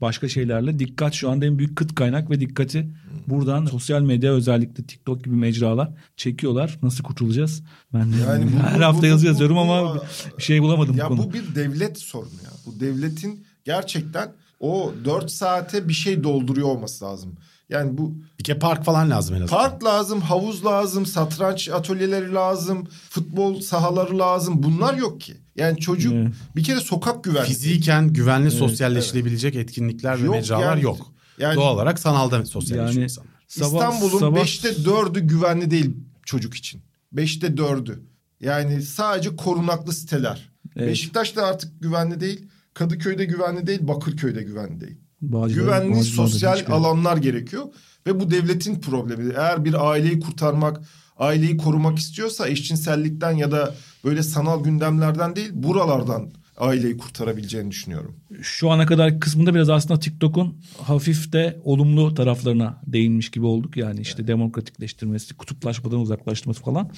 başka 0.00 0.28
şeylerle 0.28 0.78
dikkat 0.78 1.14
şu 1.14 1.30
anda 1.30 1.46
en 1.46 1.58
büyük 1.58 1.76
kıt 1.76 1.94
kaynak 1.94 2.30
ve 2.30 2.40
dikkati 2.40 2.88
buradan 3.26 3.66
sosyal 3.66 4.02
medya 4.02 4.32
özellikle 4.32 4.84
TikTok 4.84 5.24
gibi 5.24 5.34
mecralar 5.34 5.90
çekiyorlar. 6.16 6.78
Nasıl 6.82 7.04
kurtulacağız? 7.04 7.62
Ben 7.94 8.12
de 8.12 8.16
yani 8.16 8.52
bu, 8.52 8.56
her 8.56 8.78
bu, 8.78 8.84
hafta 8.84 9.02
bu, 9.02 9.06
yazı 9.06 9.24
bu, 9.24 9.28
yazıyorum 9.28 9.56
bu, 9.56 9.60
ama 9.60 10.02
bir 10.38 10.42
şey 10.42 10.62
bulamadım 10.62 10.96
ya 10.96 11.10
bu 11.10 11.18
Bu 11.18 11.32
bir 11.32 11.54
devlet 11.54 11.98
sorunu 11.98 12.42
ya. 12.44 12.50
Bu 12.66 12.80
devletin 12.80 13.46
gerçekten 13.64 14.32
o 14.60 14.92
dört 15.04 15.30
saate 15.30 15.88
bir 15.88 15.92
şey 15.92 16.24
dolduruyor 16.24 16.68
olması 16.68 17.04
lazım. 17.04 17.36
Yani 17.68 17.98
bu 17.98 18.14
bir 18.38 18.44
kere 18.44 18.58
park 18.58 18.84
falan 18.84 19.10
lazım 19.10 19.36
en 19.36 19.40
azından. 19.40 19.60
Park 19.60 19.84
lazım, 19.84 20.20
havuz 20.20 20.64
lazım, 20.64 21.06
satranç 21.06 21.68
atölyeleri 21.68 22.34
lazım, 22.34 22.88
futbol 23.10 23.60
sahaları 23.60 24.18
lazım. 24.18 24.62
Bunlar 24.62 24.94
yok 24.94 25.20
ki. 25.20 25.43
Yani 25.56 25.78
çocuk 25.78 26.12
evet. 26.14 26.32
bir 26.56 26.64
kere 26.64 26.80
sokak 26.80 27.24
güvenliği. 27.24 27.54
Fiziken 27.54 28.12
güvenli 28.12 28.48
evet, 28.48 28.58
sosyalleşilebilecek 28.58 29.54
evet. 29.54 29.68
etkinlikler 29.68 30.22
ve 30.22 30.26
yok 30.26 30.34
mecralar 30.34 30.76
yani, 30.76 30.82
yok. 30.82 31.12
Yani, 31.38 31.56
Doğal 31.56 31.74
olarak 31.74 31.98
sanalda 31.98 32.44
sosyalleşiyor 32.44 32.94
yani, 32.94 33.02
insanlar. 33.02 33.30
İstanbul'un 33.48 34.18
sabah... 34.18 34.40
beşte 34.40 34.84
dördü 34.84 35.20
güvenli 35.20 35.70
değil 35.70 35.96
çocuk 36.22 36.54
için. 36.54 36.82
Beşte 37.12 37.56
dördü. 37.56 38.02
Yani 38.40 38.82
sadece 38.82 39.36
korunaklı 39.36 39.92
siteler. 39.92 40.52
Evet. 40.76 40.88
Beşiktaş'ta 40.88 41.46
artık 41.46 41.82
güvenli 41.82 42.20
değil. 42.20 42.48
Kadıköy'de 42.74 43.24
güvenli 43.24 43.66
değil, 43.66 43.80
Bakırköy'de 43.82 44.42
güvenli 44.42 44.80
değil. 44.80 44.96
Bağcılar, 45.20 45.62
güvenli 45.62 45.90
Bağcılar 45.90 46.26
sosyal 46.26 46.60
alanlar 46.68 47.16
gerekiyor 47.16 47.64
ve 48.06 48.20
bu 48.20 48.30
devletin 48.30 48.80
problemi. 48.80 49.32
Eğer 49.36 49.64
bir 49.64 49.90
aileyi 49.90 50.20
kurtarmak, 50.20 50.80
aileyi 51.16 51.56
korumak 51.56 51.98
istiyorsa 51.98 52.48
eşcinsellikten 52.48 53.32
ya 53.32 53.50
da 53.50 53.74
böyle 54.04 54.22
sanal 54.22 54.64
gündemlerden 54.64 55.36
değil, 55.36 55.50
buralardan 55.52 56.30
aileyi 56.58 56.96
kurtarabileceğini 56.96 57.70
düşünüyorum. 57.70 58.16
Şu 58.42 58.70
ana 58.70 58.86
kadar 58.86 59.20
kısmında 59.20 59.54
biraz 59.54 59.70
aslında 59.70 60.00
TikTok'un 60.00 60.56
hafif 60.82 61.32
de 61.32 61.60
olumlu 61.64 62.14
taraflarına 62.14 62.80
değinmiş 62.86 63.30
gibi 63.30 63.46
olduk. 63.46 63.76
Yani 63.76 64.00
işte 64.00 64.16
evet. 64.18 64.28
demokratikleştirmesi, 64.28 65.34
kutuplaşmadan 65.34 66.00
uzaklaştırması 66.00 66.62
falan. 66.62 66.90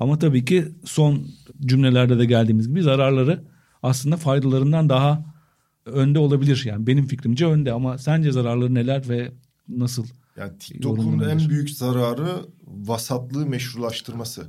Ama 0.00 0.18
tabii 0.18 0.44
ki 0.44 0.68
son 0.84 1.26
cümlelerde 1.66 2.18
de 2.18 2.24
geldiğimiz 2.24 2.68
gibi 2.68 2.82
zararları 2.82 3.44
aslında 3.82 4.16
faydalarından 4.16 4.88
daha 4.88 5.34
önde 5.86 6.18
olabilir. 6.18 6.62
Yani 6.66 6.86
benim 6.86 7.06
fikrimce 7.06 7.46
önde 7.46 7.72
ama 7.72 7.98
sence 7.98 8.32
zararları 8.32 8.74
neler 8.74 9.08
ve 9.08 9.32
nasıl? 9.68 10.06
Yani 10.36 10.58
TikTok'un 10.58 11.20
en 11.20 11.48
büyük 11.48 11.70
zararı 11.70 12.46
vasatlığı 12.66 13.46
meşrulaştırması. 13.46 14.46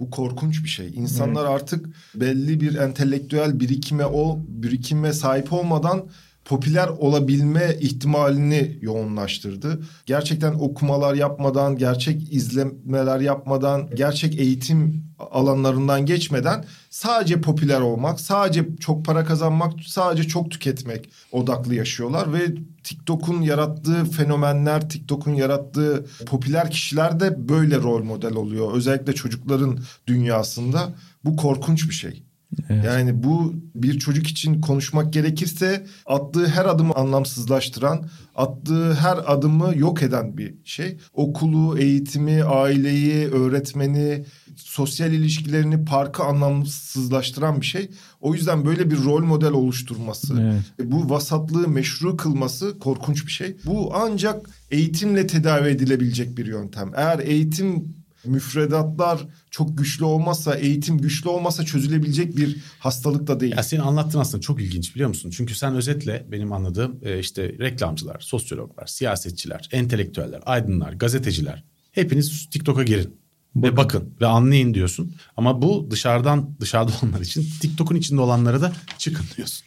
Bu 0.00 0.10
korkunç 0.10 0.64
bir 0.64 0.68
şey. 0.68 0.94
İnsanlar 0.94 1.40
evet. 1.40 1.62
artık 1.62 1.86
belli 2.14 2.60
bir 2.60 2.74
entelektüel 2.74 3.60
birikime 3.60 4.06
o 4.06 4.38
birikime 4.48 5.12
sahip 5.12 5.52
olmadan 5.52 6.08
popüler 6.46 6.88
olabilme 6.88 7.76
ihtimalini 7.80 8.78
yoğunlaştırdı. 8.80 9.80
Gerçekten 10.06 10.54
okumalar 10.54 11.14
yapmadan, 11.14 11.76
gerçek 11.76 12.32
izlemeler 12.32 13.20
yapmadan, 13.20 13.88
gerçek 13.94 14.40
eğitim 14.40 15.04
alanlarından 15.18 16.06
geçmeden 16.06 16.64
sadece 16.90 17.40
popüler 17.40 17.80
olmak, 17.80 18.20
sadece 18.20 18.76
çok 18.80 19.04
para 19.04 19.24
kazanmak, 19.24 19.72
sadece 19.86 20.28
çok 20.28 20.50
tüketmek 20.50 21.10
odaklı 21.32 21.74
yaşıyorlar 21.74 22.32
ve 22.32 22.54
TikTok'un 22.84 23.40
yarattığı 23.40 24.04
fenomenler, 24.04 24.88
TikTok'un 24.88 25.34
yarattığı 25.34 26.06
popüler 26.26 26.70
kişiler 26.70 27.20
de 27.20 27.48
böyle 27.48 27.76
rol 27.76 28.02
model 28.02 28.34
oluyor. 28.34 28.72
Özellikle 28.72 29.12
çocukların 29.12 29.78
dünyasında 30.06 30.94
bu 31.24 31.36
korkunç 31.36 31.88
bir 31.88 31.94
şey. 31.94 32.25
Evet. 32.68 32.84
Yani 32.84 33.22
bu 33.22 33.54
bir 33.74 33.98
çocuk 33.98 34.26
için 34.26 34.60
konuşmak 34.60 35.12
gerekirse 35.12 35.86
attığı 36.06 36.46
her 36.46 36.64
adımı 36.64 36.94
anlamsızlaştıran, 36.94 38.08
attığı 38.34 38.94
her 38.94 39.18
adımı 39.26 39.72
yok 39.76 40.02
eden 40.02 40.36
bir 40.38 40.54
şey. 40.64 40.98
Okulu, 41.12 41.78
eğitimi, 41.78 42.44
aileyi, 42.44 43.28
öğretmeni, 43.28 44.24
sosyal 44.56 45.12
ilişkilerini, 45.12 45.84
parkı 45.84 46.22
anlamsızlaştıran 46.22 47.60
bir 47.60 47.66
şey. 47.66 47.90
O 48.20 48.34
yüzden 48.34 48.64
böyle 48.64 48.90
bir 48.90 49.04
rol 49.04 49.24
model 49.24 49.52
oluşturması, 49.52 50.34
evet. 50.40 50.88
E, 50.88 50.92
bu 50.92 51.10
vasatlığı 51.10 51.68
meşru 51.68 52.16
kılması 52.16 52.78
korkunç 52.78 53.26
bir 53.26 53.32
şey. 53.32 53.56
Bu 53.66 53.92
ancak 53.94 54.50
eğitimle 54.70 55.26
tedavi 55.26 55.68
edilebilecek 55.68 56.38
bir 56.38 56.46
yöntem. 56.46 56.92
Eğer 56.96 57.18
eğitim 57.18 57.96
müfredatlar 58.26 59.20
çok 59.50 59.78
güçlü 59.78 60.04
olmazsa, 60.04 60.54
eğitim 60.54 60.98
güçlü 60.98 61.28
olmazsa 61.28 61.64
çözülebilecek 61.64 62.36
bir 62.36 62.56
hastalık 62.78 63.26
da 63.26 63.40
değil. 63.40 63.56
Ya 63.56 63.62
senin 63.62 63.82
anlattığın 63.82 64.20
aslında 64.20 64.40
çok 64.40 64.60
ilginç 64.60 64.94
biliyor 64.94 65.08
musun? 65.08 65.30
Çünkü 65.30 65.54
sen 65.54 65.74
özetle 65.74 66.26
benim 66.32 66.52
anladığım 66.52 66.98
e, 67.02 67.18
işte 67.18 67.42
reklamcılar, 67.58 68.20
sosyologlar, 68.20 68.86
siyasetçiler, 68.86 69.68
entelektüeller, 69.72 70.42
aydınlar, 70.46 70.92
gazeteciler 70.92 71.64
hepiniz 71.92 72.48
TikTok'a 72.50 72.82
girin. 72.82 73.16
Bakın. 73.54 73.72
Ve 73.72 73.76
bakın 73.76 74.14
ve 74.20 74.26
anlayın 74.26 74.74
diyorsun. 74.74 75.14
Ama 75.36 75.62
bu 75.62 75.88
dışarıdan 75.90 76.56
dışarıda 76.60 76.92
olanlar 77.02 77.20
için 77.20 77.46
TikTok'un 77.60 77.96
içinde 77.96 78.20
olanlara 78.20 78.60
da 78.60 78.72
çıkın 78.98 79.26
diyorsun. 79.36 79.66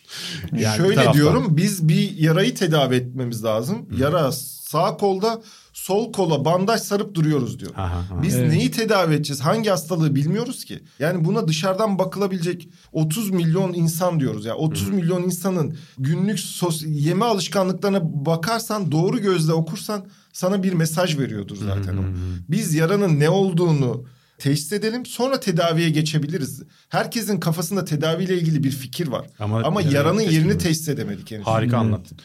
Yani 0.58 0.78
Şöyle 0.78 1.14
diyorum 1.14 1.58
biz 1.58 1.88
bir 1.88 2.18
yarayı 2.18 2.56
tedavi 2.56 2.96
etmemiz 2.96 3.44
lazım. 3.44 3.90
Hı. 3.90 4.02
Yara 4.02 4.32
sağ 4.32 4.98
kolda 4.98 5.42
sol 5.80 6.12
kola 6.12 6.46
bandaj 6.46 6.82
sarıp 6.82 7.16
duruyoruz 7.16 7.60
diyor. 7.60 7.72
Aha, 7.76 7.98
aha. 7.98 8.24
Biz 8.24 8.36
evet. 8.36 8.52
neyi 8.52 8.72
tedavi 8.72 9.14
edeceğiz? 9.14 9.42
Hangi 9.42 9.70
hastalığı 9.70 10.16
bilmiyoruz 10.16 10.66
ki. 10.66 10.84
Yani 11.00 11.26
buna 11.26 11.48
dışarıdan 11.48 12.00
bakılabilecek 12.00 12.70
30 12.92 13.30
milyon 13.30 13.74
insan 13.74 14.20
diyoruz. 14.20 14.46
Yani 14.46 14.58
30 14.58 14.88
Hı. 14.88 14.92
milyon 14.94 15.24
insanın 15.24 15.78
günlük 15.98 16.40
sos 16.40 16.84
yeme 16.88 17.26
alışkanlıklarına 17.26 18.26
bakarsan 18.26 18.92
doğru 18.92 19.20
gözle 19.20 19.54
okursan 19.54 20.06
sana 20.34 20.64
bir 20.64 20.74
mesaj 20.74 21.18
veriyordur 21.18 21.56
zaten 21.56 21.94
Hı. 21.94 22.00
o. 22.00 22.04
Biz 22.50 22.74
yaranın 22.74 23.20
ne 23.20 23.30
olduğunu 23.30 24.06
teşhis 24.40 24.74
edelim 24.74 25.06
sonra 25.06 25.40
tedaviye 25.40 25.90
geçebiliriz. 25.90 26.64
Herkesin 26.90 27.40
kafasında 27.40 27.86
tedaviyle 27.86 28.38
ilgili 28.38 28.64
bir 28.64 28.72
fikir 28.72 29.08
var. 29.08 29.26
Ama, 29.40 29.64
Ama 29.64 29.82
yaranın 29.82 30.22
yerini 30.22 30.58
teşhis 30.58 30.90
edemedik 30.90 31.32
henüz. 31.32 31.46
Harika 31.46 31.78
anlattın. 31.78 32.18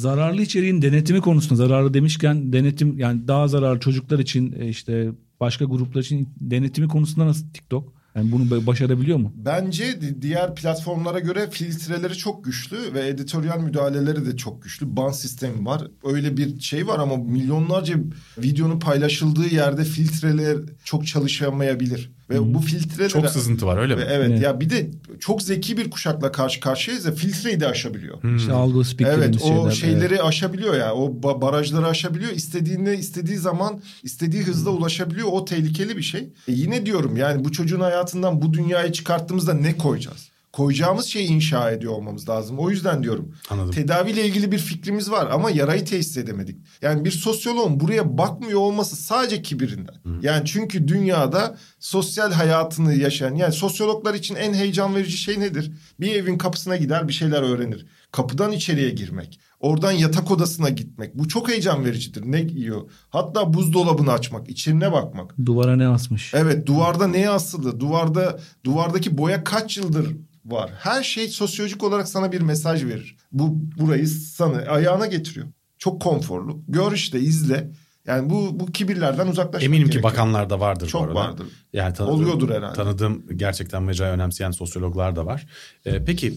Zararlı 0.00 0.42
içeriğin 0.42 0.82
denetimi 0.82 1.20
konusunda 1.20 1.56
zararlı 1.56 1.94
demişken 1.94 2.52
denetim 2.52 2.98
yani 2.98 3.28
daha 3.28 3.48
zararlı 3.48 3.80
çocuklar 3.80 4.18
için 4.18 4.54
e, 4.60 4.68
işte 4.68 5.10
başka 5.40 5.64
gruplar 5.64 6.00
için 6.00 6.28
denetimi 6.40 6.88
konusunda 6.88 7.26
nasıl 7.26 7.46
TikTok? 7.52 7.95
Yani 8.16 8.32
bunu 8.32 8.66
başarabiliyor 8.66 9.18
mu? 9.18 9.32
Bence 9.36 9.98
diğer 10.22 10.54
platformlara 10.54 11.18
göre 11.18 11.50
filtreleri 11.50 12.14
çok 12.14 12.44
güçlü 12.44 12.94
ve 12.94 13.08
editoryal 13.08 13.60
müdahaleleri 13.60 14.26
de 14.26 14.36
çok 14.36 14.62
güçlü. 14.62 14.96
Ban 14.96 15.10
sistemi 15.10 15.66
var. 15.66 15.86
Öyle 16.04 16.36
bir 16.36 16.60
şey 16.60 16.86
var 16.86 16.98
ama 16.98 17.16
milyonlarca 17.16 17.94
videonun 18.38 18.78
paylaşıldığı 18.78 19.54
yerde 19.54 19.84
filtreler 19.84 20.56
çok 20.84 21.06
çalışamayabilir. 21.06 22.15
Ve 22.30 22.54
bu 22.54 22.60
filtreleri... 22.60 23.08
Çok 23.08 23.30
sızıntı 23.30 23.66
var 23.66 23.78
öyle 23.78 23.94
mi? 23.94 24.00
Ve 24.00 24.04
evet, 24.04 24.28
Evet. 24.30 24.42
ya 24.42 24.60
bir 24.60 24.70
de 24.70 24.90
çok 25.20 25.42
zeki 25.42 25.76
bir 25.76 25.90
kuşakla 25.90 26.32
karşı 26.32 26.60
karşıyayız 26.60 27.04
ya 27.04 27.12
filtreyi 27.12 27.60
de 27.60 27.68
aşabiliyor. 27.68 28.36
İşte 28.36 28.52
algı 28.52 28.82
Evet 29.00 29.36
o 29.42 29.70
şeyler. 29.70 29.70
şeyleri 29.70 30.22
aşabiliyor 30.22 30.76
ya. 30.76 30.94
O 30.94 31.08
ba- 31.08 31.40
barajları 31.40 31.86
aşabiliyor. 31.86 32.32
İstediğinde 32.32 32.98
istediği 32.98 33.36
zaman 33.36 33.80
istediği 34.02 34.42
hızla 34.42 34.70
ulaşabiliyor. 34.70 35.28
O 35.32 35.44
tehlikeli 35.44 35.96
bir 35.96 36.02
şey. 36.02 36.20
E 36.20 36.52
yine 36.52 36.86
diyorum 36.86 37.16
yani 37.16 37.44
bu 37.44 37.52
çocuğun 37.52 37.80
hayatından 37.80 38.42
bu 38.42 38.52
dünyayı 38.52 38.92
çıkarttığımızda 38.92 39.54
ne 39.54 39.76
koyacağız? 39.76 40.28
Koyacağımız 40.56 41.06
şeyi 41.06 41.28
inşa 41.28 41.70
ediyor 41.70 41.92
olmamız 41.92 42.28
lazım. 42.28 42.58
O 42.58 42.70
yüzden 42.70 43.02
diyorum. 43.02 43.34
Anladım. 43.50 43.70
Tedaviyle 43.70 44.24
ilgili 44.26 44.52
bir 44.52 44.58
fikrimiz 44.58 45.10
var 45.10 45.28
ama 45.30 45.50
yarayı 45.50 45.84
tesis 45.84 46.16
edemedik. 46.16 46.56
Yani 46.82 47.04
bir 47.04 47.10
sosyoloğun 47.10 47.80
buraya 47.80 48.18
bakmıyor 48.18 48.60
olması 48.60 48.96
sadece 48.96 49.42
kibirinden. 49.42 49.94
Yani 50.22 50.46
çünkü 50.46 50.88
dünyada 50.88 51.56
sosyal 51.80 52.32
hayatını 52.32 52.94
yaşayan 52.94 53.34
yani 53.34 53.52
sosyologlar 53.52 54.14
için 54.14 54.34
en 54.34 54.54
heyecan 54.54 54.94
verici 54.94 55.16
şey 55.16 55.40
nedir? 55.40 55.72
Bir 56.00 56.14
evin 56.14 56.38
kapısına 56.38 56.76
gider 56.76 57.08
bir 57.08 57.12
şeyler 57.12 57.42
öğrenir. 57.42 57.86
Kapıdan 58.12 58.52
içeriye 58.52 58.90
girmek. 58.90 59.40
Oradan 59.60 59.92
yatak 59.92 60.30
odasına 60.30 60.68
gitmek. 60.68 61.18
Bu 61.18 61.28
çok 61.28 61.48
heyecan 61.48 61.84
vericidir. 61.84 62.22
Ne 62.26 62.40
yiyor? 62.40 62.90
Hatta 63.10 63.54
buzdolabını 63.54 64.12
açmak, 64.12 64.48
içine 64.50 64.92
bakmak. 64.92 65.34
Duvara 65.46 65.76
ne 65.76 65.88
asmış? 65.88 66.34
Evet 66.34 66.66
duvarda 66.66 67.06
neye 67.06 67.30
asılı? 67.30 67.80
Duvarda 67.80 68.40
duvardaki 68.64 69.18
boya 69.18 69.44
kaç 69.44 69.76
yıldır 69.76 70.16
var? 70.44 70.70
Her 70.78 71.02
şey 71.02 71.28
sosyolojik 71.28 71.82
olarak 71.84 72.08
sana 72.08 72.32
bir 72.32 72.40
mesaj 72.40 72.84
verir. 72.84 73.16
Bu 73.32 73.58
burayı 73.78 74.08
sana 74.08 74.56
ayağına 74.56 75.06
getiriyor. 75.06 75.46
Çok 75.78 76.02
konforlu. 76.02 76.62
Gör 76.68 76.92
işte 76.92 77.20
izle. 77.20 77.70
Yani 78.06 78.30
bu 78.30 78.60
bu 78.60 78.66
kibirlerden 78.66 79.26
uzaklaşmak 79.28 79.62
Eminim 79.62 79.86
ki 79.86 79.92
gerekiyor. 79.92 80.12
bakanlar 80.12 80.50
da 80.50 80.60
vardır 80.60 80.88
Çok 80.88 81.00
bu 81.02 81.04
arada. 81.06 81.14
vardır. 81.14 81.46
Yani 81.72 81.94
tanıdığım, 81.94 82.14
Oluyordur 82.14 82.50
herhalde. 82.50 82.74
Tanıdığım 82.74 83.24
gerçekten 83.36 83.82
mecrayı 83.82 84.12
önemseyen 84.12 84.50
sosyologlar 84.50 85.16
da 85.16 85.26
var. 85.26 85.46
Ee, 85.86 86.04
peki 86.04 86.34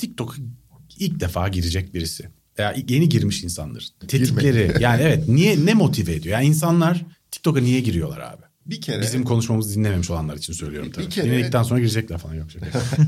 TikTok'a 0.00 0.36
ilk 1.00 1.20
defa 1.20 1.48
girecek 1.48 1.94
birisi. 1.94 2.28
Veya 2.58 2.74
yeni 2.88 3.08
girmiş 3.08 3.44
insanlar. 3.44 3.88
Tetikleri 4.08 4.72
yani 4.82 5.02
evet 5.02 5.28
niye 5.28 5.66
ne 5.66 5.74
motive 5.74 6.12
ediyor? 6.14 6.32
Yani 6.38 6.46
insanlar 6.46 7.04
TikTok'a 7.30 7.60
niye 7.60 7.80
giriyorlar 7.80 8.20
abi? 8.20 8.42
Bir 8.66 8.80
kere 8.80 9.02
Bizim 9.02 9.24
konuşmamızı 9.24 9.74
dinlememiş 9.74 10.10
olanlar 10.10 10.36
için 10.36 10.52
söylüyorum 10.52 10.88
Bir 10.88 10.92
tabii. 10.94 11.08
kere- 11.08 11.26
Dinledikten 11.26 11.62
sonra 11.62 11.80
girecekler 11.80 12.18
falan 12.18 12.34
yok. 12.34 12.46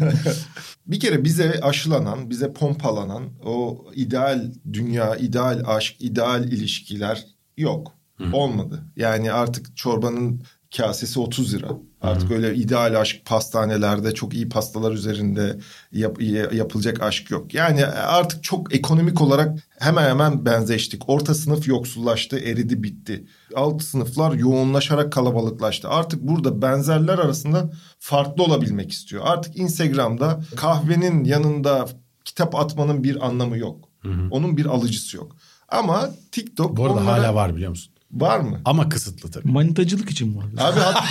bir 0.87 1.01
kere 1.01 1.25
bize 1.25 1.61
aşılanan, 1.63 2.31
bize 2.31 2.53
pompalanan 2.53 3.23
o 3.45 3.85
ideal 3.95 4.53
dünya, 4.73 5.17
ideal 5.17 5.63
aşk, 5.67 5.95
ideal 6.01 6.45
ilişkiler 6.53 7.27
yok. 7.57 7.93
Olmadı. 8.33 8.83
Yani 8.97 9.33
artık 9.33 9.77
çorbanın 9.77 10.43
kasesi 10.77 11.21
30 11.21 11.55
lira. 11.55 11.69
Artık 12.03 12.31
öyle 12.31 12.55
ideal 12.55 13.01
aşk 13.01 13.25
pastanelerde 13.25 14.15
çok 14.15 14.35
iyi 14.35 14.49
pastalar 14.49 14.93
üzerinde 14.93 15.59
yap- 15.93 16.23
yapılacak 16.55 17.03
aşk 17.03 17.31
yok. 17.31 17.55
Yani 17.55 17.87
artık 17.87 18.45
çok 18.45 18.75
ekonomik 18.75 19.21
olarak 19.21 19.59
hemen 19.79 20.09
hemen 20.09 20.45
benzeştik. 20.47 21.09
Orta 21.09 21.35
sınıf 21.35 21.69
yoksullaştı, 21.69 22.39
eridi, 22.39 22.83
bitti. 22.83 23.25
Alt 23.57 23.83
sınıflar 23.83 24.33
yoğunlaşarak 24.33 25.13
kalabalıklaştı. 25.13 25.89
Artık 25.89 26.23
burada 26.23 26.63
benzerler 26.63 27.19
arasında 27.19 27.71
farklı 27.99 28.43
olabilmek 28.43 28.93
istiyor. 28.93 29.23
Artık 29.27 29.57
Instagram'da 29.57 30.41
kahvenin 30.57 31.25
yanında 31.25 31.87
kitap 32.25 32.55
atmanın 32.55 33.05
bir 33.05 33.27
anlamı 33.27 33.59
yok. 33.59 33.89
Onun 34.31 34.57
bir 34.57 34.67
alıcısı 34.67 35.17
yok. 35.17 35.37
Ama 35.69 36.11
TikTok 36.33 36.77
Bu 36.77 36.85
arada 36.85 36.95
onlara- 37.01 37.13
hala 37.23 37.35
var 37.35 37.55
biliyor 37.57 37.71
musun? 37.71 37.92
Var 38.13 38.41
mı? 38.41 38.61
Ama 38.65 38.89
kısıtlı 38.89 39.31
tabii. 39.31 39.49
Manitacılık 39.49 40.11
için 40.11 40.29
mi 40.29 40.37
var? 40.37 40.45
Abi, 40.59 40.81
hat- 40.81 41.05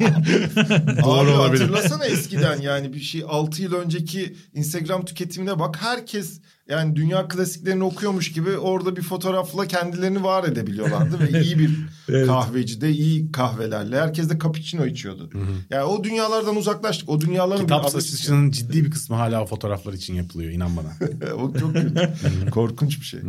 Doğru 1.04 1.30
Abi 1.30 1.30
olabilir. 1.30 1.60
hatırlasana 1.60 2.04
eskiden 2.04 2.60
yani 2.60 2.92
bir 2.92 3.00
şey 3.00 3.24
6 3.28 3.62
yıl 3.62 3.72
önceki 3.74 4.36
Instagram 4.54 5.04
tüketimine 5.04 5.58
bak 5.58 5.76
herkes 5.82 6.40
yani 6.68 6.96
dünya 6.96 7.28
klasiklerini 7.28 7.84
okuyormuş 7.84 8.32
gibi 8.32 8.56
orada 8.56 8.96
bir 8.96 9.02
fotoğrafla 9.02 9.66
kendilerini 9.66 10.24
var 10.24 10.44
edebiliyorlardı 10.44 11.20
ve 11.20 11.40
iyi 11.42 11.58
bir 11.58 11.70
Evet. 12.12 12.26
kahvecide 12.26 12.90
iyi 12.90 13.32
kahvelerle 13.32 14.00
herkes 14.00 14.30
de 14.30 14.38
cappuccino 14.38 14.86
içiyordu. 14.86 15.30
Yani 15.70 15.84
o 15.84 16.04
dünyalardan 16.04 16.56
uzaklaştık. 16.56 17.08
O 17.08 17.20
dünyaların 17.20 17.60
Kitap 17.60 17.90
satışının 17.90 18.50
ciddi 18.50 18.84
bir 18.84 18.90
kısmı 18.90 19.16
hala 19.16 19.46
fotoğraflar 19.46 19.92
için 19.92 20.14
yapılıyor 20.14 20.50
inan 20.50 20.70
bana. 20.76 20.92
o 21.34 21.58
çok 21.58 21.74
kötü. 21.74 22.12
Korkunç 22.50 23.00
bir 23.00 23.04
şey. 23.06 23.20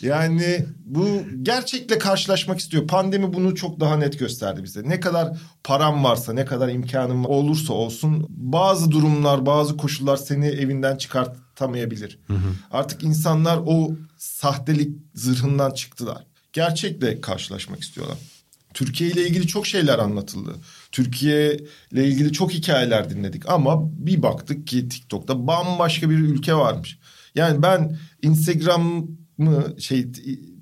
Yani 0.00 0.66
bu 0.84 1.06
gerçekle 1.42 1.98
karşılaşmak 1.98 2.60
istiyor. 2.60 2.86
Pandemi 2.86 3.32
bunu 3.32 3.54
çok 3.54 3.80
daha 3.80 3.96
net 3.96 4.18
gösterdi 4.18 4.62
bize. 4.62 4.88
Ne 4.88 5.00
kadar 5.00 5.38
param 5.64 6.04
varsa, 6.04 6.32
ne 6.32 6.44
kadar 6.44 6.68
imkanım 6.68 7.26
olursa 7.26 7.72
olsun 7.72 8.26
bazı 8.28 8.90
durumlar, 8.90 9.46
bazı 9.46 9.76
koşullar 9.76 10.16
seni 10.16 10.46
evinden 10.46 10.96
çıkartamayabilir. 10.96 12.18
Artık 12.70 13.02
insanlar 13.02 13.60
o 13.66 13.90
sahtelik 14.16 14.96
zırhından 15.14 15.70
çıktılar. 15.70 16.29
Gerçekle 16.52 17.20
karşılaşmak 17.20 17.80
istiyorlar. 17.80 18.18
Türkiye 18.74 19.10
ile 19.10 19.28
ilgili 19.28 19.46
çok 19.46 19.66
şeyler 19.66 19.98
anlatıldı. 19.98 20.54
Türkiye 20.92 21.56
ile 21.92 22.08
ilgili 22.08 22.32
çok 22.32 22.52
hikayeler 22.52 23.10
dinledik 23.10 23.48
ama 23.48 23.90
bir 23.92 24.22
baktık 24.22 24.66
ki 24.66 24.88
TikTok'ta 24.88 25.46
bambaşka 25.46 26.10
bir 26.10 26.18
ülke 26.18 26.54
varmış. 26.54 26.98
Yani 27.34 27.62
ben 27.62 27.98
Instagram'ı 28.22 29.80
şey 29.80 30.06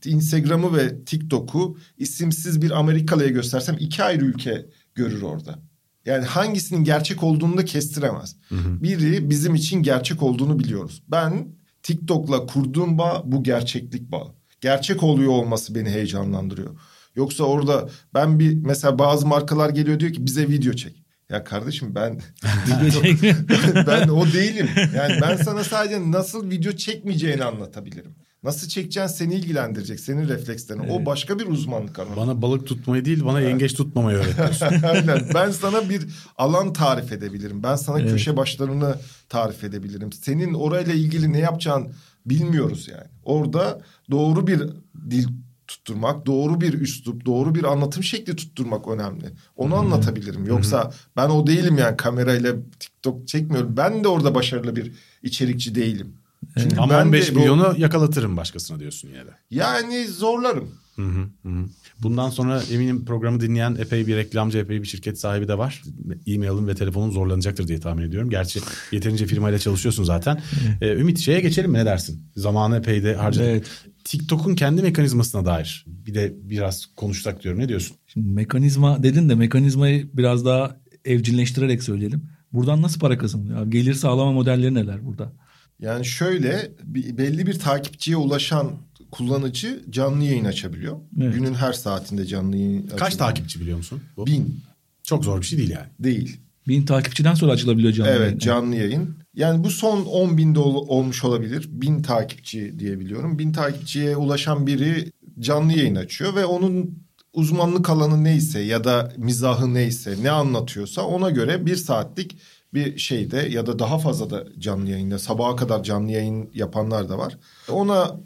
Instagram'ı 0.05 0.77
ve 0.77 1.05
TikTok'u 1.05 1.79
isimsiz 1.99 2.63
bir 2.63 2.71
Amerikalıya 2.71 3.29
göstersem 3.29 3.77
iki 3.81 4.03
ayrı 4.03 4.25
ülke 4.25 4.67
görür 4.95 5.23
orada. 5.23 5.59
Yani 6.07 6.25
hangisinin 6.25 6.85
gerçek 6.85 7.23
olduğunu 7.23 7.57
da 7.57 7.65
kestiremez. 7.65 8.37
Biri 8.51 9.31
bizim 9.31 9.55
için 9.55 9.83
gerçek 9.83 10.23
olduğunu 10.23 10.59
biliyoruz. 10.59 11.03
Ben 11.09 11.49
TikTok'la 11.83 12.47
kurduğum 12.47 12.99
bağ 12.99 13.23
bu 13.25 13.43
gerçeklik 13.43 14.13
bağı. 14.13 14.38
Gerçek 14.61 15.03
oluyor 15.03 15.33
olması 15.33 15.75
beni 15.75 15.91
heyecanlandırıyor. 15.91 16.77
Yoksa 17.17 17.45
orada 17.45 17.89
ben 18.15 18.39
bir 18.39 18.65
mesela 18.65 18.99
bazı 18.99 19.27
markalar 19.27 19.71
geliyor 19.71 20.01
diyor 20.01 20.13
ki 20.13 20.27
bize 20.27 20.49
video 20.49 20.73
çek. 20.73 21.05
Ya 21.31 21.45
kardeşim 21.45 21.95
ben 21.95 22.21
ben 23.87 24.09
o 24.09 24.27
değilim. 24.33 24.69
Yani 24.97 25.15
ben 25.23 25.37
sana 25.37 25.65
sadece 25.65 26.11
nasıl 26.11 26.51
video 26.51 26.73
çekmeyeceğini 26.73 27.45
anlatabilirim. 27.45 28.15
Nasıl 28.43 28.69
çekeceğin 28.69 29.07
seni 29.07 29.35
ilgilendirecek. 29.35 30.01
Senin 30.01 30.29
reflekslerin. 30.29 30.89
O 30.89 31.07
başka 31.07 31.39
bir 31.39 31.47
uzmanlık 31.47 31.99
alanı. 31.99 32.17
Bana 32.17 32.43
balık 32.43 32.67
tutmayı 32.67 33.05
değil 33.05 33.25
bana 33.25 33.41
yengeç 33.41 33.75
tutmamayı 33.75 34.19
öğretiyorsun. 34.19 34.67
Aynen. 34.83 35.21
Ben 35.35 35.51
sana 35.51 35.89
bir 35.89 36.03
alan 36.39 36.73
tarif 36.73 37.13
edebilirim. 37.13 37.63
Ben 37.63 37.77
sana 37.77 38.01
Evet. 38.01 38.11
köşe 38.11 38.37
başlarını 38.37 38.97
tarif 39.29 39.65
edebilirim. 39.65 40.13
Senin 40.13 40.55
orayla 40.55 40.93
ilgili 40.95 41.33
ne 41.33 41.39
yapacağın 41.39 41.93
bilmiyoruz 42.31 42.89
yani. 42.89 43.07
Orada 43.25 43.81
doğru 44.11 44.47
bir 44.47 44.63
dil 45.11 45.29
tutturmak, 45.67 46.27
doğru 46.27 46.61
bir 46.61 46.73
üslup, 46.81 47.27
doğru 47.27 47.55
bir 47.55 47.65
anlatım 47.65 48.03
şekli 48.03 48.37
tutturmak 48.37 48.89
önemli. 48.89 49.27
Onu 49.57 49.75
anlatabilirim. 49.75 50.47
Yoksa 50.47 50.93
ben 51.17 51.29
o 51.29 51.47
değilim 51.47 51.79
yani 51.79 51.97
kamerayla 51.97 52.55
TikTok 52.81 53.29
çekmiyorum. 53.29 53.77
Ben 53.77 54.05
de 54.05 54.09
orada 54.09 54.35
başarılı 54.35 54.77
bir 54.77 54.93
içerikçi 55.23 55.75
değilim. 55.75 56.15
Çünkü 56.59 56.77
Ama 56.81 56.93
ben 56.93 56.99
de 57.01 57.07
15 57.07 57.35
bu- 57.35 57.39
milyonu 57.39 57.75
yakalatırım 57.79 58.37
başkasına 58.37 58.81
diyorsun 58.81 59.11
de. 59.11 59.35
Yani 59.51 60.07
zorlarım. 60.07 60.71
Hı 60.97 61.03
hı, 61.03 61.29
hı. 61.49 61.65
Bundan 62.03 62.31
sonra 62.31 62.63
eminim 62.73 63.05
programı 63.05 63.41
dinleyen 63.41 63.77
epey 63.81 64.07
bir 64.07 64.17
reklamcı, 64.17 64.59
epey 64.59 64.83
bir 64.83 64.87
şirket 64.87 65.21
sahibi 65.21 65.49
de 65.49 65.59
var. 65.59 65.83
E-mail'in 66.27 66.69
ve 66.69 66.75
telefonun 66.75 67.11
zorlanacaktır 67.11 67.69
diye 67.69 67.81
tahmin 67.81 68.03
ediyorum. 68.03 68.31
Gerçi 68.31 68.61
yeterince 68.93 69.27
firmayla 69.27 69.59
çalışıyorsun 69.59 70.05
zaten. 70.05 70.43
Ee, 70.81 70.93
Ümit 70.93 71.19
şeye 71.19 71.41
geçelim 71.41 71.71
mi 71.71 71.79
ne 71.79 71.85
dersin? 71.87 72.23
Zamanı 72.37 72.77
epey 72.77 73.05
de 73.05 73.15
harcadık. 73.15 73.49
Evet. 73.49 73.67
TikTok'un 74.05 74.55
kendi 74.55 74.83
mekanizmasına 74.83 75.45
dair 75.45 75.85
bir 75.87 76.15
de 76.15 76.35
biraz 76.43 76.87
konuşsak 76.97 77.43
diyorum. 77.43 77.61
Ne 77.61 77.69
diyorsun? 77.69 77.97
Şimdi 78.07 78.29
mekanizma 78.29 79.03
dedin 79.03 79.29
de 79.29 79.35
mekanizmayı 79.35 80.11
biraz 80.15 80.45
daha 80.45 80.77
evcilleştirerek 81.05 81.83
söyleyelim. 81.83 82.31
Buradan 82.53 82.83
nasıl 82.83 83.01
para 83.01 83.19
kazanılıyor? 83.19 83.71
Gelir 83.71 83.95
sağlama 83.95 84.33
modelleri 84.33 84.75
neler 84.75 85.07
burada? 85.07 85.33
Yani 85.81 86.05
şöyle 86.05 86.73
belli 87.19 87.47
bir 87.47 87.59
takipçiye 87.59 88.17
ulaşan 88.17 88.73
kullanıcı 89.11 89.85
canlı 89.91 90.25
yayın 90.25 90.45
açabiliyor. 90.45 90.97
Evet. 91.23 91.35
Günün 91.35 91.55
her 91.55 91.73
saatinde 91.73 92.27
canlı 92.27 92.57
yayın 92.57 92.83
Kaç 92.87 92.93
açabiliyor. 93.03 93.19
takipçi 93.29 93.61
biliyor 93.61 93.77
musun? 93.77 94.01
Bu? 94.17 94.27
Bin 94.27 94.61
Çok 95.03 95.25
zor 95.25 95.41
bir 95.41 95.47
şey 95.47 95.59
değil 95.59 95.71
yani. 95.71 95.87
değil. 96.01 96.41
Bin 96.69 96.85
takipçiden 96.87 97.35
sonra 97.35 97.53
açılabiliyor 97.53 97.93
canlı 97.93 98.11
evet 98.11 98.21
yayın. 98.27 98.39
canlı 98.39 98.77
yayın. 98.77 99.17
Yani 99.35 99.65
bu 99.65 99.71
son 99.71 100.05
10 100.05 100.39
binde 100.39 100.59
ol- 100.59 100.89
olmuş 100.89 101.25
olabilir. 101.25 101.69
Bin 101.73 102.03
takipçi 102.03 102.79
diyebiliyorum. 102.79 103.39
Bin 103.39 103.53
takipçiye 103.53 104.17
ulaşan 104.17 104.67
biri 104.67 105.13
canlı 105.41 105.73
yayın 105.73 105.95
açıyor 105.95 106.35
ve 106.37 106.45
onun 106.45 106.99
uzmanlık 107.33 107.91
alanı 107.91 108.25
neyse 108.25 108.61
ya 108.61 108.85
da 108.85 109.13
mizahı 109.17 109.75
neyse 109.75 110.15
ne 110.23 110.31
anlatıyorsa 110.31 111.03
ona 111.03 111.31
göre 111.31 111.67
bir 111.67 111.77
saatlik 111.77 112.37
bir 112.75 112.99
şeyde 112.99 113.37
ya 113.51 113.67
da 113.67 113.79
daha 113.79 113.99
fazla 113.99 114.31
da 114.31 114.45
canlı 114.59 114.91
yayında 114.91 115.19
sabaha 115.19 115.57
kadar 115.57 115.83
canlı 115.83 116.11
yayın 116.13 116.51
yapanlar 116.55 117.09
da 117.09 117.19
var. 117.19 117.39
Ona 117.71 118.17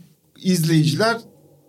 izleyiciler 0.43 1.16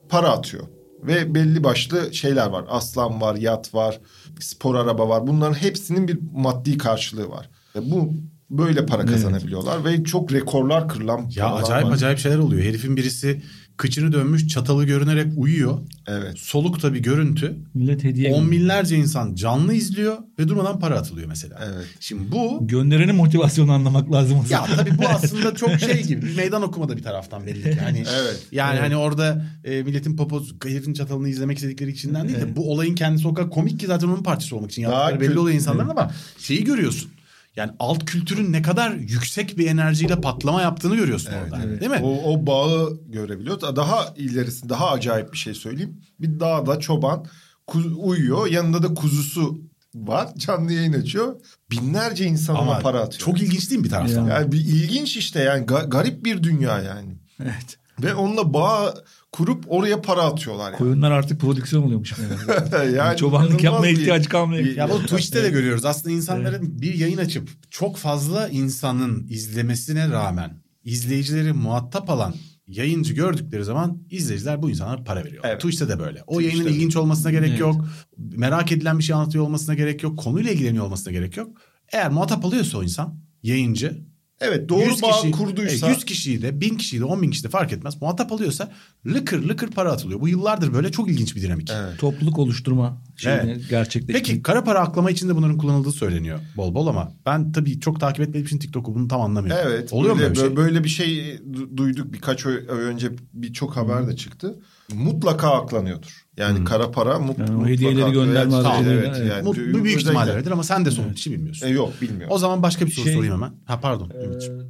para 0.10 0.30
atıyor. 0.30 0.64
Ve 1.04 1.36
belli 1.36 1.64
başlı 1.64 2.14
şeyler 2.14 2.48
var. 2.48 2.66
Aslan 2.70 3.22
var, 3.22 3.36
yat 3.36 3.74
var, 3.74 4.00
spor 4.40 4.76
araba 4.76 5.10
var. 5.10 5.28
Bunların 5.28 5.54
hepsinin 5.54 6.08
bir 6.08 6.20
maddi 6.34 6.78
karşılığı 6.78 7.30
var. 7.30 7.50
E 7.76 7.92
bu 7.92 8.14
böyle 8.50 8.86
para 8.86 9.06
kazanabiliyorlar 9.06 9.86
ve 9.86 10.04
çok 10.04 10.34
rekorlar 10.34 10.88
kırılan 10.90 11.30
Ya 11.36 11.54
acayip 11.54 11.88
var. 11.88 11.94
acayip 11.94 12.20
şeyler 12.20 12.38
oluyor. 12.38 12.64
Herifin 12.64 12.98
birisi 12.98 13.42
kıçını 13.78 14.14
dönmüş 14.14 14.48
çatalı 14.48 14.86
görünerek 14.86 15.28
uyuyor. 15.38 15.78
Evet. 16.08 16.38
Soluk 16.40 16.82
tabii 16.82 17.02
görüntü. 17.02 17.56
Millet 17.74 18.04
hediye 18.04 18.34
On 18.34 18.52
binlerce 18.52 18.96
insan 18.96 19.36
canlı 19.36 19.74
izliyor 19.74 20.18
ve 20.40 20.48
durmadan 20.48 20.80
para 20.80 20.96
atılıyor 20.96 21.28
mesela. 21.28 21.60
Evet. 21.74 21.86
Şimdi 22.00 22.32
bu 22.32 22.68
Gönderenin 22.68 23.16
motivasyonu 23.16 23.72
anlamak 23.72 24.12
lazım. 24.12 24.38
o 24.40 24.46
ya 24.54 24.66
tabii 24.76 24.98
bu 24.98 25.08
aslında 25.10 25.56
çok 25.56 25.70
şey 25.80 26.04
gibi 26.04 26.22
bir 26.22 26.36
meydan 26.36 26.62
okumada 26.62 26.98
bir 26.98 27.04
taraftan 27.04 27.46
belli 27.48 27.64
ki. 27.64 27.80
Hani 27.84 28.04
Evet. 28.22 28.40
yani 28.52 28.80
hani 28.80 28.96
orada 28.96 29.46
e, 29.64 29.84
milletin 29.84 30.16
popoz 30.18 30.54
herifin 30.64 30.94
çatalını 30.94 31.30
izlemek 31.30 31.58
istedikleri 31.58 31.92
içinden 31.92 32.28
değil 32.28 32.40
de 32.40 32.56
bu 32.56 32.72
olayın 32.72 32.96
kendisi 32.96 33.28
o 33.28 33.34
kadar 33.34 33.50
komik 33.50 33.80
ki 33.80 33.88
zaten 33.88 34.08
onun 34.08 34.24
parçası 34.24 34.56
olmak 34.56 34.72
için 34.72 34.84
Daha 34.84 34.94
yaptıkları 35.02 35.32
belli 35.32 35.40
oluyor 35.40 35.56
insanların 35.56 35.90
ama 35.90 36.12
şeyi 36.38 36.64
görüyorsun. 36.64 37.10
Yani 37.56 37.72
alt 37.80 38.06
kültürün 38.06 38.52
ne 38.54 38.62
kadar 38.62 38.92
yüksek 38.92 39.58
bir 39.58 39.68
enerjiyle 39.68 40.22
patlama 40.22 40.62
yaptığını 40.62 40.96
görüyorsun 40.96 41.32
orada. 41.44 41.80
Değil 41.80 41.92
mi? 41.92 42.00
O, 42.04 42.32
o 42.34 42.48
bağı 42.48 43.00
görebiliyor. 43.08 43.62
Daha 43.62 44.14
ilerisi 44.18 44.70
daha 44.70 44.90
acayip 44.92 45.34
bir 45.34 45.38
şey 45.38 45.54
söyleyeyim. 45.54 46.02
Bir 46.20 46.40
dağda 46.40 46.80
çoban 46.80 47.26
ku- 47.68 47.94
uyuyor. 47.96 48.48
Yanında 48.48 48.84
da 48.84 48.94
kuzusu 48.94 49.62
var. 49.96 50.30
Canlı 50.38 50.74
yayın 50.74 50.94
açıyor. 50.94 51.36
Binlerce 51.72 52.26
insan 52.26 52.56
ona 52.56 52.62
Ama 52.72 52.80
para 52.80 53.00
atıyor. 53.00 53.20
çok 53.20 53.42
ilginç 53.42 53.70
değil 53.70 53.80
mi 53.80 53.86
bir 53.86 53.90
taraftan? 53.90 54.28
yani 54.28 54.52
bir 54.52 54.60
ilginç 54.60 55.18
işte 55.18 55.40
yani 55.40 55.66
ga- 55.66 55.90
garip 55.90 56.26
bir 56.26 56.44
dünya 56.44 56.80
yani. 56.82 57.18
Evet. 57.44 57.78
Ve 58.04 58.16
onunla 58.16 58.54
bağ 58.54 58.94
kurup 59.34 59.66
oraya 59.68 60.02
para 60.02 60.22
atıyorlar 60.22 60.66
yani. 60.66 60.78
Koyunlar 60.78 61.12
artık 61.12 61.42
prodüksiyon 61.42 61.84
oluyormuş. 61.84 62.14
yani 62.96 63.18
Çobanlık 63.18 63.50
inanılmaz 63.50 63.64
yapmaya 63.64 63.94
bir- 63.94 64.00
ihtiyacı 64.00 64.30
kalmıyor. 64.30 64.64
Ya 64.64 64.90
bu 64.90 65.00
Twitch'te 65.00 65.44
de 65.44 65.50
görüyoruz. 65.50 65.86
Aslında 65.86 66.16
insanların 66.16 66.82
bir 66.82 66.94
yayın 66.94 67.18
açıp 67.18 67.50
çok 67.72 67.98
fazla 67.98 68.48
insanın 68.50 69.28
izlemesine 69.30 70.10
rağmen 70.10 70.64
izleyicileri 70.84 71.54
muhatap 71.54 72.10
alan 72.10 72.36
yayıncı 72.68 73.14
gördükleri 73.14 73.64
zaman 73.64 74.04
izleyiciler 74.10 74.62
bu 74.62 74.70
insanlara 74.70 75.04
para 75.04 75.24
veriyor. 75.26 75.44
Evet. 75.48 75.56
Twitch'te 75.62 75.90
de 75.90 76.00
böyle. 76.00 76.24
O 76.28 76.34
Twitch'te 76.36 76.58
yayının 76.58 76.66
de. 76.74 76.76
ilginç 76.76 76.96
olmasına 76.96 77.32
gerek 77.32 77.50
Evet. 77.50 77.60
yok. 77.60 77.86
Merak 78.18 78.72
edilen 78.72 78.98
bir 79.00 79.04
şey 79.04 79.16
anlatıyor 79.16 79.44
olmasına 79.44 79.76
gerek 79.76 80.04
yok. 80.04 80.20
Konuyla 80.20 80.52
ilgileniyor 80.52 80.86
olmasına 80.86 81.14
gerek 81.14 81.38
yok. 81.38 81.58
Eğer 81.94 82.12
muhatap 82.12 82.46
alıyorsa 82.46 82.78
o 82.78 82.84
insan 82.84 83.20
yayıncı 83.44 84.13
Evet 84.42 84.70
doğru 84.70 84.90
100 84.90 85.02
bağ 85.04 85.12
kişi, 85.12 85.32
kurduysa. 85.32 85.88
e, 85.88 85.90
100 85.90 86.06
kişiyi 86.06 86.42
de 86.42 86.62
1000 86.62 86.78
kişiyi 86.78 87.00
de 87.00 87.04
10 87.06 87.22
bin 87.22 87.32
kişi 87.32 87.44
de 87.44 87.50
fark 87.50 87.74
etmez. 87.74 88.02
Muhatap 88.02 88.32
alıyorsa 88.32 88.72
lıkır 89.08 89.44
lıkır 89.44 89.72
para 89.72 89.92
atılıyor. 89.92 90.22
Bu 90.22 90.28
yıllardır 90.28 90.74
böyle 90.74 90.92
çok 90.92 91.10
ilginç 91.10 91.36
bir 91.36 91.42
dinamik. 91.42 91.72
Evet. 91.76 92.00
Topluluk 92.00 92.40
oluşturma 92.40 93.02
şeyini 93.18 93.40
Evet. 93.52 93.70
gerçekleştirmek. 93.70 94.26
Peki 94.26 94.42
kara 94.42 94.64
para 94.64 94.80
aklama 94.80 95.12
için 95.12 95.30
de 95.30 95.36
bunların 95.36 95.58
kullanıldığı 95.58 95.92
söyleniyor 95.92 96.40
bol 96.58 96.74
bol 96.76 96.88
ama 96.88 97.14
ben 97.26 97.52
tabii 97.52 97.80
çok 97.80 98.00
takip 98.00 98.20
etmediğim 98.22 98.46
için 98.46 98.60
TikTok'u 98.60 98.96
bunu 98.96 99.08
tam 99.08 99.22
anlamıyorum. 99.22 99.64
Evet. 99.68 99.94
Oluyor 99.94 100.14
mu 100.16 100.20
böyle, 100.22 100.36
böyle 100.36 100.40
bir 100.40 100.48
şey? 100.50 100.56
böyle 100.56 100.84
bir 100.84 100.90
şey 100.90 101.36
du- 101.36 101.78
duyduk 101.78 102.14
birkaç 102.14 102.46
ay 102.46 102.54
önce 102.70 103.12
birçok 103.34 103.78
haber 103.78 104.08
de 104.08 104.16
çıktı. 104.16 104.60
Mutlaka 104.94 105.52
aklanıyordur. 105.52 106.23
Yani 106.38 106.64
kara 106.64 106.92
para 106.92 107.20
mut, 107.20 107.40
Yani 107.40 107.52
mutlaka. 107.52 107.70
hediyeleri 107.70 108.12
gönderme 108.12 108.56
evet, 108.56 108.66
adamı- 108.66 108.90
evet, 108.90 109.16
evet. 109.18 109.32
yani 109.32 109.46
Bu, 109.46 109.56
bu 109.80 109.84
büyük 109.84 110.02
ihtimalle 110.02 110.32
öyledir 110.32 110.52
ama 110.52 110.64
sen 110.64 110.86
de 110.86 110.92
son 110.92 111.14
işi 111.14 111.32
bilmiyorsun. 111.32 111.68
E, 111.68 111.70
yok 111.70 111.94
bilmiyorum. 112.02 112.28
O 112.32 112.38
zaman 112.38 112.64
başka 112.64 112.86
bir 112.86 112.92
soru 112.92 113.06
Şey- 113.06 113.14
sorayım 113.14 113.36
hemen. 113.36 113.52
Ha 113.66 113.80
pardon. 113.80 114.12
Ee, 114.22 114.26
Ümit'ciğim. 114.26 114.62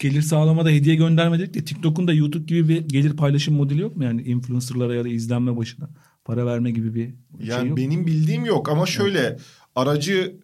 gelir 0.00 0.22
sağlamada 0.22 0.68
hediye 0.68 0.94
gönderme 0.94 1.38
dedik 1.38 1.54
de 1.54 1.64
TikTok'un 1.64 2.08
da 2.08 2.12
YouTube 2.12 2.44
gibi 2.44 2.68
bir 2.68 2.80
gelir 2.88 3.16
paylaşım 3.16 3.54
modeli 3.54 3.80
yok 3.80 3.96
mu? 3.96 4.04
Yani 4.04 4.22
influencerlara 4.22 4.94
ya 4.94 5.04
da 5.04 5.08
izlenme 5.08 5.56
başına 5.56 5.88
para 6.24 6.46
verme 6.46 6.70
gibi 6.70 6.94
bir 6.94 7.14
Yani 7.40 7.60
şey 7.60 7.68
yok. 7.68 7.76
benim 7.76 8.06
bildiğim 8.06 8.44
yok 8.44 8.68
ama 8.68 8.86
şöyle 8.86 9.36
aracı 9.74 10.36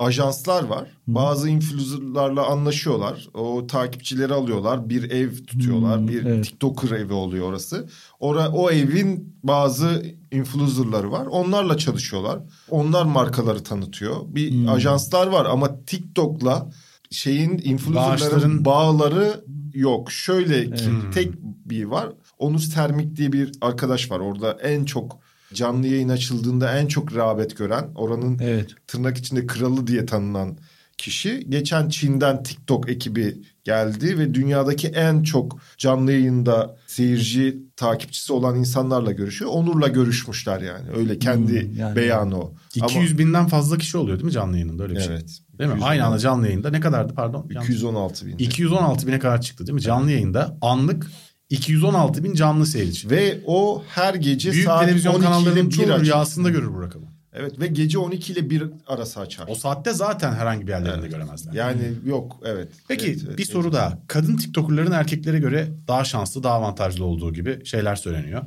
ajanslar 0.00 0.64
var. 0.64 0.88
Bazı 1.06 1.48
influencerlarla 1.48 2.46
anlaşıyorlar. 2.46 3.28
O 3.34 3.66
takipçileri 3.66 4.34
alıyorlar. 4.34 4.88
Bir 4.88 5.10
ev 5.10 5.30
tutuyorlar. 5.46 5.98
Hmm, 5.98 6.08
bir 6.08 6.24
evet. 6.24 6.44
TikToker 6.44 6.90
evi 6.90 7.12
oluyor 7.12 7.46
orası. 7.48 7.88
Ora, 8.20 8.48
o 8.48 8.70
evin 8.70 9.34
bazı 9.44 10.02
influencerları 10.32 11.12
var. 11.12 11.26
Onlarla 11.26 11.78
çalışıyorlar. 11.78 12.38
Onlar 12.70 13.04
markaları 13.04 13.62
tanıtıyor. 13.64 14.16
Bir 14.26 14.50
Hmm. 14.52 14.68
ajanslar 14.68 15.26
var 15.26 15.46
ama 15.46 15.84
TikTok'la 15.84 16.70
şeyin 17.10 17.50
influencerların 17.64 18.64
Bağışların- 18.64 18.64
bağları 18.64 19.44
yok. 19.74 20.12
Şöyle 20.12 20.70
ki 20.70 20.86
Hmm. 20.86 21.10
tek 21.10 21.42
bir 21.42 21.84
var. 21.84 22.08
Onur 22.38 22.62
Termik 22.74 23.16
diye 23.16 23.32
bir 23.32 23.52
arkadaş 23.60 24.10
var. 24.10 24.20
Orada 24.20 24.52
en 24.62 24.84
çok 24.84 25.18
canlı 25.54 25.86
yayın 25.86 26.08
açıldığında 26.08 26.78
en 26.78 26.86
çok 26.86 27.14
rağbet 27.16 27.56
gören 27.56 27.88
oranın 27.94 28.38
Evet. 28.42 28.70
tırnak 28.86 29.18
içinde 29.18 29.46
kralı 29.46 29.86
diye 29.86 30.06
tanınan 30.06 30.56
kişi. 30.98 31.46
Geçen 31.48 31.88
Çin'den 31.88 32.42
TikTok 32.42 32.90
ekibi 32.90 33.42
geldi 33.64 34.18
ve 34.18 34.34
dünyadaki 34.34 34.88
en 34.88 35.22
çok 35.22 35.58
canlı 35.78 36.12
yayında 36.12 36.76
seyirci 36.86 37.58
takipçisi 37.76 38.32
olan 38.32 38.58
insanlarla 38.58 39.12
görüşüyor. 39.12 39.50
Onur'la 39.54 39.88
görüşmüşler 39.88 40.60
yani. 40.60 40.90
Öyle 40.96 41.18
kendi 41.18 41.62
Hmm, 41.68 41.76
yani- 41.78 41.96
beyanı 41.96 42.40
o. 42.40 42.54
200 42.74 43.18
binden 43.18 43.46
fazla 43.46 43.78
kişi 43.78 43.98
oluyor 43.98 44.16
değil 44.16 44.24
mi 44.26 44.32
canlı 44.32 44.52
yayınında 44.56 44.82
öyle 44.82 44.92
bir 44.92 44.98
Ama, 44.98 45.06
şey? 45.06 45.14
evet. 45.14 45.38
Değil 45.58 45.70
mi? 45.70 45.74
200 45.76 45.90
Aynı 45.90 46.04
anda 46.04 46.18
canlı 46.18 46.46
yayında 46.46 46.70
ne 46.70 46.80
kadardı 46.80 47.14
pardon? 47.14 47.46
Yanlış. 47.50 47.68
216 47.70 48.26
bin. 48.26 48.38
216 48.38 49.06
bine 49.06 49.18
kadar 49.18 49.40
çıktı 49.40 49.66
değil 49.66 49.74
mi? 49.74 49.80
Canlı 49.80 50.10
yayında 50.10 50.56
anlık 50.60 51.06
216 51.50 52.24
bin 52.24 52.34
canlı 52.34 52.66
seyirci. 52.66 53.10
Ve 53.10 53.40
o 53.46 53.82
her 53.88 54.14
gece 54.14 54.52
Büyük 54.52 54.66
saat 54.66 54.84
televizyon 54.84 55.12
12 55.12 55.22
ile 55.22 55.28
kanallarının 55.30 55.70
1 55.70 55.74
çoğu 55.74 56.00
rüyasında 56.00 56.50
görür 56.50 56.74
bu 56.74 56.82
rakamı. 56.82 57.06
Evet 57.32 57.60
ve 57.60 57.66
gece 57.66 57.98
12 57.98 58.32
ile 58.32 58.50
1 58.50 58.62
arası 58.86 59.20
açar. 59.20 59.44
O 59.48 59.54
saatte 59.54 59.92
zaten 59.92 60.32
herhangi 60.32 60.66
bir 60.66 60.72
yerlerinde 60.72 61.08
göremezler. 61.08 61.52
Yani 61.52 61.92
yok 62.06 62.36
evet. 62.44 62.68
Peki 62.88 63.06
Evet, 63.06 63.18
evet, 63.26 63.38
bir 63.38 63.42
evet. 63.42 63.52
soru 63.52 63.72
daha. 63.72 63.98
Kadın 64.06 64.36
TikToker'ların 64.36 64.92
erkeklere 64.92 65.38
göre 65.38 65.68
daha 65.88 66.04
şanslı, 66.04 66.42
daha 66.42 66.54
avantajlı 66.54 67.04
olduğu 67.04 67.32
gibi 67.32 67.66
şeyler 67.66 67.96
söyleniyor. 67.96 68.42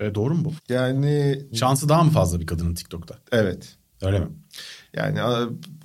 E, 0.00 0.14
doğru 0.14 0.34
mu 0.34 0.44
bu? 0.44 0.52
Yani 0.72 1.38
Şansı 1.54 1.88
daha 1.88 2.02
mı 2.02 2.10
fazla 2.10 2.40
bir 2.40 2.46
kadının 2.46 2.74
TikTok'ta? 2.74 3.14
evet. 3.32 3.74
Öyle 4.02 4.18
mi? 4.20 4.26
Yani 4.96 5.18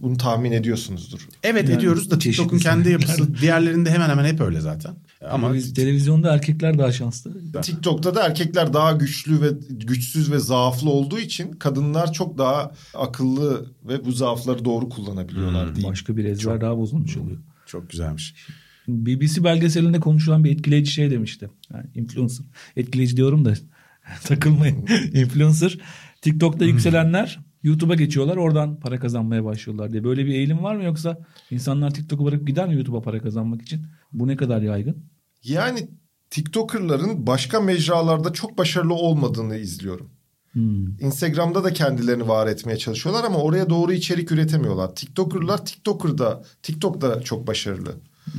bunu 0.01 0.17
tahmin 0.17 0.51
ediyorsunuzdur. 0.51 1.27
Evet 1.43 1.69
Yani 1.69 1.77
ediyoruz 1.77 2.11
da 2.11 2.19
TikTok'un 2.19 2.57
kendi 2.59 2.91
yapısı 2.91 3.35
diğerlerinde 3.41 3.91
hemen 3.91 4.09
hemen 4.09 4.25
hep 4.25 4.41
öyle 4.41 4.61
zaten. 4.61 4.93
Ama 5.31 5.47
Televiz- 5.49 5.73
televizyonda 5.73 6.33
erkekler 6.33 6.77
daha 6.77 6.91
şanslı. 6.91 7.31
TikTok'ta 7.61 8.15
da 8.15 8.25
erkekler 8.25 8.73
daha 8.73 8.91
güçlü 8.91 9.41
ve 9.41 9.47
güçsüz 9.69 10.31
ve 10.31 10.39
zaaflı 10.39 10.89
olduğu 10.89 11.19
için 11.19 11.51
kadınlar 11.51 12.13
çok 12.13 12.37
daha 12.37 12.71
akıllı 12.93 13.65
ve 13.87 14.05
bu 14.05 14.11
zaafları 14.11 14.65
doğru 14.65 14.89
kullanabiliyorlar 14.89 15.67
Hmm, 15.67 15.75
diyeyim. 15.75 15.91
Başka 15.91 16.17
bir 16.17 16.25
ezber 16.25 16.61
daha 16.61 16.77
bozulmuş 16.77 17.17
oluyor. 17.17 17.37
çok 17.65 17.89
güzelmiş. 17.89 18.35
BBC 18.87 19.43
belgeselinde 19.43 19.99
konuşulan 19.99 20.43
bir 20.43 20.51
etkileyici 20.51 20.91
şey 20.91 21.11
demişti. 21.11 21.49
Yani 21.73 21.85
influencer. 21.95 22.45
Etkileyici 22.77 23.17
diyorum 23.17 23.45
da 23.45 23.53
takılmayın. 24.23 24.85
influencer. 25.13 25.77
TikTok'ta 26.21 26.65
yükselenler 26.65 27.39
YouTube'a 27.63 27.95
geçiyorlar. 27.95 28.37
Oradan 28.37 28.79
para 28.79 28.99
kazanmaya 28.99 29.45
başlıyorlar 29.45 29.91
diye. 29.91 30.03
Böyle 30.03 30.25
bir 30.25 30.33
eğilim 30.33 30.63
var 30.63 30.75
mı 30.75 30.83
yoksa 30.83 31.17
insanlar 31.51 31.93
TikTok'u 31.93 32.25
bırakıp 32.25 32.47
gider 32.47 32.67
mi 32.67 32.75
YouTube'a 32.75 33.01
para 33.01 33.21
kazanmak 33.21 33.61
için? 33.61 33.85
Bu 34.11 34.27
ne 34.27 34.35
kadar 34.35 34.61
yaygın? 34.61 35.05
Yani 35.43 35.87
TikToker'ların 36.29 37.27
başka 37.27 37.59
mecralarda 37.59 38.33
çok 38.33 38.57
başarılı 38.57 38.93
olmadığını 38.93 39.57
izliyorum. 39.57 40.09
Hmm. 40.51 40.99
Instagram'da 40.99 41.63
da 41.63 41.73
kendilerini 41.73 42.27
var 42.27 42.47
etmeye 42.47 42.77
çalışıyorlar 42.77 43.23
ama 43.23 43.37
oraya 43.37 43.69
doğru 43.69 43.93
içerik 43.93 44.31
üretemiyorlar. 44.31 44.95
TikToker'lar 44.95 45.65
TikToker'da 45.65 46.43
TikTok'da 46.63 47.21
çok 47.21 47.47
başarılı. 47.47 47.95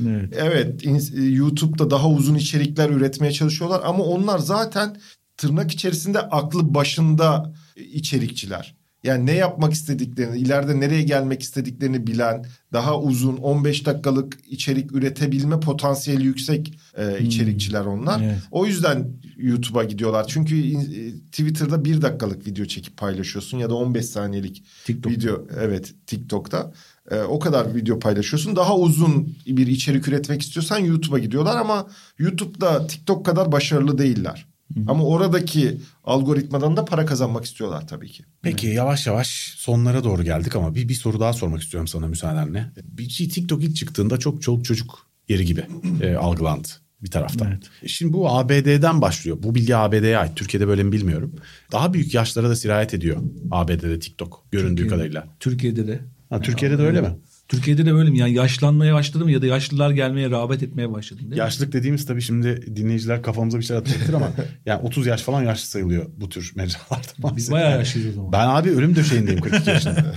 Evet. 0.07 0.33
Evet 0.37 0.83
YouTube'da 1.17 1.89
daha 1.89 2.09
uzun 2.09 2.35
içerikler 2.35 2.89
üretmeye 2.89 3.31
çalışıyorlar 3.31 3.81
ama 3.85 4.03
onlar 4.03 4.39
zaten 4.39 4.97
tırnak 5.37 5.71
içerisinde 5.71 6.19
aklı 6.19 6.73
başında 6.73 7.53
içerikçiler. 7.75 8.74
Yani 9.05 9.25
ne 9.25 9.35
yapmak 9.35 9.73
istediklerini, 9.73 10.37
ileride 10.37 10.79
nereye 10.79 11.01
gelmek 11.01 11.41
istediklerini 11.41 12.07
bilen, 12.07 12.45
daha 12.73 12.99
uzun 12.99 13.37
15 13.37 13.85
dakikalık 13.85 14.37
içerik 14.49 14.91
üretebilme 14.91 15.59
potansiyeli 15.59 16.25
yüksek 16.25 16.79
e, 16.97 17.19
içerikçiler 17.19 17.85
onlar. 17.85 18.21
Evet. 18.23 18.37
O 18.51 18.65
yüzden 18.65 19.07
YouTube'a 19.37 19.83
gidiyorlar. 19.83 20.27
Çünkü 20.27 20.71
e, 20.71 21.11
Twitter'da 21.11 21.85
bir 21.85 22.01
dakikalık 22.01 22.47
video 22.47 22.65
çekip 22.65 22.97
paylaşıyorsun 22.97 23.57
ya 23.57 23.69
da 23.69 23.75
15 23.75 24.05
saniyelik 24.05 24.63
TikTok. 24.85 25.11
video 25.11 25.47
evet 25.59 25.93
TikTok'ta. 26.07 26.71
Ee, 27.11 27.19
o 27.19 27.39
kadar 27.39 27.75
video 27.75 27.99
paylaşıyorsun. 27.99 28.55
Daha 28.55 28.77
uzun 28.77 29.35
bir 29.47 29.67
içerik 29.67 30.07
üretmek 30.07 30.41
istiyorsan 30.41 30.79
YouTube'a 30.79 31.19
gidiyorlar 31.19 31.57
ama 31.57 31.87
YouTube'da 32.19 32.87
TikTok 32.87 33.25
kadar 33.25 33.51
başarılı 33.51 33.97
değiller. 33.97 34.54
Ama 34.87 35.03
oradaki 35.03 35.77
algoritmadan 36.03 36.77
da 36.77 36.85
para 36.85 37.05
kazanmak 37.05 37.45
istiyorlar 37.45 37.87
tabii 37.87 38.07
ki. 38.11 38.23
Peki 38.41 38.67
yavaş 38.67 39.07
yavaş 39.07 39.53
sonlara 39.57 40.03
doğru 40.03 40.23
geldik 40.23 40.55
ama 40.55 40.75
bir, 40.75 40.89
bir 40.89 40.93
soru 40.93 41.19
daha 41.19 41.33
sormak 41.33 41.61
istiyorum 41.61 41.87
sana 41.87 42.07
müsaadenle. 42.07 42.71
Bir 42.83 43.09
şey 43.09 43.29
TikTok 43.29 43.63
ilk 43.63 43.75
çıktığında 43.75 44.17
çok 44.17 44.41
çoluk 44.41 44.65
çocuk 44.65 45.07
yeri 45.29 45.45
gibi 45.45 45.63
e, 46.01 46.15
algılandı. 46.15 46.67
bir 47.03 47.11
taraftan. 47.11 47.47
Evet. 47.51 47.63
Şimdi 47.91 48.13
bu 48.13 48.29
ABD'den 48.29 49.01
başlıyor. 49.01 49.37
Bu 49.43 49.55
bilgi 49.55 49.75
ABD'ye 49.75 50.17
ait. 50.17 50.35
Türkiye'de 50.35 50.67
böyle 50.67 50.83
mi 50.83 50.91
bilmiyorum. 50.91 51.35
Daha 51.71 51.93
büyük 51.93 52.13
yaşlara 52.13 52.49
da 52.49 52.55
sirayet 52.55 52.93
ediyor 52.93 53.17
ABD'de 53.51 53.99
TikTok 53.99 54.43
göründüğü 54.51 54.75
Türkiye- 54.81 54.89
kadarıyla. 54.89 55.27
Türkiye'de 55.39 55.87
de. 55.87 55.99
Ha, 56.29 56.41
Türkiye'de 56.41 56.77
de 56.77 56.81
öyle 56.81 57.01
mi? 57.01 57.09
Türkiye'de 57.47 57.85
de 57.85 57.93
öyle 57.93 58.09
mi? 58.09 58.19
Yani 58.19 58.33
yaşlanmaya 58.33 58.93
başladım 58.93 59.29
ya 59.29 59.41
da 59.41 59.45
yaşlılar 59.45 59.91
gelmeye 59.91 60.29
rağbet 60.29 60.63
etmeye 60.63 60.91
başladım 60.91 61.19
değil 61.19 61.31
mi? 61.31 61.37
Yaşlılık 61.37 61.73
dediğimiz 61.73 62.05
tabii 62.05 62.21
şimdi 62.21 62.75
dinleyiciler 62.75 63.21
kafamıza 63.21 63.57
bir 63.57 63.63
şey 63.63 63.77
atacaktır 63.77 64.13
ama 64.13 64.31
yani 64.65 64.81
30 64.81 65.07
yaş 65.07 65.21
falan 65.21 65.43
yaşlı 65.43 65.67
sayılıyor 65.67 66.05
bu 66.17 66.29
tür 66.29 66.53
mecralarda. 66.55 67.35
Biz 67.35 67.51
bayağı 67.51 67.77
yaşlıyız 67.77 68.09
o 68.09 68.13
zaman. 68.13 68.31
Ben 68.31 68.47
abi 68.47 68.69
ölüm 68.69 68.95
döşeğindeyim 68.95 69.41
42 69.41 69.69
yaşında. 69.69 70.15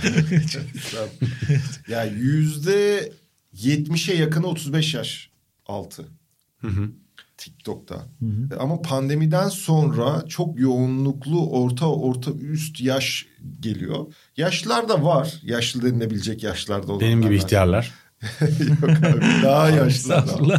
ya 1.89 2.05
yüzde 2.05 3.11
70'e 3.55 4.15
yakını 4.15 4.47
35 4.47 4.93
yaş 4.93 5.29
altı. 5.65 6.05
TikTok'ta. 7.39 8.05
Ama 8.59 8.81
pandemiden 8.81 9.49
sonra 9.49 10.23
çok 10.27 10.59
yoğunluklu 10.59 11.49
orta 11.49 11.87
orta 11.87 12.31
üst 12.31 12.81
yaş 12.81 13.25
geliyor. 13.59 14.13
Yaşlılar 14.37 14.89
da 14.89 15.03
var. 15.03 15.39
Yaşlı 15.43 15.81
denilebilecek 15.81 16.43
yaşlarda 16.43 16.87
olanlar 16.87 17.01
Benim 17.01 17.21
gibi 17.21 17.33
var. 17.35 17.39
Yok 18.69 18.89
abi 18.89 19.43
daha 19.43 19.69
yaşlı. 19.69 20.15
adam. 20.15 20.45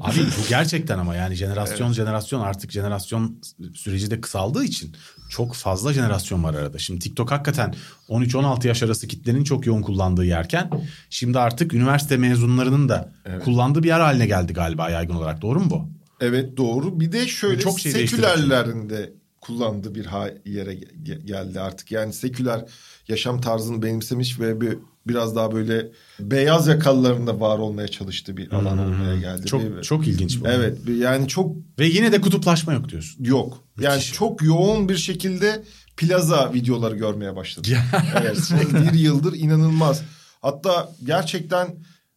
Abi 0.00 0.18
bu 0.18 0.48
gerçekten 0.48 0.98
ama 0.98 1.14
yani 1.14 1.34
jenerasyon 1.34 1.92
jenerasyon 1.92 2.40
artık 2.40 2.70
jenerasyon 2.70 3.40
süreci 3.74 4.10
de 4.10 4.20
kısaldığı 4.20 4.64
için 4.64 4.96
çok 5.28 5.54
fazla 5.54 5.92
jenerasyon 5.92 6.44
var 6.44 6.54
arada. 6.54 6.78
Şimdi 6.78 7.00
TikTok 7.00 7.30
hakikaten 7.30 7.74
13-16 8.08 8.66
yaş 8.66 8.82
arası 8.82 9.08
kitlenin 9.08 9.44
çok 9.44 9.66
yoğun 9.66 9.82
kullandığı 9.82 10.24
yerken 10.24 10.70
şimdi 11.10 11.38
artık 11.38 11.74
üniversite 11.74 12.16
mezunlarının 12.16 12.88
da 12.88 13.12
kullandığı 13.44 13.82
bir 13.82 13.88
yer 13.88 14.00
haline 14.00 14.26
geldi 14.26 14.52
galiba 14.52 14.90
yaygın 14.90 15.14
olarak. 15.14 15.42
Doğru 15.42 15.60
mu 15.60 15.70
bu? 15.70 15.88
Evet 16.20 16.56
doğru. 16.56 17.00
Bir 17.00 17.12
de 17.12 17.26
şöyle 17.28 17.60
Çok 17.60 17.80
şey 17.80 17.92
sekülerlerin 17.92 18.90
de 18.90 19.12
kullandığı 19.40 19.94
bir 19.94 20.06
yere 20.44 20.74
ge- 20.74 21.26
geldi 21.26 21.60
artık. 21.60 21.92
Yani 21.92 22.12
seküler 22.12 22.64
yaşam 23.08 23.40
tarzını 23.40 23.82
benimsemiş 23.82 24.40
ve 24.40 24.60
bir 24.60 24.78
biraz 25.06 25.36
daha 25.36 25.52
böyle 25.52 25.86
beyaz 26.20 26.66
yakalıların 26.66 27.26
da 27.26 27.40
var 27.40 27.58
olmaya 27.58 27.88
çalıştığı 27.88 28.36
bir 28.36 28.52
alan 28.52 28.78
olmaya 28.78 29.16
geldi. 29.16 29.46
Çok 29.46 29.62
Bir- 29.62 29.82
çok 29.82 30.06
ilginç 30.08 30.40
bu. 30.40 30.48
Evet 30.48 30.78
yani 30.98 31.28
çok 31.28 31.56
Ve 31.78 31.86
yine 31.86 32.12
de 32.12 32.20
kutuplaşma 32.20 32.72
yok 32.72 32.88
diyorsun. 32.88 33.24
yok. 33.24 33.64
Yani 33.80 33.94
Müthiş. 33.96 34.12
çok 34.12 34.42
yoğun 34.42 34.88
bir 34.88 34.96
şekilde 34.96 35.62
plaza 35.96 36.52
videoları 36.54 36.96
görmeye 36.96 37.36
başladım. 37.36 37.72
evet, 38.20 38.38
son 38.38 38.58
bir 38.92 38.98
yıldır 38.98 39.32
inanılmaz. 39.34 40.02
Hatta 40.42 40.92
gerçekten 41.04 41.68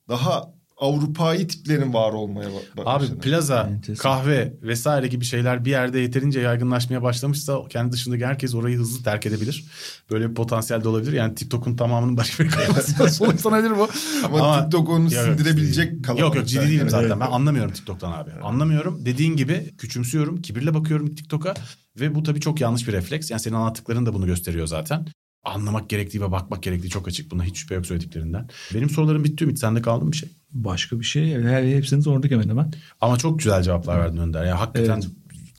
daha 0.09 0.56
Avrupa'yı 0.77 1.47
tiplerin 1.47 1.93
var 1.93 2.13
olmaya 2.13 2.49
ba- 2.49 2.77
başladı. 2.85 3.13
Abi 3.13 3.19
plaza, 3.21 3.63
Enteresan. 3.63 4.03
kahve 4.03 4.53
vesaire 4.61 5.07
gibi 5.07 5.25
şeyler 5.25 5.65
bir 5.65 5.69
yerde 5.71 5.99
yeterince 5.99 6.39
yaygınlaşmaya 6.39 7.03
başlamışsa 7.03 7.59
kendi 7.69 7.91
dışındaki 7.91 8.25
herkes 8.25 8.55
orayı 8.55 8.77
hızlı 8.77 9.03
terk 9.03 9.25
edebilir. 9.25 9.65
Böyle 10.11 10.29
bir 10.29 10.35
potansiyel 10.35 10.83
de 10.83 10.87
olabilir. 10.89 11.13
Yani 11.13 11.35
TikTok'un 11.35 11.75
tamamının 11.75 12.17
başka 12.17 12.43
bir 12.43 12.49
kaynağı 12.49 13.09
sonuçlanabilir 13.09 13.71
bu. 13.77 13.87
Ama 14.25 14.63
TikTok 14.63 14.89
onu 14.89 15.03
Yok, 15.03 15.13
yok, 15.13 15.23
sindirebilecek 15.23 16.05
kalabalık 16.05 16.25
Yok 16.25 16.35
yok 16.35 16.47
ciddi 16.47 16.59
yani. 16.59 16.69
değilim 16.71 16.89
zaten. 16.89 17.19
Ben 17.19 17.25
anlamıyorum 17.25 17.71
TikTok'tan 17.73 18.11
abi. 18.11 18.31
Anlamıyorum. 18.43 19.05
Dediğin 19.05 19.35
gibi 19.35 19.73
küçümsüyorum. 19.77 20.41
Kibirle 20.41 20.73
bakıyorum 20.73 21.15
TikTok'a. 21.15 21.53
Ve 21.99 22.15
bu 22.15 22.23
tabii 22.23 22.39
çok 22.41 22.61
yanlış 22.61 22.87
bir 22.87 22.93
refleks. 22.93 23.31
Yani 23.31 23.41
senin 23.41 23.55
anlattıkların 23.55 24.05
da 24.05 24.13
bunu 24.13 24.25
gösteriyor 24.25 24.67
zaten. 24.67 25.05
Anlamak 25.47 25.89
gerektiği 25.89 26.21
ve 26.21 26.31
bakmak 26.31 26.63
gerektiği 26.63 26.89
çok 26.89 27.07
açık. 27.07 27.31
Buna 27.31 27.43
hiç 27.43 27.57
şüphe 27.57 27.75
yok 27.75 27.85
söylediklerinden. 27.85 28.49
Benim 28.73 28.89
sorularım 28.89 29.23
bitti 29.23 29.43
Ümit. 29.43 29.59
Sende 29.59 29.81
kaldı 29.81 30.05
mı 30.05 30.11
bir 30.11 30.17
şey? 30.17 30.29
Başka 30.51 30.99
bir 30.99 31.05
şey. 31.05 31.33
Her, 31.33 31.63
hepsini 31.63 32.03
sorduk 32.03 32.31
hemen 32.31 32.49
hemen. 32.49 32.73
Ama 33.01 33.17
çok 33.17 33.39
güzel 33.39 33.63
cevaplar 33.63 33.99
verdin 33.99 34.17
Önder. 34.17 34.45
Ya 34.45 34.59
hakikaten 34.59 35.01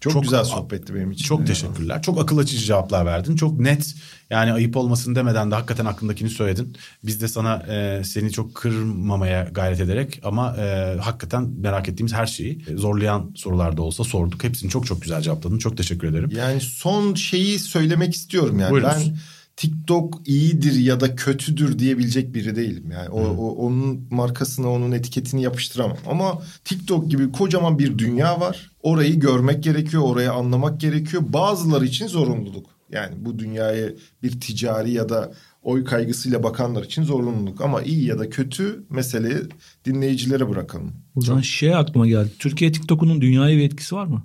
Çok, 0.00 0.22
güzel 0.22 0.44
sohbetti 0.44 0.94
benim 0.94 1.10
için. 1.10 1.24
Çok 1.24 1.46
teşekkürler. 1.46 2.02
Çok 2.02 2.20
akıl 2.20 2.38
açıcı 2.38 2.64
cevaplar 2.64 3.06
verdin. 3.06 3.36
Çok 3.36 3.60
net 3.60 3.94
yani 4.30 4.52
ayıp 4.52 4.76
olmasın 4.76 5.14
demeden 5.14 5.50
de 5.50 5.54
hakikaten 5.54 5.84
aklındakini 5.84 6.30
söyledin. 6.30 6.76
Biz 7.04 7.22
de 7.22 7.28
sana 7.28 7.56
e, 7.56 8.04
seni 8.04 8.32
çok 8.32 8.54
kırmamaya 8.54 9.48
gayret 9.52 9.80
ederek 9.80 10.20
ama 10.24 10.56
e, 10.56 10.96
hakikaten 11.00 11.50
merak 11.58 11.88
ettiğimiz 11.88 12.12
her 12.12 12.26
şeyi 12.26 12.64
zorlayan 12.76 13.32
sorular 13.34 13.76
da 13.76 13.82
olsa 13.82 14.04
sorduk. 14.04 14.44
Hepsini 14.44 14.70
çok 14.70 14.86
çok 14.86 15.02
güzel 15.02 15.20
cevapladın. 15.20 15.58
Çok 15.58 15.76
teşekkür 15.76 16.08
ederim. 16.08 16.30
Yani 16.32 16.60
son 16.60 17.14
şeyi 17.14 17.58
söylemek 17.58 18.14
istiyorum 18.14 18.58
yani. 18.58 18.70
Buyurunuz. 18.70 18.94
Ben 18.96 19.16
TikTok 19.62 20.20
iyidir 20.28 20.72
ya 20.80 21.00
da 21.00 21.16
kötüdür 21.16 21.78
diyebilecek 21.78 22.34
biri 22.34 22.56
değilim. 22.56 22.90
Yani 22.90 23.08
o, 23.08 23.20
o- 23.20 23.54
onun 23.66 24.06
markasına 24.10 24.68
onun 24.70 24.92
etiketini 24.92 25.42
yapıştıramam. 25.42 25.96
Ama 26.06 26.42
TikTok 26.64 27.10
gibi 27.10 27.32
kocaman 27.32 27.78
bir 27.78 27.98
dünya 27.98 28.40
var. 28.40 28.70
Orayı 28.82 29.20
görmek 29.20 29.62
gerekiyor, 29.64 30.02
orayı 30.02 30.32
anlamak 30.32 30.80
gerekiyor. 30.80 31.22
Bazıları 31.28 31.84
için 31.86 32.06
zorunluluk. 32.06 32.66
Yani 32.92 33.14
bu 33.18 33.38
dünyaya 33.38 33.88
bir 34.22 34.40
ticari 34.40 34.90
ya 34.90 35.08
da 35.08 35.32
oy 35.62 35.84
kaygısıyla 35.84 36.42
bakanlar 36.42 36.82
için 36.84 37.02
zorunluluk. 37.02 37.60
Ama 37.60 37.82
iyi 37.82 38.04
ya 38.06 38.18
da 38.18 38.30
kötü 38.30 38.84
meseleyi 38.90 39.38
dinleyicilere 39.84 40.48
bırakalım. 40.48 40.92
Buradan 41.16 41.40
şey 41.40 41.74
aklıma 41.74 42.06
geldi. 42.06 42.30
Türkiye 42.38 42.72
TikTok'unun 42.72 43.20
dünyaya 43.20 43.56
bir 43.58 43.62
etkisi 43.64 43.94
var 43.94 44.06
mı? 44.06 44.22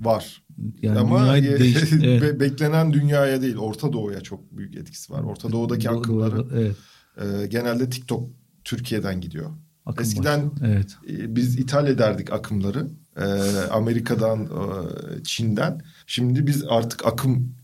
Var. 0.00 0.42
Yani 0.82 0.98
Ama 0.98 1.20
dünyayı 1.20 1.58
değiş- 1.58 1.92
evet. 2.04 2.22
be- 2.22 2.40
beklenen 2.40 2.92
dünyaya 2.92 3.42
değil, 3.42 3.56
Orta 3.56 3.92
Doğu'ya 3.92 4.20
çok 4.20 4.56
büyük 4.56 4.76
etkisi 4.76 5.12
var. 5.12 5.22
Orta 5.22 5.52
Doğu'daki 5.52 5.88
Doğru, 5.88 5.98
akımları 5.98 6.36
doğru. 6.36 6.48
Evet. 6.54 6.76
e, 7.42 7.46
genelde 7.46 7.90
TikTok 7.90 8.30
Türkiye'den 8.64 9.20
gidiyor. 9.20 9.50
Akım 9.86 10.02
Eskiden 10.06 10.44
var. 10.46 10.52
Evet. 10.64 10.96
e, 11.10 11.36
biz 11.36 11.58
ithal 11.58 11.86
ederdik 11.88 12.32
akımları. 12.32 12.86
E, 13.16 13.24
Amerika'dan, 13.70 14.44
e, 14.44 15.22
Çin'den. 15.24 15.82
Şimdi 16.06 16.46
biz 16.46 16.64
artık 16.68 17.06
akım 17.06 17.54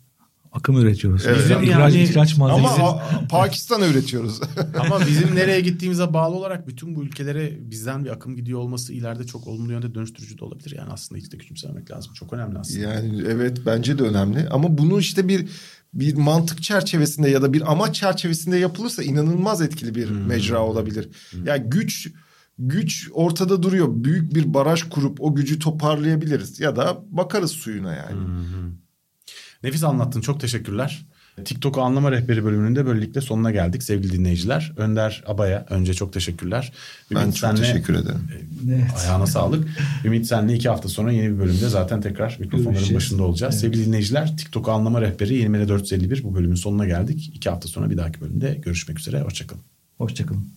Akım 0.56 0.78
üretiyoruz. 0.78 1.22
Evet. 1.26 1.38
Bizim 1.44 1.62
ihraç, 1.62 1.94
yani- 1.94 2.04
ihraç 2.04 2.34
ama 2.34 2.48
malzemesi. 2.48 2.82
a- 2.82 3.28
Pakistan 3.28 3.82
üretiyoruz. 3.82 4.40
ama 4.80 5.00
bizim 5.00 5.34
nereye 5.36 5.60
gittiğimize 5.60 6.12
bağlı 6.14 6.34
olarak 6.34 6.68
bütün 6.68 6.94
bu 6.94 7.04
ülkelere 7.04 7.70
bizden 7.70 8.04
bir 8.04 8.10
akım 8.10 8.36
gidiyor 8.36 8.58
olması 8.58 8.92
ileride 8.92 9.24
çok 9.26 9.46
olumlu 9.46 9.72
yönde 9.72 9.94
dönüştürücü 9.94 10.38
de 10.38 10.44
olabilir. 10.44 10.74
Yani 10.76 10.92
aslında 10.92 11.20
hiç 11.20 11.32
de 11.32 11.38
küçümsemek 11.38 11.90
lazım. 11.90 12.12
Çok 12.12 12.32
önemli 12.32 12.58
aslında. 12.58 12.80
yani 12.80 13.22
evet 13.28 13.58
bence 13.66 13.98
de 13.98 14.02
önemli. 14.02 14.48
Ama 14.50 14.78
bunu 14.78 15.00
işte 15.00 15.28
bir 15.28 15.48
bir 15.94 16.14
mantık 16.14 16.62
çerçevesinde 16.62 17.30
ya 17.30 17.42
da 17.42 17.52
bir 17.52 17.72
amaç 17.72 17.94
çerçevesinde 17.96 18.56
yapılırsa 18.56 19.02
inanılmaz 19.02 19.60
etkili 19.62 19.94
bir 19.94 20.10
mecra 20.10 20.60
olabilir. 20.62 21.08
Ya 21.44 21.56
güç 21.56 22.08
güç 22.58 23.08
ortada 23.12 23.62
duruyor. 23.62 23.88
Büyük 23.90 24.34
bir 24.34 24.54
baraj 24.54 24.82
kurup 24.82 25.20
o 25.20 25.34
gücü 25.34 25.58
toparlayabiliriz 25.58 26.60
ya 26.60 26.76
da 26.76 26.98
bakarız 27.10 27.50
suyuna 27.50 27.94
yani. 27.94 28.18
Nefis 29.64 29.84
anlattın. 29.84 30.20
Çok 30.20 30.40
teşekkürler. 30.40 31.06
TikTok'u 31.44 31.80
anlama 31.82 32.12
rehberi 32.12 32.44
bölümünün 32.44 32.76
de 32.76 32.86
böylelikle 32.86 33.20
sonuna 33.20 33.50
geldik 33.50 33.82
sevgili 33.82 34.12
dinleyiciler. 34.12 34.72
Önder 34.76 35.24
Abaya 35.26 35.66
önce 35.70 35.94
çok 35.94 36.12
teşekkürler. 36.12 36.72
Ben 37.14 37.20
Ümit 37.22 37.36
çok 37.36 37.50
senle- 37.50 37.60
teşekkür 37.60 37.94
ederim. 37.94 38.28
Evet. 38.68 38.84
Ayağına 39.02 39.26
sağlık. 39.26 39.68
Ümit 40.04 40.26
senle 40.26 40.54
iki 40.54 40.68
hafta 40.68 40.88
sonra 40.88 41.12
yeni 41.12 41.34
bir 41.34 41.38
bölümde 41.38 41.68
zaten 41.68 42.00
tekrar 42.00 42.36
mikrofonların 42.40 42.72
Görüşeceğiz. 42.72 42.96
başında 42.96 43.22
olacağız. 43.22 43.60
Sevgili 43.60 43.86
dinleyiciler 43.86 44.36
TikTok'u 44.36 44.70
anlama 44.72 45.00
rehberi 45.00 45.34
Yenimene 45.34 45.68
451 45.68 46.24
bu 46.24 46.34
bölümün 46.34 46.54
sonuna 46.54 46.86
geldik. 46.86 47.30
İki 47.34 47.50
hafta 47.50 47.68
sonra 47.68 47.90
bir 47.90 47.96
dahaki 47.96 48.20
bölümde 48.20 48.54
görüşmek 48.64 48.98
üzere. 48.98 49.20
Hoşçakalın. 49.20 49.62
Hoşçakalın. 49.98 50.48